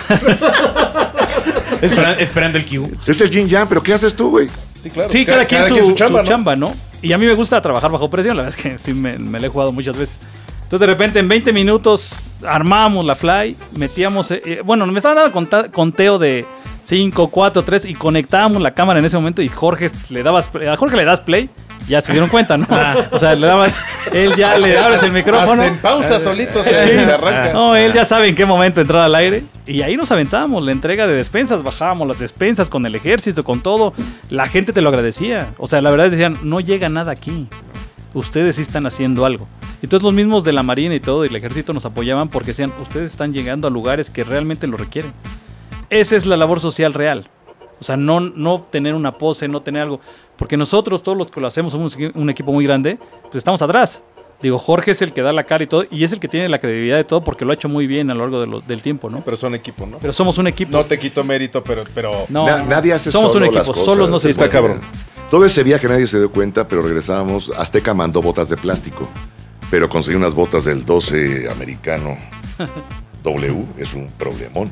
Espera- 1.82 2.14
esperando 2.20 2.58
el 2.58 2.66
Q. 2.66 2.90
Es 3.08 3.22
el 3.22 3.30
Jin 3.30 3.48
Yang, 3.48 3.68
pero 3.70 3.84
¿qué 3.84 3.94
haces 3.94 4.16
tú, 4.16 4.30
güey? 4.32 4.48
Sí, 4.82 4.90
claro. 4.90 5.10
Sí, 5.10 5.26
cada, 5.26 5.46
quien 5.46 5.66
su, 5.68 5.76
su 5.76 5.94
chamba, 5.94 6.24
chamba, 6.24 6.56
¿no? 6.56 6.74
Y 7.06 7.14
a 7.14 7.20
mí 7.20 7.28
me 7.28 7.36
gusta 7.36 7.62
trabajar 7.62 7.92
bajo 7.92 8.10
presión, 8.10 8.36
la 8.36 8.42
verdad 8.42 8.58
es 8.58 8.64
que 8.64 8.80
sí 8.80 8.92
me, 8.92 9.20
la 9.20 9.46
he 9.46 9.50
jugado 9.50 9.72
muchas 9.72 9.96
veces. 9.96 10.20
Entonces 10.64 10.80
de 10.80 10.88
repente 10.88 11.20
en 11.20 11.28
20 11.28 11.54
minutos 11.54 12.16
armábamos 12.44 13.06
la 13.06 13.14
fly, 13.14 13.56
metíamos, 13.78 14.32
eh, 14.32 14.42
eh, 14.44 14.62
bueno, 14.66 14.88
me 14.88 14.98
estaban 14.98 15.32
dando 15.32 15.72
conteo 15.72 16.18
de 16.18 16.48
5, 16.86 17.30
4, 17.30 17.64
3 17.64 17.86
y 17.86 17.96
conectábamos 17.96 18.62
la 18.62 18.76
cámara 18.76 19.00
en 19.00 19.06
ese 19.06 19.18
momento 19.18 19.42
y 19.42 19.50
Jorge 19.50 19.90
le 20.10 20.22
dabas, 20.22 20.52
a 20.70 20.76
Jorge 20.78 20.96
le 20.96 21.04
das 21.04 21.20
play, 21.20 21.50
ya 21.88 22.00
se 22.00 22.12
dieron 22.12 22.30
cuenta, 22.30 22.58
¿no? 22.58 22.68
O 23.12 23.18
sea, 23.18 23.34
le 23.34 23.48
dabas, 23.48 23.84
él 24.14 24.36
ya 24.36 24.58
le 24.60 24.78
abres 24.78 25.02
el 25.02 25.12
micrófono. 25.12 25.64
Hasta 25.64 25.66
en 25.66 25.78
pausa 25.78 26.20
solito 26.20 26.64
se, 26.64 26.78
se 26.78 27.12
arranca. 27.12 27.54
No, 27.54 27.76
él 27.76 27.92
ya 27.92 28.06
sabe 28.06 28.28
en 28.28 28.36
qué 28.36 28.46
momento 28.46 28.82
entrar 28.82 29.02
al 29.02 29.16
aire. 29.16 29.44
Y 29.66 29.82
ahí 29.82 29.98
nos 29.98 30.12
aventábamos 30.12 30.64
la 30.64 30.72
entrega 30.72 31.08
de 31.08 31.16
despensas, 31.16 31.64
bajábamos 31.64 32.08
las 32.08 32.20
despensas 32.20 32.70
con 32.70 32.86
el 32.86 32.94
ejército, 32.94 33.44
con 33.44 33.62
todo. 33.62 33.94
La 34.30 34.48
gente 34.48 34.72
te 34.72 34.82
lo 34.82 34.90
agradecía. 34.90 35.54
O 35.58 35.68
sea, 35.68 35.82
la 35.82 35.90
verdad 35.90 36.12
decían, 36.12 36.38
no 36.44 36.60
llega 36.60 36.88
nada 36.88 37.12
aquí. 37.12 37.48
Ustedes 38.14 38.58
sí 38.58 38.62
están 38.62 38.86
haciendo 38.86 39.26
algo. 39.26 39.48
Entonces 39.82 40.04
los 40.04 40.14
mismos 40.14 40.44
de 40.44 40.54
la 40.54 40.62
Marina 40.62 40.94
y 40.94 41.00
todo, 41.00 41.26
y 41.26 41.30
el 41.30 41.36
ejército 41.36 41.74
nos 41.74 41.86
apoyaban 41.86 42.30
porque 42.30 42.48
decían, 42.48 42.72
ustedes 42.80 43.10
están 43.10 43.34
llegando 43.34 43.68
a 43.68 43.72
lugares 43.72 44.12
que 44.12 44.24
realmente 44.24 44.68
lo 44.68 44.78
requieren. 44.78 45.12
Esa 45.90 46.16
es 46.16 46.26
la 46.26 46.38
labor 46.38 46.60
social 46.60 46.94
real. 46.94 47.30
O 47.80 47.84
sea, 47.84 47.98
no, 47.98 48.20
no 48.20 48.62
tener 48.62 48.94
una 48.94 49.12
pose, 49.18 49.48
no 49.48 49.62
tener 49.62 49.82
algo. 49.84 50.00
Porque 50.38 50.58
nosotros, 50.58 51.04
todos 51.04 51.18
los 51.18 51.30
que 51.30 51.40
lo 51.42 51.48
hacemos, 51.48 51.72
somos 51.74 51.96
un 52.16 52.30
equipo 52.30 52.52
muy 52.52 52.66
grande, 52.66 52.98
pues 53.24 53.36
estamos 53.36 53.62
atrás. 53.62 54.04
Digo, 54.42 54.58
Jorge 54.58 54.92
es 54.92 55.02
el 55.02 55.14
que 55.14 55.22
da 55.22 55.32
la 55.32 55.46
cara 55.46 55.64
y 55.64 55.68
todo, 55.68 55.86
y 55.90 56.04
es 56.04 56.12
el 56.12 56.20
que 56.20 56.28
tiene 56.28 56.50
la 56.50 56.60
credibilidad 56.60 56.98
de 56.98 57.06
todo 57.06 57.22
porque 57.22 57.46
lo 57.46 57.52
ha 57.52 57.54
hecho 57.54 57.70
muy 57.70 57.88
bien 57.88 58.12
a 58.12 58.14
lo 58.14 58.22
largo 58.22 58.42
de 58.42 58.48
lo- 58.48 58.60
del 58.60 58.82
tiempo, 58.82 59.10
¿no? 59.10 59.22
Pero 59.24 59.38
son 59.38 59.56
equipo, 59.56 59.86
¿no? 59.86 59.98
Pero 60.00 60.12
somos 60.12 60.38
un 60.38 60.48
equipo. 60.48 60.72
No 60.74 60.84
te 60.86 61.00
quito 61.00 61.24
mérito, 61.24 61.64
pero... 61.64 61.86
pero 61.94 62.12
No, 62.28 62.46
Na- 62.46 62.58
no, 62.58 62.66
nadie 62.66 62.92
hace 62.92 63.12
Somos 63.14 63.32
solo 63.32 63.46
un 63.46 63.48
equipo, 63.48 63.60
las 63.60 63.68
cosas. 63.68 63.86
solos 63.86 64.10
no 64.10 64.20
se 64.20 64.28
Sí, 64.28 64.32
está 64.32 64.42
puede. 64.42 64.52
cabrón. 64.52 64.82
Todo 65.32 65.46
ese 65.46 65.64
viaje 65.64 65.88
nadie 65.88 66.06
se 66.08 66.18
dio 66.20 66.30
cuenta, 66.32 66.68
pero 66.68 66.82
regresábamos. 66.82 67.50
Azteca 67.58 67.94
mandó 67.94 68.22
botas 68.22 68.50
de 68.50 68.58
plástico, 68.58 69.08
pero 69.72 69.88
conseguí 69.88 70.18
unas 70.18 70.34
botas 70.34 70.66
del 70.66 70.84
12 70.86 71.50
americano 71.50 72.18
W, 73.24 73.66
es 73.78 73.94
un 73.94 74.08
problemón. 74.18 74.70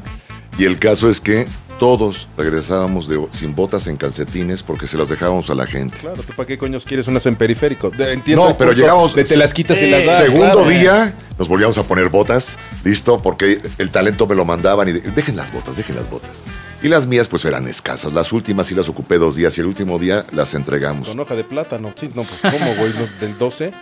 Y 0.58 0.66
el 0.66 0.80
caso 0.80 1.10
es 1.10 1.20
que 1.20 1.48
todos 1.80 2.30
regresábamos 2.38 3.08
de- 3.08 3.26
sin 3.32 3.56
botas 3.56 3.88
en 3.88 3.98
calcetines 3.98 4.62
porque 4.64 4.86
se 4.88 4.98
las 4.98 5.10
dejábamos 5.10 5.50
a 5.50 5.56
la 5.56 5.66
gente. 5.66 5.98
Claro, 5.98 6.22
¿tú 6.22 6.32
para 6.34 6.46
qué 6.48 6.58
coños 6.58 6.86
quieres 6.86 7.08
unas 7.08 7.26
en 7.26 7.36
periférico? 7.36 7.92
Entiendo 7.98 8.50
No, 8.50 8.58
pero 8.58 8.70
de 8.74 9.24
te 9.24 9.36
las 9.38 9.54
quitas 9.54 9.82
y 9.82 9.90
las 9.90 10.06
das. 10.06 10.28
Segundo 10.28 10.64
claro. 10.64 10.70
día 10.70 11.16
nos 11.40 11.48
volvíamos 11.48 11.78
a 11.80 11.84
poner 11.84 12.10
botas, 12.10 12.58
listo, 12.84 13.20
porque 13.22 13.60
el 13.80 13.90
talento 13.90 14.28
me 14.28 14.36
lo 14.36 14.46
mandaban 14.46 14.88
y 14.90 14.92
de- 14.94 15.00
dejen 15.12 15.36
las 15.36 15.52
botas, 15.52 15.76
dejen 15.76 15.96
las 15.96 16.10
botas. 16.10 16.44
Y 16.84 16.90
las 16.90 17.08
mías 17.08 17.28
pues 17.28 17.44
eran 17.46 17.68
escasas. 17.68 18.14
Las 18.14 18.32
últimas 18.32 18.68
sí 18.68 18.76
las 18.76 18.88
ocupé 18.88 19.18
dos 19.18 19.36
días 19.36 19.58
y 19.58 19.62
el 19.62 19.68
último 19.68 19.98
día 19.98 20.26
las 20.32 20.54
entregamos. 20.54 21.08
Con 21.08 21.20
hoja 21.20 21.34
de 21.36 21.44
plátano. 21.44 21.94
Sí, 22.00 22.08
no, 22.14 22.24
pues 22.24 22.40
¿cómo, 22.42 22.76
güey? 22.76 22.92
Del 23.20 23.38
12. 23.38 23.74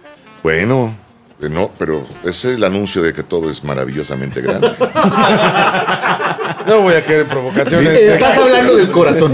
Bueno, 0.44 0.96
no, 1.50 1.72
pero 1.78 2.06
es 2.24 2.46
el 2.46 2.64
anuncio 2.64 3.02
de 3.02 3.14
que 3.14 3.24
todo 3.24 3.50
es 3.50 3.64
maravillosamente 3.64 4.42
grande. 4.42 4.72
No 6.68 6.82
voy 6.82 6.94
a 6.94 7.04
querer 7.04 7.26
provocaciones. 7.26 8.00
Estás 8.00 8.38
hablando 8.38 8.78
del 8.78 8.92
corazón. 8.92 9.34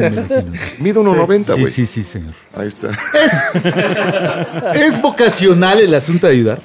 Mido 0.79 1.03
1.90, 1.03 1.45
Sí, 1.55 1.61
güey. 1.61 1.73
sí, 1.73 1.85
sí, 1.85 2.03
señor. 2.03 2.31
Ahí 2.55 2.69
está. 2.69 2.89
¿Es 4.73 5.01
vocacional 5.01 5.81
el 5.81 5.93
asunto 5.93 6.25
de 6.27 6.33
ayudar? 6.33 6.61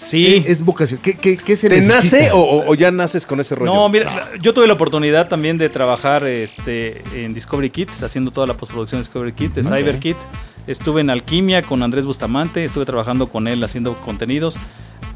Sí. 0.00 0.44
Es 0.46 0.64
vocación. 0.64 1.00
¿Qué, 1.02 1.16
qué, 1.16 1.36
qué 1.36 1.56
se 1.56 1.68
¿Te 1.68 1.76
necesita? 1.80 1.96
nace 1.96 2.30
o, 2.30 2.38
o- 2.38 2.70
o 2.70 2.74
ya 2.74 2.90
naces 2.92 3.26
con 3.26 3.40
ese 3.40 3.56
rollo? 3.56 3.74
No, 3.74 3.88
mira, 3.88 4.28
yo 4.40 4.54
tuve 4.54 4.66
la 4.68 4.74
oportunidad 4.74 5.26
también 5.28 5.58
de 5.58 5.68
trabajar 5.68 6.24
este, 6.24 7.02
en 7.14 7.34
Discovery 7.34 7.70
Kids, 7.70 8.02
haciendo 8.04 8.30
toda 8.30 8.46
la 8.46 8.54
postproducción 8.54 9.00
de 9.00 9.04
Discovery 9.04 9.32
Kids, 9.32 9.54
de 9.56 9.62
Cyber 9.64 9.98
Kids. 9.98 10.26
Estuve 10.68 11.00
en 11.00 11.10
Alquimia 11.10 11.62
con 11.62 11.82
Andrés 11.82 12.04
Bustamante, 12.06 12.62
estuve 12.64 12.84
trabajando 12.84 13.28
con 13.28 13.48
él 13.48 13.62
haciendo 13.64 13.96
contenidos. 13.96 14.56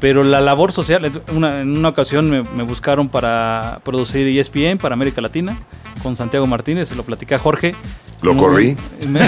Pero 0.03 0.25
la 0.25 0.41
labor 0.41 0.73
social, 0.73 1.09
una- 1.33 1.61
en 1.61 1.77
una 1.77 1.87
ocasión 1.87 2.29
me, 2.29 2.43
me 2.43 2.63
buscaron 2.63 3.07
para 3.07 3.79
producir 3.85 4.27
ESPN 4.37 4.77
para 4.77 4.95
América 4.95 5.21
Latina 5.21 5.57
con 6.01 6.17
Santiago 6.17 6.45
Martínez, 6.45 6.89
se 6.89 6.95
lo 6.95 7.03
platicé 7.03 7.35
a 7.35 7.39
Jorge. 7.39 7.73
Lo 8.21 8.33
No, 8.33 8.41
corrí. 8.41 8.75
me- 9.07 9.21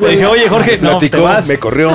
le 0.00 0.08
dije, 0.10 0.26
oye 0.26 0.48
Jorge, 0.48 0.78
no, 0.82 0.98
te 0.98 1.08
Platicó, 1.10 1.22
vas. 1.22 1.46
me 1.46 1.58
corrió. 1.60 1.90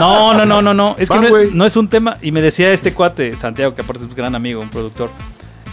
No, 0.00 0.34
no, 0.34 0.44
no, 0.44 0.62
no, 0.62 0.74
no. 0.74 0.96
Es 0.98 1.08
que 1.08 1.14
no, 1.20 1.38
es- 1.38 1.52
no 1.54 1.64
es 1.64 1.76
un 1.76 1.86
tema. 1.86 2.16
Y 2.22 2.32
me 2.32 2.42
decía 2.42 2.72
este 2.72 2.92
cuate, 2.92 3.36
Santiago, 3.38 3.72
que 3.72 3.82
aparte 3.82 4.02
es 4.02 4.10
un 4.10 4.16
gran 4.16 4.34
amigo, 4.34 4.60
un 4.60 4.70
productor. 4.70 5.10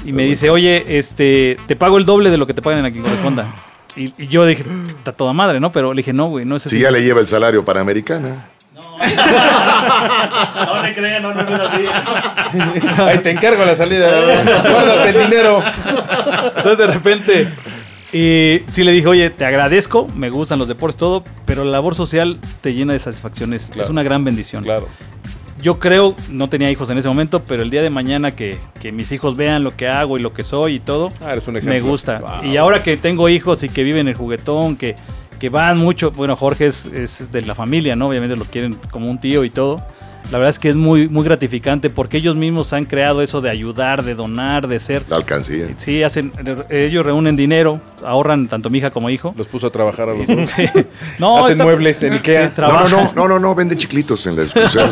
Y 0.05 0.11
me 0.11 0.21
dice, 0.23 0.51
oye, 0.51 0.83
este, 0.99 1.57
te 1.65 1.75
pago 1.75 1.97
el 1.97 2.05
doble 2.05 2.29
de 2.29 2.37
lo 2.37 2.45
que 2.45 2.53
te 2.53 2.61
pagan 2.61 2.85
a 2.85 2.91
quien 2.91 3.01
corresponda. 3.01 3.55
Y, 3.95 4.13
y 4.23 4.27
yo 4.27 4.45
dije, 4.45 4.63
está 4.87 5.13
toda 5.13 5.33
madre, 5.33 5.59
¿no? 5.59 5.71
Pero 5.71 5.95
le 5.95 5.97
dije, 6.01 6.13
no, 6.13 6.27
güey, 6.27 6.45
no 6.45 6.57
es 6.57 6.67
así. 6.67 6.75
Si 6.75 6.81
ya 6.83 6.91
le 6.91 7.03
lleva 7.03 7.21
el 7.21 7.27
salario 7.27 7.65
para 7.65 7.81
Americana. 7.81 8.35
No 10.65 10.83
le 10.83 10.93
crean, 10.93 11.23
no, 11.23 11.33
no, 11.33 11.43
no 11.43 11.55
es 11.55 11.61
así. 11.61 11.85
Ahí 13.01 13.17
te 13.19 13.31
encargo 13.31 13.65
la 13.65 13.75
salida. 13.75 14.09
Guárdate 14.69 15.09
el 15.09 15.23
dinero. 15.29 15.61
Entonces 16.57 16.77
de 16.77 16.87
repente, 16.87 17.49
y 18.13 18.61
sí 18.71 18.83
le 18.83 18.91
dije, 18.91 19.07
oye, 19.07 19.29
te 19.29 19.45
agradezco, 19.45 20.07
me 20.15 20.29
gustan 20.29 20.59
los 20.59 20.67
deportes, 20.67 20.97
todo, 20.97 21.23
pero 21.45 21.63
la 21.63 21.71
labor 21.71 21.95
social 21.95 22.39
te 22.61 22.73
llena 22.73 22.93
de 22.93 22.99
satisfacciones. 22.99 23.67
Claro. 23.67 23.81
Es 23.83 23.89
una 23.89 24.03
gran 24.03 24.23
bendición. 24.23 24.63
Claro. 24.63 24.87
Yo 25.61 25.77
creo, 25.77 26.15
no 26.29 26.49
tenía 26.49 26.71
hijos 26.71 26.89
en 26.89 26.97
ese 26.97 27.07
momento, 27.07 27.43
pero 27.43 27.61
el 27.61 27.69
día 27.69 27.83
de 27.83 27.91
mañana 27.91 28.31
que, 28.31 28.57
que 28.81 28.91
mis 28.91 29.11
hijos 29.11 29.35
vean 29.37 29.63
lo 29.63 29.75
que 29.75 29.87
hago 29.87 30.17
y 30.17 30.21
lo 30.21 30.33
que 30.33 30.43
soy 30.43 30.75
y 30.75 30.79
todo, 30.79 31.13
Ah, 31.23 31.33
eres 31.33 31.47
un 31.47 31.55
ejemplo. 31.55 31.75
me 31.75 31.81
gusta. 31.81 32.17
Wow. 32.19 32.51
Y 32.51 32.57
ahora 32.57 32.81
que 32.81 32.97
tengo 32.97 33.29
hijos 33.29 33.61
y 33.61 33.69
que 33.69 33.83
viven 33.83 34.07
el 34.07 34.15
juguetón, 34.15 34.75
que, 34.75 34.95
que 35.41 35.49
van 35.49 35.79
mucho, 35.79 36.11
bueno, 36.11 36.35
Jorge 36.35 36.67
es, 36.67 36.85
es 36.85 37.31
de 37.31 37.41
la 37.41 37.55
familia, 37.55 37.95
¿no? 37.95 38.07
Obviamente 38.09 38.35
lo 38.35 38.45
quieren 38.45 38.77
como 38.91 39.09
un 39.09 39.19
tío 39.19 39.43
y 39.43 39.49
todo. 39.49 39.81
La 40.31 40.37
verdad 40.37 40.51
es 40.51 40.59
que 40.59 40.69
es 40.69 40.75
muy, 40.75 41.09
muy 41.09 41.25
gratificante 41.25 41.89
porque 41.89 42.17
ellos 42.17 42.35
mismos 42.35 42.71
han 42.73 42.85
creado 42.85 43.23
eso 43.23 43.41
de 43.41 43.49
ayudar, 43.49 44.03
de 44.03 44.13
donar, 44.13 44.67
de 44.67 44.79
ser. 44.79 45.01
La 45.09 45.15
alcancía. 45.15 45.65
Sí, 45.77 46.03
hacen, 46.03 46.31
ellos 46.69 47.03
reúnen 47.03 47.35
dinero, 47.35 47.81
ahorran 48.05 48.47
tanto 48.47 48.69
mi 48.69 48.77
hija 48.77 48.91
como 48.91 49.09
hijo. 49.09 49.33
Los 49.35 49.47
puso 49.47 49.67
a 49.67 49.71
trabajar 49.71 50.09
a 50.09 50.13
los 50.13 50.27
dos. 50.27 50.49
Sí. 50.51 50.65
No, 51.19 51.39
Hacen 51.39 51.53
está- 51.53 51.63
muebles 51.63 52.03
en 52.03 52.13
Ikea. 52.13 52.49
Sí, 52.55 52.61
No, 52.61 52.71
no, 52.71 52.87
no, 52.89 53.11
no, 53.15 53.27
no, 53.27 53.39
no, 53.39 53.55
vende 53.55 53.75
chiclitos 53.75 54.25
en 54.27 54.35
la 54.37 54.43
discusión. 54.43 54.89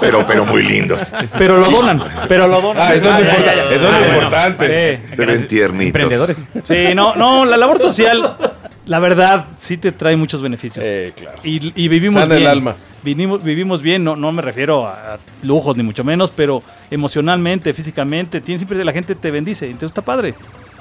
pero, 0.00 0.24
pero 0.24 0.46
muy 0.46 0.62
lindos. 0.62 1.12
Pero 1.36 1.58
lo 1.58 1.68
donan, 1.68 2.00
pero 2.28 2.46
lo 2.46 2.62
donan. 2.62 2.82
Ah, 2.86 2.94
eso 2.94 2.96
es 2.96 3.04
lo 3.04 3.10
Ah, 3.10 3.20
ya, 3.20 3.24
importante. 3.26 3.44
ya, 3.44 3.54
ya. 3.56 3.74
Eso 3.74 3.86
es 3.86 3.92
lo 3.92 3.96
Ah, 3.98 4.14
importante. 4.14 5.02
Se 5.08 5.26
ven 5.26 5.48
tiernitos. 5.48 5.86
Emprendedores. 5.86 6.46
Sí, 6.62 6.94
no, 6.94 7.16
no, 7.16 7.44
la 7.44 7.56
labor 7.56 7.80
social, 7.80 8.36
la 8.86 8.98
verdad, 8.98 9.46
sí 9.58 9.76
te 9.76 9.92
trae 9.92 10.16
muchos 10.16 10.42
beneficios. 10.42 10.84
Eh, 10.86 11.12
claro. 11.16 11.38
Y, 11.44 11.72
y 11.80 11.88
vivimos 11.88 12.22
Sana 12.22 12.34
el 12.34 12.40
bien. 12.40 12.50
alma. 12.50 12.76
Vivimos, 13.02 13.44
vivimos 13.44 13.82
bien, 13.82 14.02
no, 14.02 14.16
no 14.16 14.32
me 14.32 14.40
refiero 14.40 14.86
a, 14.86 15.14
a 15.14 15.18
lujos 15.42 15.76
ni 15.76 15.82
mucho 15.82 16.04
menos, 16.04 16.30
pero 16.30 16.62
emocionalmente, 16.90 17.72
físicamente, 17.74 18.40
tiene, 18.40 18.58
siempre 18.58 18.82
la 18.82 18.92
gente 18.92 19.14
te 19.14 19.30
bendice. 19.30 19.66
Entonces 19.66 19.90
está 19.90 20.02
padre. 20.02 20.34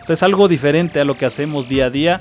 O 0.04 0.06
sea, 0.06 0.14
es 0.14 0.24
algo 0.24 0.48
diferente 0.48 1.00
a 1.00 1.04
lo 1.06 1.18
que 1.18 1.26
hacemos 1.26 1.68
día 1.70 1.86
a 1.86 1.90
día. 1.90 2.20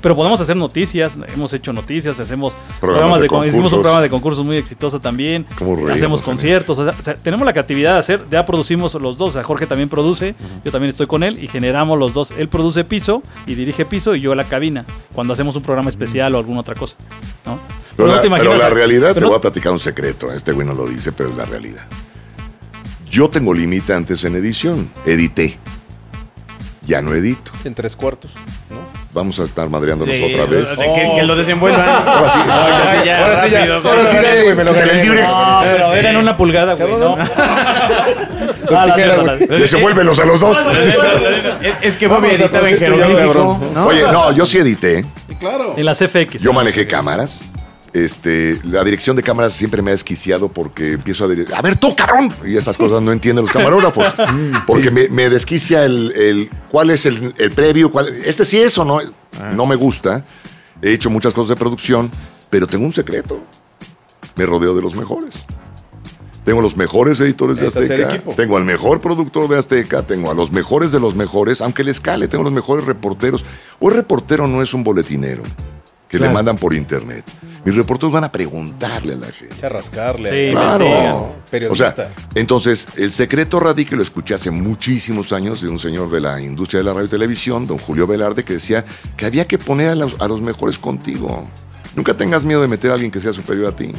Pero 0.00 0.14
podemos 0.14 0.40
hacer 0.40 0.54
noticias, 0.56 1.18
hemos 1.34 1.52
hecho 1.52 1.72
noticias, 1.72 2.20
hacemos 2.20 2.56
programas, 2.80 3.16
de 3.18 3.22
de, 3.24 3.28
con- 3.28 3.38
hicimos 3.44 3.54
un 3.54 3.60
concursos. 3.62 3.78
programa 3.80 4.02
de 4.02 4.08
concursos 4.08 4.44
muy 4.46 4.56
exitoso 4.56 5.00
también. 5.00 5.46
¿Cómo 5.58 5.74
reímos 5.74 5.96
Hacemos 5.96 6.22
conciertos, 6.22 6.78
o 6.78 6.92
sea, 7.02 7.14
tenemos 7.16 7.44
la 7.44 7.52
creatividad 7.52 7.94
de 7.94 7.98
hacer, 7.98 8.24
ya 8.30 8.46
producimos 8.46 8.94
los 8.94 9.18
dos, 9.18 9.30
o 9.30 9.32
sea, 9.32 9.42
Jorge 9.42 9.66
también 9.66 9.88
produce, 9.88 10.36
yo 10.64 10.70
también 10.70 10.90
estoy 10.90 11.08
con 11.08 11.24
él 11.24 11.42
y 11.42 11.48
generamos 11.48 11.98
los 11.98 12.12
dos. 12.14 12.30
Él 12.38 12.48
produce 12.48 12.84
piso 12.84 13.20
y 13.46 13.56
dirige 13.56 13.84
piso 13.84 14.14
y 14.14 14.20
yo 14.20 14.36
la 14.36 14.44
cabina, 14.44 14.84
cuando 15.12 15.32
hacemos 15.32 15.56
un 15.56 15.62
programa 15.64 15.88
especial 15.88 16.36
o 16.36 16.38
alguna 16.38 16.60
otra 16.60 16.76
cosa. 16.76 16.94
¿no? 17.44 17.56
Pero, 17.96 18.06
no 18.06 18.14
la, 18.14 18.20
te 18.22 18.30
pero 18.30 18.42
imaginas- 18.44 18.58
la 18.62 18.70
realidad, 18.70 19.12
te 19.14 19.24
voy 19.24 19.34
a 19.34 19.40
platicar 19.40 19.72
un 19.72 19.80
secreto. 19.80 20.32
Este 20.32 20.52
güey 20.52 20.64
no 20.68 20.74
lo 20.74 20.86
dice, 20.86 21.10
pero 21.10 21.30
es 21.30 21.36
la 21.36 21.46
realidad. 21.46 21.82
Yo 23.10 23.28
tengo 23.28 23.52
limitantes 23.52 24.22
en 24.24 24.36
edición. 24.36 24.88
Edité. 25.04 25.58
Ya 26.86 27.00
no 27.02 27.14
edito. 27.14 27.50
En 27.64 27.74
tres 27.74 27.96
cuartos. 27.96 28.30
¿no? 28.70 28.84
Vamos 29.12 29.38
a 29.40 29.44
estar 29.44 29.68
madreándonos 29.70 30.16
Sí, 30.16 30.24
otra 30.34 30.44
vez. 30.46 30.76
de 30.76 30.84
que, 30.92 31.12
que 31.16 31.22
lo 31.22 31.36
desenvuelvan. 31.36 31.80
Ahora 32.06 32.30
sí. 32.30 32.38
Ah, 32.42 33.02
ya, 33.04 33.18
Ahora 33.24 33.44
sí, 33.44 33.50
ya. 33.50 33.58
rápido. 33.66 33.90
Ahora 33.90 34.10
sí, 34.10 34.16
dale, 34.16 34.42
güey, 34.42 34.54
me 34.56 34.64
lo. 34.64 34.72
No, 34.72 34.78
pero 35.62 35.94
era 35.94 36.10
en 36.10 36.16
una 36.16 36.36
pulgada, 36.36 36.74
güey. 36.74 36.90
No. 36.96 37.16
Ah, 38.76 38.86
Desenvuélvelos 39.48 40.18
a 40.18 40.24
los 40.24 40.40
dos. 40.40 40.56
Es- 41.82 41.96
que 41.96 42.08
Bobby 42.08 42.28
editaba 42.30 42.68
en 42.68 42.78
jeroglífico. 42.78 43.60
¿no? 43.74 43.86
Oye, 43.86 44.02
no, 44.10 44.32
yo 44.32 44.46
sí 44.46 44.58
edité. 44.58 45.04
Claro. 45.38 45.74
En 45.76 45.84
las 45.84 45.98
FX. 45.98 46.42
Yo 46.42 46.52
manejé 46.52 46.86
cámaras. 46.86 47.50
Este, 47.94 48.58
la 48.64 48.82
dirección 48.82 49.14
de 49.14 49.22
cámaras 49.22 49.52
siempre 49.52 49.80
me 49.80 49.92
ha 49.92 49.94
desquiciado 49.94 50.48
porque 50.48 50.92
empiezo 50.94 51.24
a 51.24 51.28
decir, 51.28 51.46
a 51.54 51.62
ver 51.62 51.76
tú, 51.76 51.94
cabrón. 51.94 52.28
Y 52.44 52.56
esas 52.56 52.76
cosas 52.76 53.00
no 53.02 53.12
entienden 53.12 53.44
los 53.44 53.52
camarógrafos. 53.52 54.04
Porque 54.66 54.90
me, 54.90 55.08
me 55.10 55.30
desquicia 55.30 55.84
el, 55.84 56.10
el- 56.16 56.50
cuál 56.72 56.90
es 56.90 57.06
el, 57.06 57.32
el 57.38 57.52
previo, 57.52 57.92
cuál, 57.92 58.08
este 58.24 58.44
sí 58.44 58.58
es 58.58 58.76
o 58.78 58.84
no. 58.84 58.98
No 59.54 59.64
me 59.64 59.76
gusta. 59.76 60.24
He 60.82 60.92
hecho 60.92 61.08
muchas 61.08 61.32
cosas 61.32 61.50
de 61.50 61.56
producción, 61.56 62.10
pero 62.50 62.66
tengo 62.66 62.84
un 62.84 62.92
secreto. 62.92 63.40
Me 64.34 64.44
rodeo 64.44 64.74
de 64.74 64.82
los 64.82 64.96
mejores. 64.96 65.46
Tengo 66.44 66.60
los 66.60 66.76
mejores 66.76 67.20
editores 67.20 67.58
de 67.58 67.68
Azteca, 67.68 68.20
tengo 68.36 68.56
al 68.56 68.64
mejor 68.64 69.00
productor 69.00 69.48
de 69.48 69.56
Azteca, 69.56 70.02
tengo 70.02 70.30
a 70.32 70.34
los 70.34 70.50
mejores 70.52 70.90
de 70.92 70.98
los 71.00 71.14
mejores, 71.14 71.60
aunque 71.62 71.84
les 71.84 72.00
cale, 72.00 72.26
tengo 72.28 72.42
los 72.42 72.52
mejores 72.52 72.84
reporteros. 72.84 73.44
Un 73.80 73.92
reportero 73.92 74.46
no 74.48 74.62
es 74.62 74.74
un 74.74 74.82
boletinero 74.84 75.42
que 76.08 76.18
le 76.18 76.28
mandan 76.30 76.56
por 76.56 76.74
internet. 76.74 77.24
Mis 77.64 77.74
reporteros 77.74 78.12
van 78.12 78.24
a 78.24 78.30
preguntarle 78.30 79.14
a 79.14 79.16
la 79.16 79.32
gente. 79.32 79.64
A 79.64 79.68
rascarle. 79.68 80.48
Sí, 80.48 80.52
Claro. 80.52 80.86
O 80.86 81.34
Periodista. 81.50 81.94
sea, 81.94 82.12
entonces, 82.34 82.86
el 82.96 83.10
secreto 83.10 83.58
radica, 83.58 83.94
y 83.94 83.98
lo 83.98 84.02
escuché 84.02 84.34
hace 84.34 84.50
muchísimos 84.50 85.32
años 85.32 85.62
de 85.62 85.68
un 85.68 85.78
señor 85.78 86.10
de 86.10 86.20
la 86.20 86.40
industria 86.40 86.80
de 86.80 86.84
la 86.84 86.92
radio 86.92 87.06
y 87.06 87.10
televisión, 87.10 87.66
don 87.66 87.78
Julio 87.78 88.06
Velarde, 88.06 88.44
que 88.44 88.54
decía 88.54 88.84
que 89.16 89.24
había 89.26 89.46
que 89.46 89.56
poner 89.58 89.88
a 89.88 89.94
los, 89.94 90.20
a 90.20 90.28
los 90.28 90.40
mejores 90.42 90.78
contigo. 90.78 91.48
Nunca 91.96 92.14
tengas 92.14 92.44
miedo 92.44 92.60
de 92.60 92.68
meter 92.68 92.90
a 92.90 92.94
alguien 92.94 93.10
que 93.10 93.20
sea 93.20 93.32
superior 93.32 93.66
a 93.66 93.76
ti. 93.76 93.90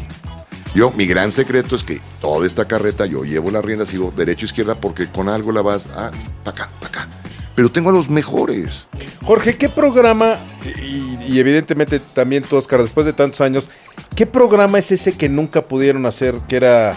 Yo, 0.75 0.91
mi 0.91 1.05
gran 1.07 1.31
secreto 1.31 1.75
es 1.77 1.83
que 1.85 2.01
toda 2.19 2.45
esta 2.45 2.65
carreta 2.67 3.05
yo 3.05 3.23
llevo 3.23 3.49
la 3.49 3.61
rienda, 3.61 3.85
sigo 3.85 4.11
derecho 4.15 4.45
izquierda 4.45 4.75
porque 4.75 5.07
con 5.07 5.29
algo 5.29 5.51
la 5.53 5.61
vas 5.61 5.87
a 5.87 6.11
para 6.43 6.63
acá, 6.65 6.69
para 6.81 6.87
acá. 7.03 7.09
Pero 7.55 7.71
tengo 7.71 7.89
a 7.89 7.93
los 7.93 8.09
mejores. 8.09 8.87
Jorge, 9.23 9.55
¿qué 9.55 9.69
programa, 9.69 10.39
y, 10.81 11.17
y 11.33 11.39
evidentemente 11.39 11.99
también 11.99 12.43
tú, 12.43 12.57
Oscar, 12.57 12.81
después 12.83 13.05
de 13.05 13.13
tantos 13.13 13.39
años, 13.41 13.69
¿qué 14.15 14.25
programa 14.25 14.77
es 14.79 14.91
ese 14.91 15.13
que 15.13 15.29
nunca 15.29 15.61
pudieron 15.61 16.05
hacer, 16.05 16.35
que 16.49 16.57
era 16.57 16.91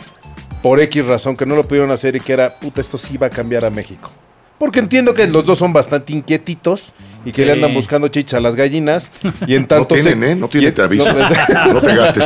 por 0.62 0.80
X 0.80 1.06
razón, 1.06 1.36
que 1.36 1.46
no 1.46 1.54
lo 1.54 1.62
pudieron 1.62 1.90
hacer 1.92 2.16
y 2.16 2.20
que 2.20 2.32
era, 2.32 2.50
puta, 2.50 2.80
esto 2.80 2.98
sí 2.98 3.16
va 3.16 3.28
a 3.28 3.30
cambiar 3.30 3.64
a 3.64 3.70
México? 3.70 4.10
Porque 4.58 4.80
entiendo 4.80 5.14
que 5.14 5.28
los 5.28 5.44
dos 5.46 5.56
son 5.58 5.72
bastante 5.72 6.12
inquietitos 6.12 6.92
y 7.24 7.30
que 7.30 7.42
Sí. 7.42 7.46
le 7.46 7.52
andan 7.52 7.72
buscando 7.72 8.08
chicha 8.08 8.38
a 8.38 8.40
las 8.40 8.56
gallinas 8.56 9.12
y 9.46 9.54
en 9.54 9.62
No 9.62 9.68
tanto 9.68 9.94
tienen, 9.94 10.18
se- 10.20 10.30
¿eh? 10.32 10.34
No 10.34 10.48
tienen, 10.48 10.74
te 10.74 10.82
aviso. 10.82 11.04
no, 11.12 11.14
pues- 11.28 11.48
No 11.74 11.80
te 11.80 11.94
gastes. 11.94 12.24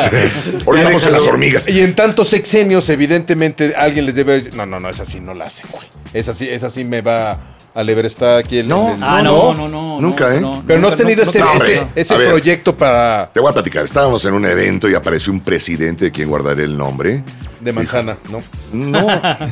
Ahora 0.66 0.78
estamos 0.80 1.04
en 1.04 1.12
las 1.12 1.22
hormigas. 1.24 1.68
Y 1.68 1.80
en 1.82 1.94
tantos 1.94 2.28
sexenios, 2.28 2.88
evidentemente, 2.88 3.74
alguien 3.76 4.06
les 4.06 4.14
debe. 4.14 4.48
No, 4.56 4.64
no, 4.64 4.80
no, 4.80 4.88
esa 4.88 5.04
sí 5.04 5.20
no 5.20 5.34
la 5.34 5.44
hacen, 5.44 5.66
güey. 5.70 5.84
Esa 6.14 6.32
sí, 6.32 6.48
esa 6.48 6.70
sí 6.70 6.84
me 6.86 7.02
va 7.02 7.38
a 7.74 7.82
lever 7.82 8.06
está 8.06 8.36
aquí 8.38 8.58
el. 8.58 8.68
No. 8.68 8.94
el- 8.94 9.02
Ah, 9.02 9.22
no, 9.22 9.54
no, 9.54 9.68
no. 9.68 10.00
Nunca, 10.00 10.30
no, 10.30 10.36
¿eh? 10.36 10.40
no, 10.40 10.64
Pero 10.66 10.80
no 10.80 10.88
has 10.88 10.92
nunca, 10.94 11.04
tenido 11.04 11.22
ese, 11.22 11.38
no, 11.40 11.46
ese, 11.94 12.16
ver. 12.18 12.28
proyecto 12.28 12.76
para. 12.76 13.30
Te 13.32 13.40
voy 13.40 13.50
a 13.50 13.52
platicar. 13.52 13.84
Estábamos 13.84 14.24
en 14.24 14.34
un 14.34 14.44
evento 14.44 14.88
y 14.90 14.94
apareció 14.94 15.32
un 15.32 15.40
presidente 15.40 16.06
de 16.06 16.10
quien 16.10 16.28
guardaré 16.28 16.64
el 16.64 16.76
nombre. 16.76 17.22
de 17.60 17.72
manzana, 17.72 18.16
¿no? 18.30 18.42
No, 18.72 19.06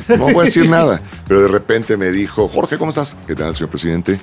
no 0.09 0.17
voy 0.33 0.39
a 0.41 0.43
decir 0.43 0.67
nada. 0.69 1.01
Pero 1.27 1.41
de 1.43 1.47
repente 1.47 1.95
me 1.95 2.11
dijo, 2.11 2.47
Jorge, 2.49 2.77
¿cómo 2.77 2.89
estás? 2.89 3.15
¿Qué 3.25 3.35
tal, 3.35 3.55
señor 3.55 3.69
presidente? 3.69 4.19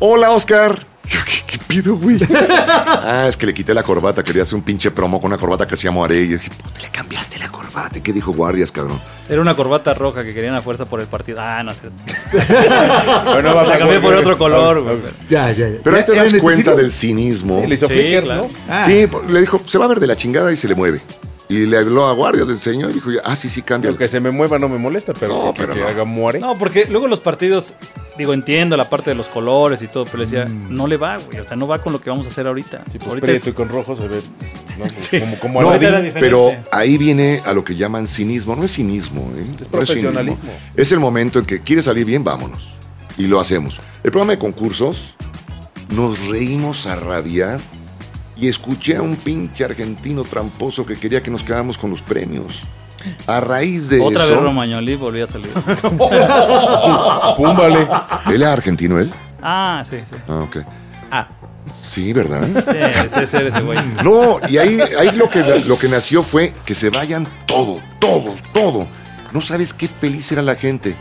Hola, 0.00 0.30
Oscar. 0.30 0.86
Yo, 1.04 1.18
¿Qué, 1.26 1.32
qué 1.46 1.58
pido, 1.66 1.96
güey? 1.96 2.16
ah, 2.34 3.26
es 3.28 3.36
que 3.36 3.46
le 3.46 3.52
quité 3.54 3.74
la 3.74 3.82
corbata. 3.82 4.22
Quería 4.22 4.42
hacer 4.44 4.54
un 4.54 4.62
pinche 4.62 4.90
promo 4.90 5.20
con 5.20 5.28
una 5.30 5.38
corbata 5.38 5.66
que 5.66 5.74
hacía 5.74 5.90
Moaré. 5.90 6.20
Y 6.22 6.28
dije, 6.28 6.50
puta, 6.50 6.80
le 6.80 6.88
cambiaste 6.88 7.38
la 7.38 7.48
corbata. 7.48 7.98
¿Y 7.98 8.00
qué 8.00 8.12
dijo 8.12 8.32
guardias, 8.32 8.70
cabrón? 8.70 9.00
Era 9.28 9.40
una 9.40 9.54
corbata 9.56 9.92
roja 9.92 10.22
que 10.24 10.32
querían 10.32 10.54
a 10.54 10.62
fuerza 10.62 10.84
por 10.86 11.00
el 11.00 11.06
partido. 11.08 11.38
Ah, 11.42 11.62
no 11.62 11.72
sé. 11.74 11.88
Bueno, 13.24 13.54
va, 13.54 13.64
La 13.64 13.78
cambié 13.78 14.00
por 14.00 14.14
otro 14.14 14.38
color, 14.38 14.82
güey. 14.82 14.96
Ya, 15.28 15.50
ya, 15.52 15.68
ya. 15.68 15.78
Pero 15.82 15.96
ahí 15.96 16.04
te 16.04 16.12
¿Era 16.12 16.22
das 16.24 16.32
en 16.32 16.40
cuenta 16.40 16.74
del 16.74 16.92
cinismo. 16.92 17.60
Sí, 17.60 17.66
le 17.66 17.74
hizo 17.74 17.86
Sí, 17.86 17.92
flicker, 17.92 18.24
claro. 18.24 18.42
¿no? 18.42 18.50
Ah. 18.68 18.82
Sí, 18.84 19.06
le 19.28 19.40
dijo, 19.40 19.60
se 19.66 19.78
va 19.78 19.84
a 19.84 19.88
ver 19.88 20.00
de 20.00 20.06
la 20.06 20.16
chingada 20.16 20.52
y 20.52 20.56
se 20.56 20.68
le 20.68 20.74
mueve. 20.74 21.00
Y 21.48 21.66
le 21.66 21.78
habló 21.78 22.06
a 22.06 22.12
guardias 22.12 22.46
del 22.46 22.58
señor 22.58 22.90
y 22.92 22.94
dijo, 22.94 23.10
ah, 23.24 23.34
sí, 23.34 23.48
sí, 23.48 23.62
cambia. 23.62 23.90
Lo 23.90 23.96
que 23.96 24.06
se 24.06 24.20
me 24.20 24.30
mueva 24.30 24.58
no 24.60 24.68
me 24.68 24.78
molesta, 24.78 25.12
pero 25.14 25.36
No, 25.46 25.52
que, 25.54 25.62
pero 25.62 25.74
que 25.74 25.80
no. 25.80 25.88
haga 25.88 26.04
muere. 26.04 26.38
No, 26.38 26.56
porque 26.56 26.86
luego 26.88 27.08
los 27.08 27.20
partidos, 27.20 27.74
digo, 28.20 28.32
entiendo 28.34 28.76
la 28.76 28.88
parte 28.88 29.10
de 29.10 29.16
los 29.16 29.28
colores 29.28 29.82
y 29.82 29.88
todo, 29.88 30.04
pero 30.04 30.18
le 30.18 30.24
decía, 30.24 30.44
Mm. 30.46 30.74
no 30.76 30.86
le 30.86 30.96
va, 30.96 31.18
güey. 31.18 31.38
O 31.40 31.44
sea, 31.44 31.56
no 31.56 31.66
va 31.66 31.80
con 31.82 31.92
lo 31.92 32.00
que 32.00 32.08
vamos 32.10 32.26
a 32.26 32.30
hacer 32.30 32.46
ahorita. 32.46 32.84
Sí, 32.90 32.98
pues 32.98 33.08
ahorita 33.08 33.26
prieto 33.26 33.42
es- 33.42 33.46
y 33.48 33.52
con 33.52 33.68
rojo 33.68 33.94
se 33.96 34.06
ve 34.08 34.22
¿no? 34.78 34.84
Sí. 35.00 35.20
como, 35.20 35.38
como 35.38 35.62
No, 35.62 35.78
pero 36.14 36.52
ahí 36.72 36.96
viene 36.98 37.40
a 37.44 37.52
lo 37.52 37.64
que 37.64 37.74
llaman 37.76 38.06
cinismo. 38.06 38.54
No 38.56 38.64
es 38.64 38.72
cinismo, 38.74 39.22
¿eh? 39.36 39.44
No 39.60 39.66
profesionalismo. 39.66 40.36
cinismo. 40.44 40.68
Es 40.76 40.92
el 40.92 41.00
momento 41.00 41.38
en 41.40 41.44
que 41.46 41.60
quiere 41.60 41.82
salir 41.82 42.04
bien, 42.04 42.22
vámonos. 42.24 42.74
Y 43.18 43.26
lo 43.26 43.40
hacemos. 43.40 43.80
El 44.04 44.10
programa 44.10 44.32
de 44.32 44.38
concursos, 44.38 45.14
nos 45.90 46.28
reímos 46.28 46.86
a 46.86 46.96
rabiar 46.96 47.60
y 48.36 48.48
escuché 48.48 48.96
a 48.96 49.02
un 49.02 49.16
pinche 49.16 49.64
argentino 49.64 50.22
tramposo 50.22 50.86
que 50.86 50.94
quería 50.94 51.20
que 51.20 51.30
nos 51.30 51.42
quedáramos 51.42 51.76
con 51.76 51.90
los 51.90 52.00
premios. 52.00 52.60
A 53.26 53.40
raíz 53.40 53.88
de 53.88 54.00
Otra 54.00 54.24
eso... 54.24 54.34
vez 54.34 54.42
Romagnoli 54.42 54.96
volvió 54.96 55.24
a 55.24 55.26
salir. 55.26 55.50
Pum, 57.36 57.56
vale. 57.56 57.88
¿Él 58.26 58.42
era 58.42 58.52
argentino, 58.52 58.98
él? 58.98 59.10
ah, 59.42 59.82
sí, 59.88 59.98
sí. 60.08 60.16
Ah, 60.28 60.42
ok. 60.42 60.56
Sí, 61.72 62.12
¿verdad? 62.12 62.42
Sí, 62.64 62.76
ese, 63.06 63.22
ese, 63.22 63.46
ese 63.46 63.60
güey. 63.62 63.78
No, 64.02 64.40
y 64.48 64.58
ahí, 64.58 64.80
ahí 64.98 65.12
lo, 65.12 65.30
que, 65.30 65.42
lo 65.64 65.78
que 65.78 65.88
nació 65.88 66.22
fue 66.22 66.52
que 66.64 66.74
se 66.74 66.90
vayan 66.90 67.26
todo, 67.46 67.80
todo, 68.00 68.34
todo. 68.52 68.88
No 69.32 69.40
sabes 69.40 69.72
qué 69.72 69.86
feliz 69.86 70.30
era 70.32 70.42
la 70.42 70.56
gente. 70.56 70.96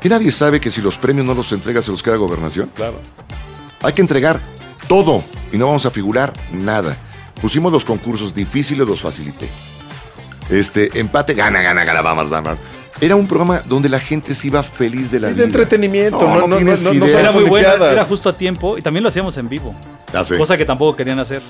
Que 0.00 0.08
nadie 0.10 0.30
sabe 0.30 0.60
que 0.60 0.70
si 0.70 0.82
los 0.82 0.98
premios 0.98 1.24
no 1.26 1.32
los 1.34 1.50
entregas 1.52 1.86
se 1.86 1.92
los 1.92 2.02
queda 2.02 2.16
gobernación. 2.16 2.70
Claro. 2.74 3.00
Hay 3.82 3.94
que 3.94 4.02
entregar 4.02 4.38
todo 4.86 5.22
y 5.50 5.56
no 5.56 5.66
vamos 5.66 5.86
a 5.86 5.90
figurar 5.90 6.32
nada. 6.52 6.96
Pusimos 7.40 7.72
los 7.72 7.84
concursos 7.84 8.34
difíciles, 8.34 8.86
los 8.86 9.00
facilité. 9.00 9.48
Este, 10.50 10.90
empate, 10.98 11.34
gana, 11.34 11.60
gana, 11.62 11.84
gana, 11.84 12.00
vamos, 12.02 12.28
vamos. 12.30 12.56
Era 13.00 13.16
un 13.16 13.26
programa 13.26 13.62
donde 13.64 13.88
la 13.88 13.98
gente 13.98 14.34
se 14.34 14.46
iba 14.48 14.62
feliz 14.62 15.10
de 15.10 15.18
la 15.20 15.28
Es 15.28 15.34
vida. 15.34 15.42
de 15.42 15.46
entretenimiento, 15.46 16.20
No, 16.20 16.26
no, 16.26 16.34
no 16.34 16.40
no, 16.40 16.46
no, 16.48 16.56
tienes 16.56 16.84
no, 16.84 16.94
no 16.94 17.06
idea. 17.06 17.20
Era 17.20 17.32
muy 17.32 17.42
olimpiadas. 17.44 17.92
era 17.92 18.04
justo 18.04 18.28
a 18.28 18.32
tiempo 18.36 18.78
y 18.78 18.82
también 18.82 19.02
lo 19.02 19.08
hacíamos 19.08 19.36
en 19.38 19.48
vivo. 19.48 19.74
Ya 20.12 20.22
sé. 20.24 20.36
Cosa 20.36 20.56
que 20.56 20.64
tampoco 20.64 20.94
querían 20.94 21.18
hacer. 21.18 21.40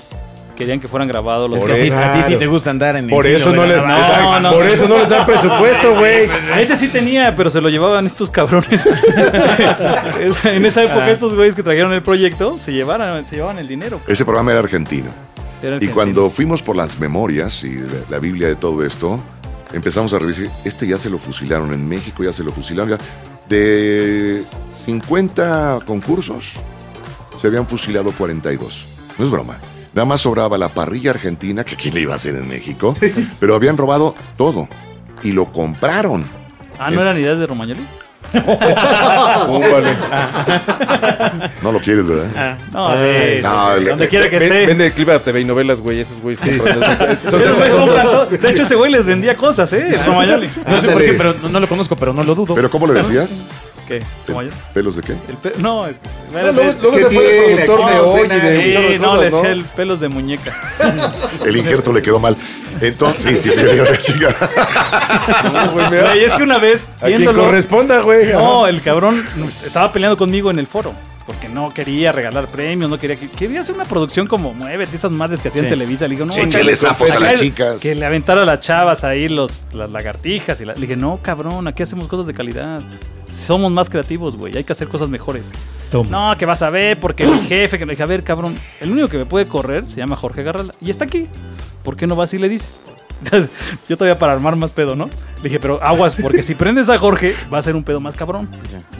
Querían 0.55 0.79
que 0.79 0.87
fueran 0.87 1.07
grabados 1.07 1.49
los 1.49 1.59
Es 1.59 1.65
que 1.65 1.75
sí, 1.75 1.91
a 1.91 2.13
ti 2.13 2.19
sí 2.23 2.35
te 2.35 2.45
gusta 2.45 2.69
andar 2.69 2.95
en 2.95 3.05
el 3.05 3.09
Por 3.09 3.25
filo 3.25 3.37
eso 3.37 3.51
no 3.51 3.65
les, 3.65 3.75
exacto, 3.77 4.39
no, 4.39 4.51
por 4.51 4.63
no. 4.65 4.69
eso 4.71 4.87
no 4.87 4.97
les 4.99 5.09
dan 5.09 5.25
presupuesto, 5.25 5.95
güey. 5.97 6.29
Ese 6.59 6.75
sí 6.77 6.87
tenía, 6.89 7.35
pero 7.35 7.49
se 7.49 7.59
lo 7.59 7.69
llevaban 7.69 8.05
estos 8.05 8.29
cabrones. 8.29 8.87
en 10.45 10.65
esa 10.65 10.83
época 10.83 11.09
estos 11.09 11.35
güeyes 11.35 11.55
que 11.55 11.63
trajeron 11.63 11.91
el 11.93 12.03
proyecto 12.03 12.57
se 12.59 12.71
llevaran, 12.71 13.25
se 13.27 13.35
llevaban 13.37 13.57
el 13.59 13.67
dinero. 13.67 13.99
Ese 14.07 14.25
programa 14.25 14.51
era 14.51 14.59
argentino. 14.59 15.09
Y 15.79 15.87
cuando 15.87 16.29
fuimos 16.29 16.61
por 16.61 16.75
las 16.75 16.99
memorias 16.99 17.63
y 17.63 17.75
la, 17.75 17.87
la 18.09 18.19
Biblia 18.19 18.47
de 18.47 18.55
todo 18.55 18.85
esto, 18.85 19.17
empezamos 19.71 20.13
a 20.13 20.19
revisar, 20.19 20.47
este 20.65 20.87
ya 20.87 20.97
se 20.97 21.09
lo 21.09 21.17
fusilaron 21.17 21.73
en 21.73 21.87
México, 21.87 22.23
ya 22.23 22.33
se 22.33 22.43
lo 22.43 22.51
fusilaron. 22.51 22.97
ya. 22.97 23.05
De 23.47 24.43
50 24.85 25.79
concursos, 25.85 26.53
se 27.41 27.47
habían 27.47 27.67
fusilado 27.67 28.11
42. 28.11 28.85
No 29.17 29.25
es 29.25 29.31
broma. 29.31 29.57
Nada 29.93 30.05
más 30.05 30.21
sobraba 30.21 30.57
la 30.57 30.73
parrilla 30.73 31.11
argentina, 31.11 31.63
que 31.63 31.75
quién 31.75 31.93
le 31.93 32.01
iba 32.01 32.13
a 32.13 32.15
hacer 32.15 32.35
en 32.35 32.47
México, 32.47 32.95
pero 33.39 33.55
habían 33.55 33.77
robado 33.77 34.15
todo. 34.37 34.67
Y 35.23 35.31
lo 35.31 35.51
compraron. 35.51 36.25
Ah, 36.79 36.89
¿no 36.89 37.01
eran 37.01 37.17
ideas 37.17 37.37
de 37.37 37.45
Romagnoli? 37.47 37.85
No 41.61 41.71
lo 41.71 41.79
quieres, 41.79 42.07
¿verdad? 42.07 42.57
No, 42.71 42.97
sí. 42.97 43.03
no, 43.41 43.75
sí, 43.77 43.83
le- 43.83 43.89
donde 43.91 44.07
quiera 44.09 44.29
que 44.29 44.39
Ven- 44.39 44.51
esté. 44.51 44.65
Vende 44.67 44.85
el 44.87 44.93
clip 44.93 45.09
a 45.09 45.19
TV 45.19 45.41
y 45.41 45.45
novelas, 45.45 45.81
güey. 45.81 45.99
Esos 46.01 46.19
güeyes 46.21 46.41
compran- 46.43 47.17
son- 47.29 47.41
todo. 47.41 48.25
De 48.25 48.51
hecho, 48.51 48.63
ese 48.63 48.75
güey 48.75 48.91
les 48.91 49.05
vendía 49.05 49.35
cosas, 49.35 49.71
¿eh? 49.73 49.87
No 50.67 50.81
sé 50.81 50.89
por 50.89 51.01
qué, 51.01 51.13
pero 51.13 51.35
no, 51.41 51.49
no 51.49 51.59
lo 51.59 51.67
conozco, 51.67 51.95
pero 51.95 52.13
no 52.13 52.23
lo 52.23 52.35
dudo. 52.35 52.55
Pero 52.55 52.69
¿cómo 52.69 52.87
le 52.87 52.93
decías? 52.93 53.41
¿Qué? 53.87 54.01
¿Romagnoli? 54.27 54.55
¿Pelos 54.73 54.95
de 54.95 55.01
qué? 55.01 55.11
El 55.27 55.37
pe- 55.37 55.51
No, 55.59 55.85
es 55.87 55.97
que. 55.97 56.07
No, 56.33 56.41
luego 56.51 56.73
luego 56.81 56.91
¿Qué 56.97 57.03
se 57.03 57.09
fue 57.09 57.25
tiene? 57.25 57.55
de 57.55 57.65
productor 57.65 57.91
de 57.91 57.99
hoy 57.99 58.25
y 58.25 58.27
de 58.29 58.73
Sí, 58.93 58.99
no, 58.99 59.05
cosas, 59.07 59.19
le 59.21 59.29
¿no? 59.29 59.35
decía 59.37 59.51
el 59.51 59.63
pelos 59.65 59.99
de 59.99 60.07
muñeca. 60.07 60.53
El 61.45 61.57
injerto 61.57 61.91
le 61.91 62.01
quedó 62.01 62.19
mal. 62.19 62.37
Entonces, 62.81 63.41
sí, 63.41 63.49
sí, 63.51 63.55
se 63.55 63.73
dio 63.73 63.83
la 63.83 63.97
chica. 63.97 64.35
No, 65.53 65.71
güey, 65.71 65.89
mira. 65.91 66.03
Güey, 66.03 66.23
es 66.23 66.33
que 66.33 66.43
una 66.43 66.57
vez, 66.57 66.89
A 67.01 67.05
quien 67.07 67.19
viéndolo. 67.19 67.45
corresponda, 67.45 67.99
güey. 68.01 68.31
No, 68.33 68.65
el 68.67 68.81
cabrón 68.81 69.25
estaba 69.65 69.91
peleando 69.91 70.17
conmigo 70.17 70.49
en 70.49 70.59
el 70.59 70.67
foro. 70.67 70.93
Porque 71.25 71.47
no 71.47 71.73
quería 71.73 72.11
regalar 72.11 72.47
premios, 72.47 72.89
no 72.89 72.99
quería 72.99 73.15
que. 73.15 73.29
Quería 73.29 73.61
hacer 73.61 73.73
una 73.75 73.85
producción 73.85 74.27
como 74.27 74.53
Muévete, 74.53 74.95
esas 74.95 75.11
madres 75.11 75.41
que 75.41 75.47
hacían 75.47 75.65
Sí. 75.65 75.69
Televisa. 75.69 76.05
Le 76.07 76.15
digo, 76.15 76.25
no. 76.25 76.35
Échale 76.35 76.75
sapos 76.75 77.09
a 77.11 77.19
las 77.19 77.39
chicas. 77.39 77.79
Que 77.79 77.95
le 77.95 78.05
aventara 78.05 78.41
a 78.41 78.45
las 78.45 78.59
chavas 78.59 79.03
ahí 79.05 79.29
los, 79.29 79.63
las 79.73 79.89
lagartijas. 79.89 80.59
Y 80.59 80.65
la- 80.65 80.73
le 80.73 80.81
dije, 80.81 80.97
no, 80.97 81.19
cabrón, 81.21 81.65
aquí 81.67 81.81
hacemos 81.81 82.07
cosas 82.09 82.27
de 82.27 82.33
calidad. 82.33 82.81
Somos 83.31 83.71
más 83.71 83.89
creativos, 83.89 84.35
güey. 84.35 84.55
Hay 84.57 84.63
que 84.65 84.73
hacer 84.73 84.89
cosas 84.89 85.07
mejores. 85.09 85.51
Toma. 85.91 86.09
No, 86.31 86.37
que 86.37 86.45
vas 86.45 86.61
a 86.61 86.69
ver, 86.69 86.99
porque 86.99 87.25
mi 87.25 87.39
jefe, 87.47 87.79
que 87.79 87.85
le 87.85 87.93
dije, 87.93 88.03
a 88.03 88.07
ver, 88.07 88.23
cabrón, 88.23 88.55
el 88.81 88.91
único 88.91 89.07
que 89.07 89.17
me 89.17 89.25
puede 89.25 89.45
correr 89.45 89.85
se 89.87 89.97
llama 89.97 90.15
Jorge 90.17 90.43
Garrala 90.43 90.73
y 90.81 90.89
está 90.89 91.05
aquí. 91.05 91.27
¿Por 91.83 91.95
qué 91.95 92.05
no 92.05 92.15
vas 92.15 92.33
y 92.33 92.37
le 92.37 92.49
dices? 92.49 92.83
Entonces, 93.23 93.49
yo 93.87 93.97
todavía 93.97 94.19
para 94.19 94.33
armar 94.33 94.55
más 94.55 94.71
pedo, 94.71 94.95
¿no? 94.95 95.09
Le 95.37 95.43
dije, 95.43 95.59
pero 95.59 95.81
aguas, 95.83 96.15
porque 96.15 96.43
si 96.43 96.55
prendes 96.55 96.89
a 96.89 96.97
Jorge, 96.97 97.35
va 97.53 97.57
a 97.57 97.61
ser 97.61 97.75
un 97.75 97.83
pedo 97.83 97.99
más 97.99 98.15
cabrón. 98.15 98.49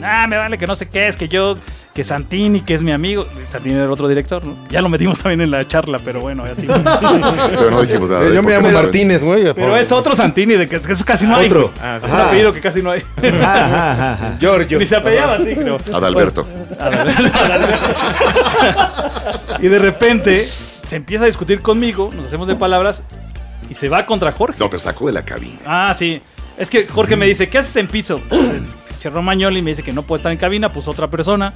Ah, 0.02 0.26
me 0.26 0.36
vale 0.36 0.58
que 0.58 0.66
no 0.66 0.76
sé 0.76 0.88
qué 0.88 1.08
es, 1.08 1.16
que 1.16 1.28
yo, 1.28 1.56
que 1.94 2.04
Santini, 2.04 2.60
que 2.60 2.74
es 2.74 2.82
mi 2.82 2.92
amigo. 2.92 3.26
Santini 3.50 3.76
era 3.76 3.84
el 3.84 3.90
otro 3.90 4.08
director, 4.08 4.44
¿no? 4.44 4.56
Ya 4.68 4.82
lo 4.82 4.88
metimos 4.88 5.18
también 5.20 5.42
en 5.42 5.50
la 5.50 5.66
charla, 5.66 6.00
pero 6.04 6.20
bueno, 6.20 6.44
así. 6.44 6.66
Pero 6.66 7.70
no 7.70 7.82
dijimos 7.82 8.10
nada. 8.10 8.32
Yo 8.32 8.42
me 8.42 8.52
llamo 8.52 8.70
Martínez, 8.70 9.22
güey. 9.22 9.52
Pero 9.54 9.76
es 9.76 9.90
otro 9.92 10.14
Santini, 10.14 10.54
de 10.54 10.68
que, 10.68 10.80
que 10.80 10.92
eso 10.92 11.04
casi 11.04 11.26
no 11.26 11.36
hay. 11.36 11.46
Otro. 11.46 11.72
güey. 11.80 11.96
es 11.96 12.12
un 12.12 12.20
apellido 12.20 12.52
que 12.52 12.60
casi 12.60 12.82
no 12.82 12.90
hay. 12.90 13.02
Ajá, 13.22 13.64
ajá, 13.64 14.12
ajá. 14.12 14.36
Giorgio. 14.38 14.78
Ni 14.78 14.86
se 14.86 14.96
apellaba 14.96 15.36
así, 15.36 15.54
creo. 15.54 15.78
Adalberto. 15.92 16.46
y 19.60 19.68
de 19.68 19.78
repente 19.78 20.46
se 20.84 20.96
empieza 20.96 21.24
a 21.24 21.26
discutir 21.26 21.62
conmigo, 21.62 22.10
nos 22.14 22.26
hacemos 22.26 22.48
de 22.48 22.56
palabras 22.56 23.02
y 23.68 23.74
se 23.74 23.88
va 23.88 24.06
contra 24.06 24.32
Jorge. 24.32 24.58
No, 24.58 24.68
te 24.68 24.78
sacó 24.78 25.06
de 25.06 25.12
la 25.12 25.24
cabina. 25.24 25.58
Ah, 25.64 25.94
sí. 25.96 26.20
Es 26.56 26.70
que 26.70 26.86
Jorge 26.86 27.16
me 27.16 27.26
dice, 27.26 27.48
¿qué 27.48 27.58
haces 27.58 27.76
en 27.76 27.88
piso? 27.88 28.20
Pues 28.28 28.52
el 28.52 28.62
pinche 28.88 29.10
Romagnoli 29.10 29.60
me 29.62 29.70
dice 29.70 29.82
que 29.82 29.92
no 29.92 30.02
puede 30.02 30.20
estar 30.20 30.32
en 30.32 30.38
cabina, 30.38 30.68
pues 30.68 30.86
otra 30.88 31.08
persona. 31.10 31.52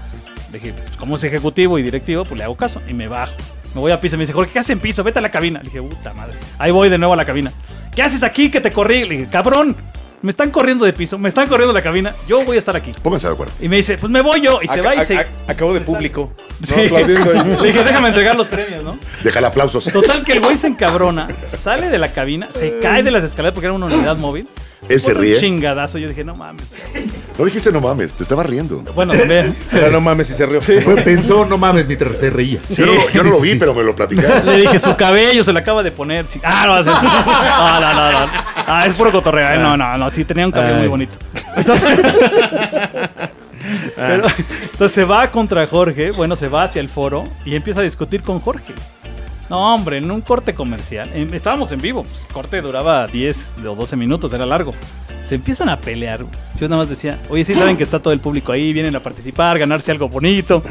Le 0.51 0.59
dije, 0.59 0.73
pues 0.73 0.97
como 0.97 1.17
es 1.17 1.25
ejecutivo 1.25 1.79
y 1.79 1.83
directivo, 1.83 2.25
pues 2.25 2.39
le 2.39 2.45
hago 2.45 2.57
caso 2.57 2.81
y 2.89 2.95
me 2.95 3.09
bajo. 3.09 3.35
Me 3.75 3.81
voy 3.81 3.93
a 3.93 4.01
piso, 4.01 4.17
me 4.17 4.23
dice, 4.23 4.33
Jorge, 4.33 4.51
¿qué 4.53 4.59
haces 4.59 4.71
en 4.71 4.81
piso? 4.81 5.05
Vete 5.05 5.19
a 5.19 5.23
la 5.23 5.31
cabina. 5.31 5.61
Le 5.61 5.67
dije, 5.67 5.83
puta 5.83 6.13
madre. 6.15 6.35
Ahí 6.59 6.71
voy 6.71 6.89
de 6.89 6.99
nuevo 6.99 7.15
a 7.15 7.17
la 7.17 7.25
cabina. 7.25 7.53
¿Qué 7.95 8.03
haces 8.03 8.23
aquí 8.23 8.51
que 8.51 8.61
te 8.61 8.73
corrí? 8.73 9.05
Le 9.05 9.19
dije, 9.19 9.29
cabrón, 9.31 9.77
me 10.23 10.31
están 10.31 10.51
corriendo 10.51 10.85
de 10.85 10.93
piso, 10.93 11.17
me 11.19 11.29
están 11.29 11.47
corriendo 11.47 11.73
de 11.73 11.79
la 11.79 11.83
cabina, 11.85 12.15
yo 12.27 12.43
voy 12.45 12.57
a 12.57 12.59
estar 12.59 12.75
aquí. 12.77 12.93
Pónganse 13.03 13.29
de 13.29 13.35
acuerdo. 13.35 13.53
Y 13.61 13.69
me 13.69 13.77
dice, 13.77 13.99
pues 13.99 14.11
me 14.11 14.21
voy 14.21 14.41
yo. 14.41 14.61
Y 14.63 14.69
se 14.69 14.81
Ac- 14.81 14.87
va 14.87 14.95
y 14.97 15.07
se... 15.07 15.17
ac- 15.17 15.27
acabo 15.47 15.73
de 15.75 15.81
público. 15.81 16.33
Sí. 16.61 16.75
No. 16.91 17.63
Le 17.63 17.69
dije, 17.69 17.85
déjame 17.85 18.09
entregar 18.09 18.35
los 18.35 18.49
premios, 18.49 18.83
¿no? 18.83 18.99
Déjale 19.23 19.47
aplausos. 19.47 19.85
Total 19.93 20.25
que 20.25 20.33
el 20.33 20.41
güey 20.41 20.57
se 20.57 20.67
encabrona, 20.67 21.29
sale 21.47 21.89
de 21.89 21.99
la 21.99 22.11
cabina, 22.13 22.49
se 22.51 22.81
cae 22.81 23.05
de 23.05 23.13
las 23.13 23.23
escaleras 23.23 23.55
porque 23.55 23.67
era 23.67 23.75
una 23.75 23.87
unidad 23.87 24.17
móvil. 24.17 24.49
Él 24.89 25.01
se 25.01 25.15
ríe. 25.15 25.35
Un 25.35 25.41
chingadazo. 25.41 25.99
Yo 25.99 26.09
dije, 26.09 26.25
no 26.25 26.35
mames. 26.35 26.65
No 27.39 27.45
dijiste 27.45 27.71
no 27.71 27.81
mames, 27.81 28.15
te 28.15 28.25
estaba 28.25 28.43
riendo. 28.43 28.79
Bueno, 28.93 29.15
también. 29.15 29.55
Pero 29.71 29.91
no 29.93 30.01
mames, 30.01 30.27
si 30.27 30.35
se 30.35 30.47
rió. 30.47 30.59
Pensó, 31.05 31.45
no 31.47 31.59
mames, 31.59 31.87
mientras 31.87 32.17
se 32.17 32.29
reía. 32.31 32.59
yo 32.69 32.87
no, 32.87 32.95
lo- 32.95 33.11
yo 33.11 33.23
no 33.23 33.31
Sí, 33.31 33.37
lo 33.37 33.41
vi, 33.41 33.51
sí. 33.53 33.57
pero 33.59 33.73
me 33.75 33.85
lo 33.85 33.95
platicaron. 33.95 34.45
Le 34.47 34.57
dije, 34.59 34.79
su 34.81 34.97
cabello 34.97 35.45
se 35.45 35.53
le 35.53 35.61
acaba 35.61 35.85
de 35.85 35.93
poner. 35.93 36.27
Ah, 36.43 36.65
no, 36.67 36.75
así- 36.75 36.91
no, 36.91 37.81
no, 37.81 37.95
no, 37.95 38.27
no. 38.27 38.33
Ah, 38.69 38.85
es 38.87 38.95
puro 38.95 39.11
cotorreo. 39.11 39.49
eh. 39.55 39.59
No, 39.59 39.77
no, 39.77 39.97
no. 39.97 40.11
Sí, 40.11 40.25
tenía 40.25 40.47
un 40.47 40.53
cabello 40.53 40.75
Ay. 40.75 40.81
muy 40.81 40.89
bonito. 40.89 41.17
Entonces, 41.57 41.97
pero- 43.97 44.27
entonces 44.63 44.93
se 44.93 45.05
va 45.05 45.31
contra 45.31 45.67
Jorge. 45.67 46.11
Bueno, 46.13 46.37
se 46.37 46.49
va 46.49 46.65
hacia 46.65 46.81
el 46.81 46.89
foro 46.89 47.25
y 47.45 47.55
empieza 47.57 47.81
a 47.81 47.85
discutir 47.85 48.23
con 48.23 48.41
Jorge. 48.41 48.73
No, 49.51 49.75
hombre, 49.75 49.97
en 49.97 50.11
un 50.11 50.21
corte 50.21 50.55
comercial. 50.55 51.11
en- 51.15 51.33
estábamos 51.35 51.73
en 51.73 51.81
vivo. 51.81 52.03
pues, 52.03 52.21
el 52.29 52.33
corte 52.35 52.61
duraba 52.61 53.07
10 53.07 53.57
o 53.67 53.75
12 53.75 53.97
minutos, 53.97 54.33
era 54.33 54.45
largo. 54.45 54.75
Se 55.23 55.35
empiezan 55.37 55.69
a 55.69 55.79
pelear. 55.79 56.21
Yo 56.61 56.69
nada 56.69 56.83
más 56.83 56.89
decía, 56.91 57.19
oye, 57.29 57.45
sí 57.45 57.55
saben 57.55 57.77
que 57.77 57.83
está 57.83 57.99
todo 58.01 58.13
el 58.13 58.21
público 58.21 58.53
ahí, 58.53 58.73
vienen 58.73 58.95
a 58.97 59.01
participar, 59.03 59.59
ganarse 59.59 59.91
algo 59.91 60.09
bonito. 60.09 60.63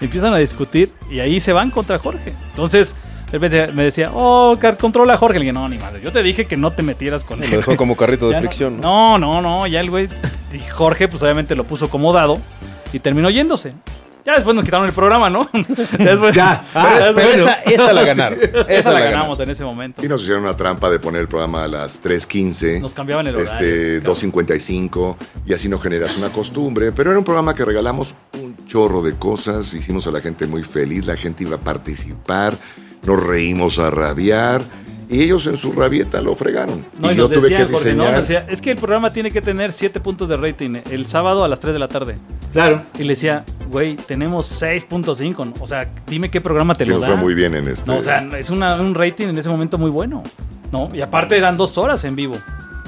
Empiezan 0.00 0.32
a 0.34 0.38
discutir 0.38 0.92
y 1.10 1.20
ahí 1.20 1.40
se 1.40 1.52
van 1.52 1.70
contra 1.70 1.98
Jorge. 1.98 2.34
Entonces, 2.50 2.94
él 3.32 3.40
me 3.40 3.48
decía- 3.48 3.70
me 3.72 3.82
decía, 3.84 4.10
oh, 4.14 4.56
car- 4.60 4.76
controla 4.78 5.14
a 5.14 5.16
Jorge. 5.16 5.38
Le 5.38 5.44
dije, 5.44 5.52
no, 5.52 5.68
ni 5.68 5.78
madre, 5.78 6.00
yo 6.02 6.12
te 6.12 6.22
dije 6.22 6.46
que 6.46 6.56
no 6.56 6.72
te 6.72 6.82
metieras 6.82 7.24
con 7.24 7.42
él. 7.42 7.50
Lo 7.50 7.56
dejó 7.58 7.76
como 7.76 7.96
carrito 7.96 8.26
de 8.28 8.32
Ya 8.34 8.38
fricción. 8.38 8.80
¿no? 8.80 9.18
No, 9.18 9.40
no, 9.40 9.42
no, 9.42 9.66
ya 9.66 9.80
el 9.80 9.90
güey, 9.90 10.08
Jorge, 10.72 11.08
pues 11.08 11.22
obviamente 11.22 11.54
lo 11.54 11.64
puso 11.64 11.88
como 11.88 12.12
dado 12.12 12.38
y 12.92 12.98
terminó 13.00 13.28
yéndose. 13.30 13.74
Ya 14.24 14.34
después 14.34 14.56
nos 14.56 14.64
quitaron 14.64 14.86
el 14.88 14.92
programa, 14.92 15.30
¿no? 15.30 15.48
Ya 15.98 16.04
después- 16.10 16.34
Ya. 16.34 16.64
ya 16.74 17.12
Pero 17.14 17.28
esa, 17.28 17.52
esa 17.62 17.92
la 17.92 18.02
ganaron. 18.02 18.38
esa 18.68 18.90
la 18.90 18.98
ganamos 19.00 19.38
en 19.38 19.50
ese 19.50 19.64
momento. 19.64 20.04
Y 20.04 20.08
nos 20.08 20.22
hicieron 20.22 20.42
una 20.42 20.56
trampa 20.56 20.90
de 20.90 20.98
poner 20.98 21.20
el 21.20 21.28
programa 21.28 21.62
a 21.62 21.68
las 21.68 22.02
3.15. 22.02 22.80
Nos 22.80 22.92
cambiaban 22.92 23.24
el 23.28 23.36
horario. 23.36 23.52
Este, 23.52 24.02
2.55 24.02 25.16
y 25.46 25.52
así 25.54 25.68
no 25.68 25.78
generas 25.78 26.16
una 26.16 26.30
costumbre. 26.30 26.90
Pero 26.90 27.10
era 27.10 27.18
un 27.20 27.24
programa 27.24 27.54
que 27.54 27.64
regalamos 27.64 28.14
un 28.42 28.56
chorro 28.66 29.00
de 29.02 29.14
cosas, 29.14 29.72
hicimos 29.74 30.06
a 30.08 30.10
la 30.10 30.20
gente 30.20 30.46
muy 30.48 30.64
feliz, 30.64 31.06
la 31.06 31.16
gente 31.16 31.44
iba 31.44 31.54
a 31.54 31.60
participar, 31.60 32.54
nos 33.06 33.24
reímos 33.24 33.78
a 33.78 33.90
rabiar 33.90 34.62
y 35.08 35.22
ellos 35.22 35.46
en 35.46 35.56
su 35.56 35.72
rabieta 35.72 36.20
lo 36.20 36.34
fregaron. 36.34 36.84
No, 36.98 37.10
y, 37.10 37.14
y 37.14 37.16
yo 37.16 37.22
nos 37.28 37.32
tuve 37.32 37.42
decía 37.42 37.66
que 37.66 37.72
Jorge, 37.72 37.94
no, 37.94 38.02
diseñar. 38.02 38.18
nos 38.18 38.28
decía, 38.28 38.46
es 38.48 38.60
que 38.60 38.72
el 38.72 38.76
programa 38.76 39.12
tiene 39.12 39.30
que 39.30 39.40
tener 39.40 39.70
7 39.72 40.00
puntos 40.00 40.28
de 40.28 40.36
rating 40.36 40.78
el 40.90 41.06
sábado 41.06 41.44
a 41.44 41.48
las 41.48 41.60
3 41.60 41.72
de 41.74 41.78
la 41.78 41.86
tarde. 41.88 42.16
Claro. 42.52 42.82
Y 42.98 43.04
le 43.04 43.10
decía, 43.10 43.44
güey, 43.70 43.94
tenemos 43.96 44.60
6.5. 44.60 45.44
¿no? 45.46 45.54
O 45.60 45.66
sea, 45.68 45.88
dime 46.08 46.28
qué 46.30 46.40
programa 46.40 46.74
te 46.74 46.84
que 46.84 46.90
lo 46.90 46.96
nos 46.98 47.02
da. 47.08 47.14
fue 47.14 47.22
muy 47.22 47.34
bien 47.34 47.54
en 47.54 47.68
este. 47.68 47.86
No, 47.86 47.98
o 47.98 48.02
sea, 48.02 48.26
es 48.36 48.50
una- 48.50 48.80
un 48.80 48.94
rating 48.96 49.28
en 49.28 49.38
ese 49.38 49.48
momento 49.48 49.78
muy 49.78 49.90
bueno. 49.90 50.24
¿no? 50.72 50.90
Y 50.92 51.00
aparte 51.00 51.36
eran 51.36 51.56
dos 51.56 51.78
horas 51.78 52.04
en 52.04 52.16
vivo. 52.16 52.34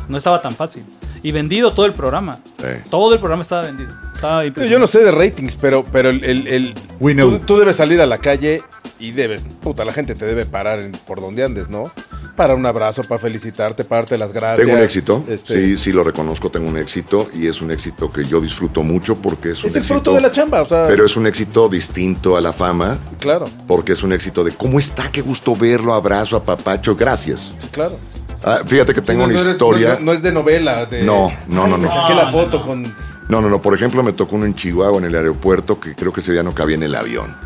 No 0.08 0.18
estaba 0.18 0.42
tan 0.42 0.52
fácil. 0.52 0.84
Y 1.22 1.32
vendido 1.32 1.72
todo 1.72 1.86
el 1.86 1.94
programa. 1.94 2.38
Sí. 2.58 2.66
Todo 2.90 3.12
el 3.14 3.18
programa 3.18 3.42
estaba 3.42 3.62
vendido. 3.62 3.92
Estaba 4.14 4.44
Yo 4.46 4.78
no 4.78 4.86
sé 4.86 4.98
de 5.04 5.10
ratings, 5.12 5.56
pero, 5.56 5.84
pero 5.92 6.10
el, 6.10 6.24
el- 6.24 6.46
el- 6.48 6.74
We 7.00 7.14
know. 7.14 7.30
tú, 7.30 7.38
tú 7.40 7.56
debes 7.58 7.76
salir 7.76 8.00
a 8.00 8.06
la 8.06 8.18
calle 8.18 8.62
y 8.98 9.12
debes, 9.12 9.44
puta, 9.60 9.84
la 9.84 9.92
gente 9.92 10.14
te 10.16 10.26
debe 10.26 10.44
parar 10.44 10.80
en- 10.80 10.92
por 10.92 11.20
donde 11.20 11.44
andes, 11.44 11.68
¿no? 11.68 11.90
Para 12.34 12.54
un 12.54 12.64
abrazo, 12.66 13.02
para 13.02 13.20
felicitarte, 13.20 13.84
para 13.84 14.02
darte 14.02 14.18
las 14.18 14.32
gracias. 14.32 14.64
Tengo 14.66 14.78
un 14.78 14.84
éxito, 14.84 15.24
Este, 15.28 15.54
sí, 15.64 15.78
sí 15.78 15.92
lo 15.92 16.02
reconozco, 16.04 16.50
tengo 16.50 16.68
un 16.68 16.76
éxito 16.76 17.28
y 17.34 17.46
es 17.48 17.60
un 17.60 17.70
éxito 17.72 18.10
que 18.12 18.24
yo 18.24 18.40
disfruto 18.40 18.82
mucho 18.84 19.16
porque 19.16 19.52
es 19.52 19.60
un 19.62 19.66
Es 19.68 19.74
el 19.76 19.80
éxito, 19.82 19.94
fruto 19.94 20.14
de 20.14 20.20
la 20.20 20.30
chamba, 20.32 20.62
o 20.62 20.66
sea, 20.66 20.86
pero 20.88 21.04
es 21.04 21.16
un 21.16 21.26
éxito 21.26 21.68
distinto 21.68 22.36
a 22.36 22.40
la 22.40 22.52
fama 22.52 22.96
claro, 23.20 23.44
porque 23.66 23.92
es 23.92 24.02
un 24.04 24.12
éxito 24.12 24.42
de 24.44 24.52
cómo 24.52 24.78
está, 24.78 25.10
qué 25.10 25.20
gusto 25.20 25.54
verlo, 25.56 25.94
abrazo, 25.94 26.36
apapacho, 26.36 26.94
gracias. 26.96 27.52
claro. 27.72 27.96
Ah, 28.44 28.60
fíjate 28.66 28.94
que 28.94 29.00
tengo 29.02 29.24
Sí, 29.26 29.28
no- 29.32 29.34
una 29.34 29.44
no 29.44 29.50
historia. 29.50 29.94
No, 29.98 30.06
no 30.06 30.12
es 30.12 30.22
de 30.22 30.32
novela. 30.32 30.86
De, 30.86 31.02
No, 31.02 31.32
no, 31.48 31.66
no, 31.66 31.74
Ay, 31.76 31.80
no. 31.82 31.88
Me 31.88 31.88
saqué 31.88 32.14
la 32.14 32.30
foto 32.30 32.64
con. 32.64 32.82
No, 33.28 33.40
no, 33.40 33.48
no. 33.48 33.60
Por 33.60 33.74
ejemplo, 33.74 34.02
me 34.02 34.12
tocó 34.12 34.36
uno 34.36 34.46
en 34.46 34.54
Chihuahua, 34.54 34.98
en 34.98 35.04
el 35.06 35.14
aeropuerto, 35.16 35.78
que 35.80 35.94
creo 35.94 36.12
que 36.12 36.20
ese 36.20 36.32
día 36.32 36.42
no 36.42 36.54
cabía 36.54 36.76
en 36.76 36.82
el 36.84 36.94
avión. 36.94 37.36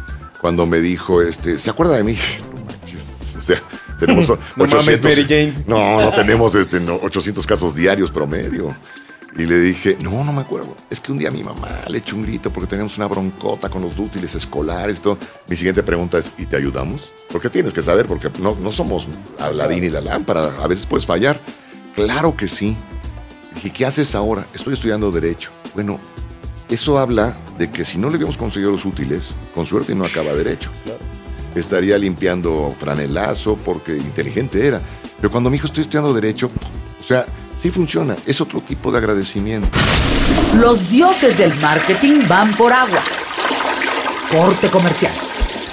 Cuando 0.40 0.66
me 0.66 0.80
dijo, 0.80 1.22
este, 1.22 1.58
¿se 1.58 1.70
acuerda 1.70 1.96
de 1.96 2.04
mí? 2.04 2.16
No 2.54 2.64
manches, 2.66 3.34
O 3.36 3.40
sea, 3.40 3.60
tenemos 3.98 4.28
No 4.56 4.64
mames, 4.66 4.74
800. 4.74 5.10
Mary 5.10 5.26
Jane. 5.28 5.54
No, 5.66 6.00
no 6.02 6.12
tenemos 6.12 6.54
este, 6.54 6.78
no, 6.80 6.96
800 7.02 7.46
casos 7.46 7.74
diarios 7.74 8.10
promedio. 8.10 8.74
Y 9.36 9.46
le 9.46 9.58
dije, 9.58 9.96
no, 10.02 10.22
no 10.24 10.32
me 10.32 10.42
acuerdo. 10.42 10.76
Es 10.90 11.00
que 11.00 11.10
un 11.10 11.18
día 11.18 11.30
mi 11.30 11.42
mamá 11.42 11.68
le 11.88 11.98
echó 11.98 12.16
un 12.16 12.22
grito 12.22 12.52
porque 12.52 12.68
tenemos 12.68 12.98
una 12.98 13.06
broncota 13.06 13.70
con 13.70 13.80
los 13.80 13.98
útiles 13.98 14.34
escolares 14.34 14.98
y 14.98 15.00
todo. 15.00 15.18
Mi 15.48 15.56
siguiente 15.56 15.82
pregunta 15.82 16.18
es, 16.18 16.30
¿y 16.36 16.44
te 16.44 16.56
ayudamos? 16.56 17.10
Porque 17.30 17.48
tienes 17.48 17.72
que 17.72 17.82
saber, 17.82 18.06
porque 18.06 18.30
no, 18.40 18.54
no 18.56 18.70
somos 18.70 19.08
Aladín 19.38 19.84
y 19.84 19.88
la 19.88 20.02
lámpara. 20.02 20.62
A 20.62 20.66
veces 20.66 20.84
puedes 20.84 21.06
fallar. 21.06 21.40
Claro 21.94 22.36
que 22.36 22.46
sí. 22.46 22.76
Dije, 23.54 23.70
¿qué 23.70 23.86
haces 23.86 24.14
ahora? 24.14 24.46
Estoy 24.52 24.74
estudiando 24.74 25.10
Derecho. 25.10 25.50
Bueno, 25.74 25.98
eso 26.68 26.98
habla 26.98 27.36
de 27.58 27.70
que 27.70 27.86
si 27.86 27.96
no 27.96 28.10
le 28.10 28.16
habíamos 28.16 28.36
conseguido 28.36 28.70
los 28.70 28.84
útiles, 28.84 29.30
con 29.54 29.64
suerte 29.64 29.94
no 29.94 30.04
acaba 30.04 30.34
Derecho. 30.34 30.70
Estaría 31.54 31.96
limpiando 31.96 32.74
franelazo 32.78 33.56
porque 33.56 33.96
inteligente 33.96 34.66
era. 34.66 34.80
Pero 35.16 35.30
cuando 35.30 35.48
me 35.48 35.54
dijo, 35.54 35.66
estoy 35.66 35.82
estudiando 35.82 36.12
Derecho, 36.12 36.50
o 37.02 37.04
sea, 37.04 37.26
sí 37.56 37.70
funciona. 37.70 38.16
Es 38.26 38.40
otro 38.40 38.60
tipo 38.60 38.92
de 38.92 38.98
agradecimiento. 38.98 39.68
Los 40.54 40.88
dioses 40.88 41.36
del 41.36 41.54
marketing 41.56 42.28
van 42.28 42.52
por 42.54 42.72
agua. 42.72 43.00
Corte 44.30 44.68
comercial. 44.68 45.12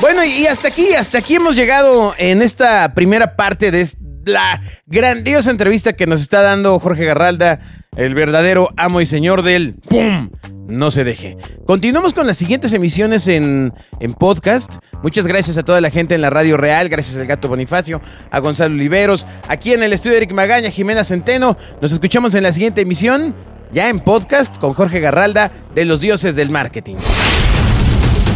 Bueno, 0.02 0.24
y 0.24 0.48
hasta 0.48 0.70
aquí, 0.70 0.94
hasta 0.94 1.20
aquí 1.20 1.36
hemos 1.36 1.56
llegado 1.56 2.16
en 2.18 2.42
esta 2.42 2.94
primera 2.94 3.36
parte 3.36 3.70
de 3.70 3.88
la 4.26 4.62
grandiosa 4.88 5.52
entrevista 5.52 5.94
que 5.94 6.08
nos 6.08 6.22
está 6.22 6.42
dando 6.42 6.80
Jorge 6.80 7.06
Garralda, 7.06 7.60
el 7.96 8.16
verdadero 8.16 8.70
amo 8.78 9.02
y 9.02 9.06
señor 9.06 9.44
del 9.44 9.76
¡Pum! 9.88 10.30
No 10.70 10.92
se 10.92 11.04
deje. 11.04 11.36
Continuamos 11.66 12.14
con 12.14 12.28
las 12.28 12.38
siguientes 12.38 12.72
emisiones 12.74 13.28
en, 13.28 13.74
en 14.00 14.14
podcast. 14.14 14.76
Muchas 15.02 15.26
gracias 15.26 15.58
a 15.58 15.64
toda 15.64 15.82
la 15.82 15.90
gente 15.90 16.14
en 16.14 16.22
la 16.22 16.30
Radio 16.30 16.58
Real, 16.58 16.90
gracias 16.90 17.18
al 17.18 17.26
Gato 17.26 17.48
Bonifacio, 17.48 18.02
a 18.30 18.40
Gonzalo 18.40 18.76
Oliveros, 18.76 19.26
aquí 19.48 19.74
en 19.74 19.82
el 19.82 19.94
estudio 19.94 20.18
Eric 20.18 20.32
Magaña, 20.32 20.70
Jimena 20.70 21.04
Centeno. 21.04 21.58
Nos 21.82 21.92
escuchamos 21.92 22.36
en 22.36 22.44
la 22.44 22.54
siguiente 22.54 22.82
emisión, 22.82 23.34
ya 23.72 23.90
en 23.90 24.00
podcast, 24.00 24.58
con 24.58 24.74
Jorge 24.74 25.00
Garralda 25.00 25.52
de 25.74 25.86
los 25.86 26.02
dioses 26.02 26.36
del 26.36 26.52
marketing. 26.52 26.98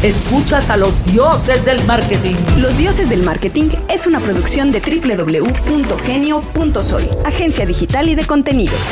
Escuchas 0.04 0.70
a 0.70 0.76
los 0.76 1.06
dioses 1.06 1.64
del 1.64 1.82
marketing. 1.86 2.36
Los 2.58 2.78
Dioses 2.78 3.10
del 3.10 3.24
Marketing 3.24 3.70
es 3.88 4.06
una 4.06 4.20
producción 4.20 4.74
de 4.74 4.82
www.genio.soy, 4.82 5.50
agencia 7.24 7.66
digital 7.66 8.10
y 8.10 8.16
de 8.16 8.26
contenidos. 8.26 8.92